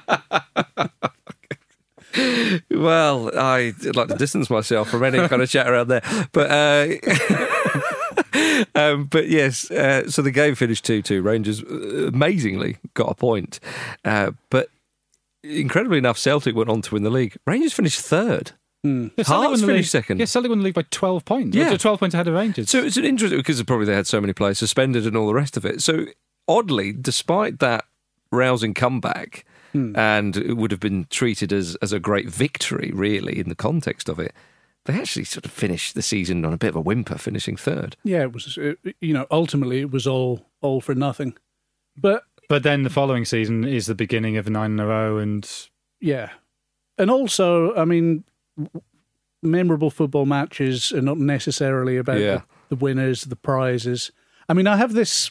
Well, 2.71 3.37
I'd 3.39 3.97
like 3.97 4.09
to 4.09 4.17
distance 4.17 4.51
myself 4.51 4.89
from 4.89 5.05
any 5.05 5.27
kind 5.29 5.43
of 5.43 5.49
chat 5.49 5.69
around 5.69 5.89
there, 5.89 6.03
but 6.33 6.51
uh, 6.51 6.89
um, 8.75 9.05
but 9.05 9.29
yes. 9.29 9.71
Uh, 9.71 10.11
so 10.11 10.23
the 10.23 10.31
game 10.31 10.55
finished 10.55 10.85
two-two. 10.85 11.23
Rangers 11.23 11.63
uh, 11.63 12.09
amazingly 12.09 12.79
got 12.95 13.11
a 13.11 13.15
point, 13.15 13.61
uh, 14.05 14.33
but 14.51 14.71
incredibly 15.43 15.99
enough, 15.99 16.19
Celtic 16.19 16.55
went 16.55 16.69
on 16.71 16.83
to 16.83 16.95
win 16.95 17.03
the 17.03 17.11
league. 17.11 17.37
Rangers 17.47 17.73
finished 17.73 18.01
third. 18.01 18.53
Yeah, 18.83 19.09
Celtic 19.19 19.27
Hearts 19.27 19.61
finished 19.63 19.91
second. 19.91 20.21
Yeah, 20.21 20.25
Celtic 20.25 20.49
won 20.49 20.59
the 20.59 20.65
league 20.65 20.75
by 20.75 20.85
12 20.91 21.25
points. 21.25 21.57
Yeah. 21.57 21.71
Yeah. 21.71 21.77
12 21.77 22.01
points 22.01 22.15
ahead 22.15 22.29
of 22.29 22.35
Rangers. 22.35 22.71
So 22.71 22.83
it's 22.83 22.97
an 22.97 23.05
interesting 23.05 23.39
because 23.39 23.63
probably 23.65 23.87
they 23.87 23.95
had 23.95 24.07
so 24.07 24.21
many 24.21 24.33
players 24.33 24.59
suspended 24.59 25.07
and 25.07 25.17
all 25.17 25.27
the 25.27 25.35
rest 25.35 25.57
of 25.57 25.67
it. 25.67 25.83
So 25.83 26.07
oddly, 26.49 26.93
despite 26.93 27.59
that 27.59 27.85
rousing 28.33 28.73
comeback, 28.73 29.45
and 29.75 30.37
it 30.37 30.55
would 30.55 30.71
have 30.71 30.81
been 30.81 31.07
treated 31.11 31.53
as 31.53 31.77
as 31.83 31.93
a 31.93 32.01
great 32.01 32.29
victory, 32.29 32.91
really, 32.95 33.39
in 33.39 33.49
the 33.49 33.55
context 33.55 34.09
of 34.09 34.19
it, 34.19 34.33
they 34.85 34.95
actually 34.95 35.25
sort 35.25 35.45
of 35.45 35.51
finished 35.53 35.95
the 35.95 36.03
season 36.03 36.45
on 36.45 36.53
a 36.53 36.59
bit 36.59 36.71
of 36.71 36.77
a 36.77 36.81
whimper, 36.81 37.19
finishing 37.19 37.57
third. 37.57 37.97
yeah, 38.05 38.23
it 38.23 38.33
was. 38.33 38.57
uh, 38.59 38.75
You 39.01 39.15
know, 39.15 39.27
ultimately, 39.31 39.81
it 39.81 39.91
was 39.91 40.07
all 40.07 40.47
all 40.61 40.81
for 40.81 40.95
nothing. 40.95 41.35
But 41.97 42.23
but 42.49 42.63
then 42.63 42.83
the 42.83 42.91
following 42.91 43.25
season 43.25 43.65
is 43.65 43.87
the 43.87 43.95
beginning 43.95 44.37
of 44.37 44.49
nine 44.49 44.73
in 44.73 44.81
a 44.81 44.87
row, 44.87 45.19
and 45.19 45.49
Yeah. 46.01 46.31
And 46.99 47.11
also, 47.11 47.75
I 47.77 47.85
mean, 47.85 48.25
memorable 49.43 49.91
football 49.91 50.27
matches 50.27 50.93
are 50.93 51.01
not 51.03 51.19
necessarily 51.19 51.97
about 51.97 52.19
Yeah. 52.21 52.35
the, 52.69 52.77
the 52.77 52.77
winners, 52.77 53.23
the 53.25 53.37
prizes. 53.37 54.11
I 54.49 54.53
mean, 54.55 54.67
I 54.67 54.77
have 54.77 54.93
this, 54.93 55.31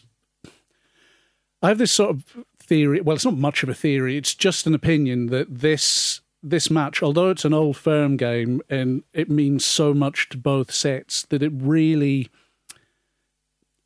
I 1.61 1.67
have 1.67 1.77
this 1.77 1.91
sort 1.91 2.11
of 2.11 2.45
theory. 2.69 3.01
Well, 3.01 3.15
it's 3.15 3.25
not 3.25 3.37
much 3.37 3.63
of 3.63 3.69
a 3.69 3.73
theory. 3.73 4.15
It's 4.15 4.33
just 4.35 4.67
an 4.67 4.73
opinion 4.73 5.27
that 5.27 5.47
this 5.59 6.21
this 6.41 6.69
match, 6.71 7.03
although 7.03 7.31
it's 7.31 7.43
an 7.43 7.53
old 7.53 7.75
firm 7.75 8.15
game 8.15 8.61
and 8.69 9.03
it 9.13 9.29
means 9.29 9.65
so 9.65 9.93
much 9.93 10.29
to 10.29 10.37
both 10.37 10.71
sets, 10.71 11.23
that 11.23 11.43
it 11.43 11.51
really. 11.53 12.29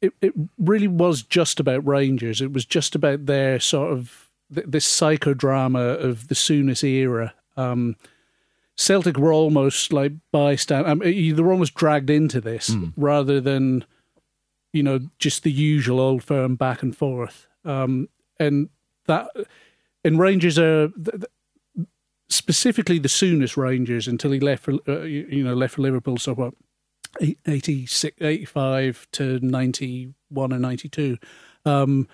It, 0.01 0.13
it 0.21 0.33
really 0.57 0.89
was 0.89 1.23
just 1.23 1.61
about 1.61 1.87
Rangers. 1.87 2.41
It 2.41 2.51
was 2.51 2.65
just 2.65 2.93
about 2.93 3.25
their 3.25 3.57
sort 3.61 3.93
of 3.93 4.29
th- 4.53 4.67
this 4.67 4.85
psychodrama 4.85 5.97
of 6.03 6.27
the 6.27 6.35
Souness 6.35 6.83
era. 6.83 7.33
Um, 7.55 7.95
Celtic 8.75 9.17
were 9.17 9.31
almost 9.31 9.93
like 9.93 10.11
bystand. 10.33 10.87
I 10.87 10.93
mean, 10.95 11.35
they 11.35 11.41
were 11.41 11.53
almost 11.53 11.75
dragged 11.75 12.09
into 12.09 12.41
this 12.41 12.75
rather 12.97 13.39
than, 13.39 13.85
you 14.73 14.83
know, 14.83 14.99
just 15.19 15.43
the 15.43 15.51
usual 15.51 16.01
old 16.01 16.21
firm 16.21 16.55
back 16.55 16.83
and 16.83 16.93
forth. 16.93 17.47
Um, 17.63 18.09
and 18.39 18.69
that, 19.07 19.27
and 20.03 20.19
Rangers 20.19 20.57
are 20.59 20.89
specifically 22.29 22.99
the 22.99 23.07
Souness 23.09 23.57
Rangers 23.57 24.07
until 24.07 24.31
he 24.31 24.39
left 24.39 24.63
for, 24.63 24.73
uh, 24.87 25.01
you 25.01 25.43
know, 25.43 25.53
left 25.53 25.75
for 25.75 25.81
Liverpool. 25.81 26.17
So 26.17 26.33
what, 26.33 26.53
eight- 27.21 27.39
86, 27.45 28.17
85 28.21 29.07
to 29.13 29.39
ninety 29.39 30.13
one 30.29 30.51
and 30.51 30.61
ninety 30.61 30.89
two. 30.89 31.17
Um, 31.65 32.07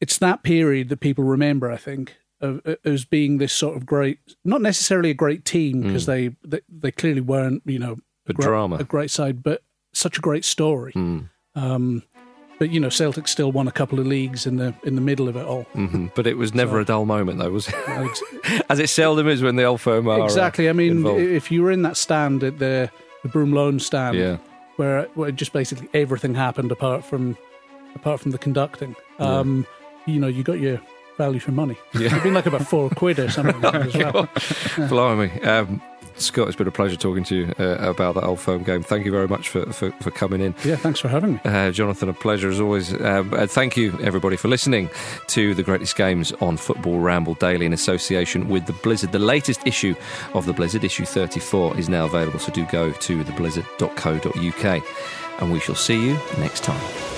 it's 0.00 0.18
that 0.18 0.42
period 0.42 0.90
that 0.90 1.00
people 1.00 1.24
remember, 1.24 1.70
I 1.72 1.76
think, 1.76 2.16
of, 2.40 2.60
as 2.84 3.04
being 3.04 3.38
this 3.38 3.52
sort 3.52 3.76
of 3.76 3.84
great, 3.86 4.18
not 4.44 4.60
necessarily 4.62 5.10
a 5.10 5.14
great 5.14 5.44
team 5.44 5.80
because 5.80 6.06
they, 6.06 6.36
they 6.44 6.60
they 6.68 6.92
clearly 6.92 7.20
weren't, 7.20 7.62
you 7.66 7.78
know, 7.80 7.96
But 8.26 8.36
gre- 8.36 8.42
drama. 8.42 8.76
a 8.76 8.84
great 8.84 9.10
side, 9.10 9.42
but 9.42 9.62
such 9.92 10.18
a 10.18 10.20
great 10.20 10.44
story. 10.44 10.92
Hmm. 10.92 11.18
Um, 11.54 12.02
but 12.58 12.70
you 12.70 12.80
know, 12.80 12.88
Celtic 12.88 13.28
still 13.28 13.52
won 13.52 13.68
a 13.68 13.72
couple 13.72 13.98
of 14.00 14.06
leagues 14.06 14.46
in 14.46 14.56
the 14.56 14.74
in 14.84 14.94
the 14.94 15.00
middle 15.00 15.28
of 15.28 15.36
it 15.36 15.44
all. 15.46 15.62
hmm 15.74 16.06
But 16.14 16.26
it 16.26 16.36
was 16.36 16.54
never 16.54 16.80
a 16.80 16.84
dull 16.84 17.04
moment, 17.04 17.38
though, 17.38 17.50
was 17.50 17.68
it? 17.68 18.62
As 18.70 18.78
it 18.78 18.88
seldom 18.88 19.28
is 19.28 19.42
when 19.42 19.56
the 19.56 19.64
old 19.64 19.80
firm 19.80 20.08
are 20.08 20.20
uh, 20.20 20.24
exactly. 20.24 20.68
I 20.68 20.72
mean, 20.72 20.92
involved. 20.98 21.20
if 21.20 21.50
you 21.50 21.62
were 21.62 21.70
in 21.70 21.82
that 21.82 21.96
stand 21.96 22.42
at 22.42 22.58
the 22.58 22.90
the 23.22 23.28
Broomloan 23.28 23.80
stand, 23.80 24.16
Yeah. 24.16 24.36
where, 24.76 25.04
where 25.14 25.32
just 25.32 25.52
basically 25.52 25.88
everything 25.92 26.34
happened 26.34 26.70
apart 26.70 27.04
from 27.04 27.36
apart 27.94 28.20
from 28.20 28.30
the 28.30 28.38
conducting, 28.38 28.94
um, 29.18 29.66
you 30.06 30.20
know, 30.20 30.28
you 30.28 30.42
got 30.44 30.60
your 30.60 30.80
value 31.18 31.40
for 31.40 31.52
money. 31.52 31.76
Yeah. 31.92 32.06
It'd 32.06 32.22
been 32.22 32.34
like 32.34 32.46
about 32.46 32.66
four 32.66 32.88
quid 32.90 33.18
or 33.18 33.28
something 33.28 33.62
as 33.62 33.94
well. 33.94 34.28
Blimey. 34.88 35.42
Um, 35.42 35.82
Scott, 36.20 36.48
it's 36.48 36.56
been 36.56 36.66
a 36.66 36.72
pleasure 36.72 36.96
talking 36.96 37.22
to 37.24 37.36
you 37.36 37.54
uh, 37.58 37.76
about 37.78 38.14
that 38.14 38.24
old 38.24 38.40
firm 38.40 38.62
game. 38.64 38.82
Thank 38.82 39.04
you 39.04 39.12
very 39.12 39.28
much 39.28 39.48
for, 39.48 39.72
for, 39.72 39.90
for 39.92 40.10
coming 40.10 40.40
in. 40.40 40.54
Yeah, 40.64 40.76
thanks 40.76 40.98
for 41.00 41.08
having 41.08 41.34
me. 41.34 41.40
Uh, 41.44 41.70
Jonathan, 41.70 42.08
a 42.08 42.12
pleasure 42.12 42.48
as 42.48 42.60
always. 42.60 42.92
Um, 43.00 43.32
and 43.34 43.50
thank 43.50 43.76
you, 43.76 43.96
everybody, 44.02 44.36
for 44.36 44.48
listening 44.48 44.90
to 45.28 45.54
the 45.54 45.62
greatest 45.62 45.96
games 45.96 46.32
on 46.40 46.56
Football 46.56 46.98
Ramble 46.98 47.34
Daily 47.34 47.66
in 47.66 47.72
association 47.72 48.48
with 48.48 48.66
the 48.66 48.72
Blizzard. 48.74 49.12
The 49.12 49.18
latest 49.18 49.66
issue 49.66 49.94
of 50.34 50.46
the 50.46 50.52
Blizzard, 50.52 50.82
issue 50.84 51.04
34, 51.04 51.78
is 51.78 51.88
now 51.88 52.06
available, 52.06 52.38
so 52.40 52.52
do 52.52 52.66
go 52.66 52.90
to 52.92 53.24
theblizzard.co.uk. 53.24 54.82
And 55.40 55.52
we 55.52 55.60
shall 55.60 55.76
see 55.76 56.04
you 56.04 56.18
next 56.38 56.64
time. 56.64 57.17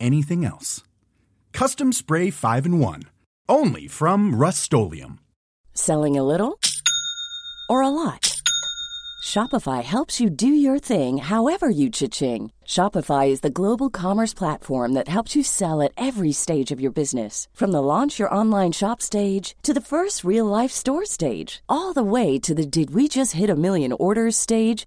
anything 0.00 0.44
else. 0.44 0.82
Custom 1.52 1.92
Spray 1.92 2.30
5 2.30 2.66
in 2.66 2.78
1. 2.78 3.02
Only 3.48 3.88
from 3.88 4.34
Rust 4.34 4.62
Selling 5.74 6.18
a 6.18 6.22
little 6.22 6.58
or 7.68 7.82
a 7.82 7.88
lot? 7.88 8.28
Shopify 9.22 9.82
helps 9.82 10.20
you 10.20 10.30
do 10.30 10.48
your 10.48 10.78
thing 10.78 11.18
however 11.18 11.68
you 11.68 11.90
cha-ching. 11.90 12.50
Shopify 12.64 13.28
is 13.28 13.40
the 13.40 13.50
global 13.60 13.90
commerce 13.90 14.32
platform 14.32 14.94
that 14.94 15.08
helps 15.08 15.34
you 15.36 15.42
sell 15.42 15.82
at 15.82 15.92
every 15.96 16.32
stage 16.32 16.70
of 16.70 16.80
your 16.80 16.92
business. 16.92 17.48
From 17.52 17.72
the 17.72 17.82
launch 17.82 18.18
your 18.18 18.32
online 18.32 18.72
shop 18.72 19.02
stage 19.02 19.54
to 19.64 19.74
the 19.74 19.80
first 19.82 20.24
real 20.24 20.46
life 20.46 20.70
store 20.70 21.04
stage, 21.04 21.62
all 21.68 21.92
the 21.92 22.10
way 22.16 22.38
to 22.38 22.54
the 22.54 22.66
did 22.66 22.94
we 22.94 23.08
just 23.08 23.32
hit 23.32 23.50
a 23.50 23.56
million 23.56 23.92
orders 23.92 24.36
stage. 24.36 24.86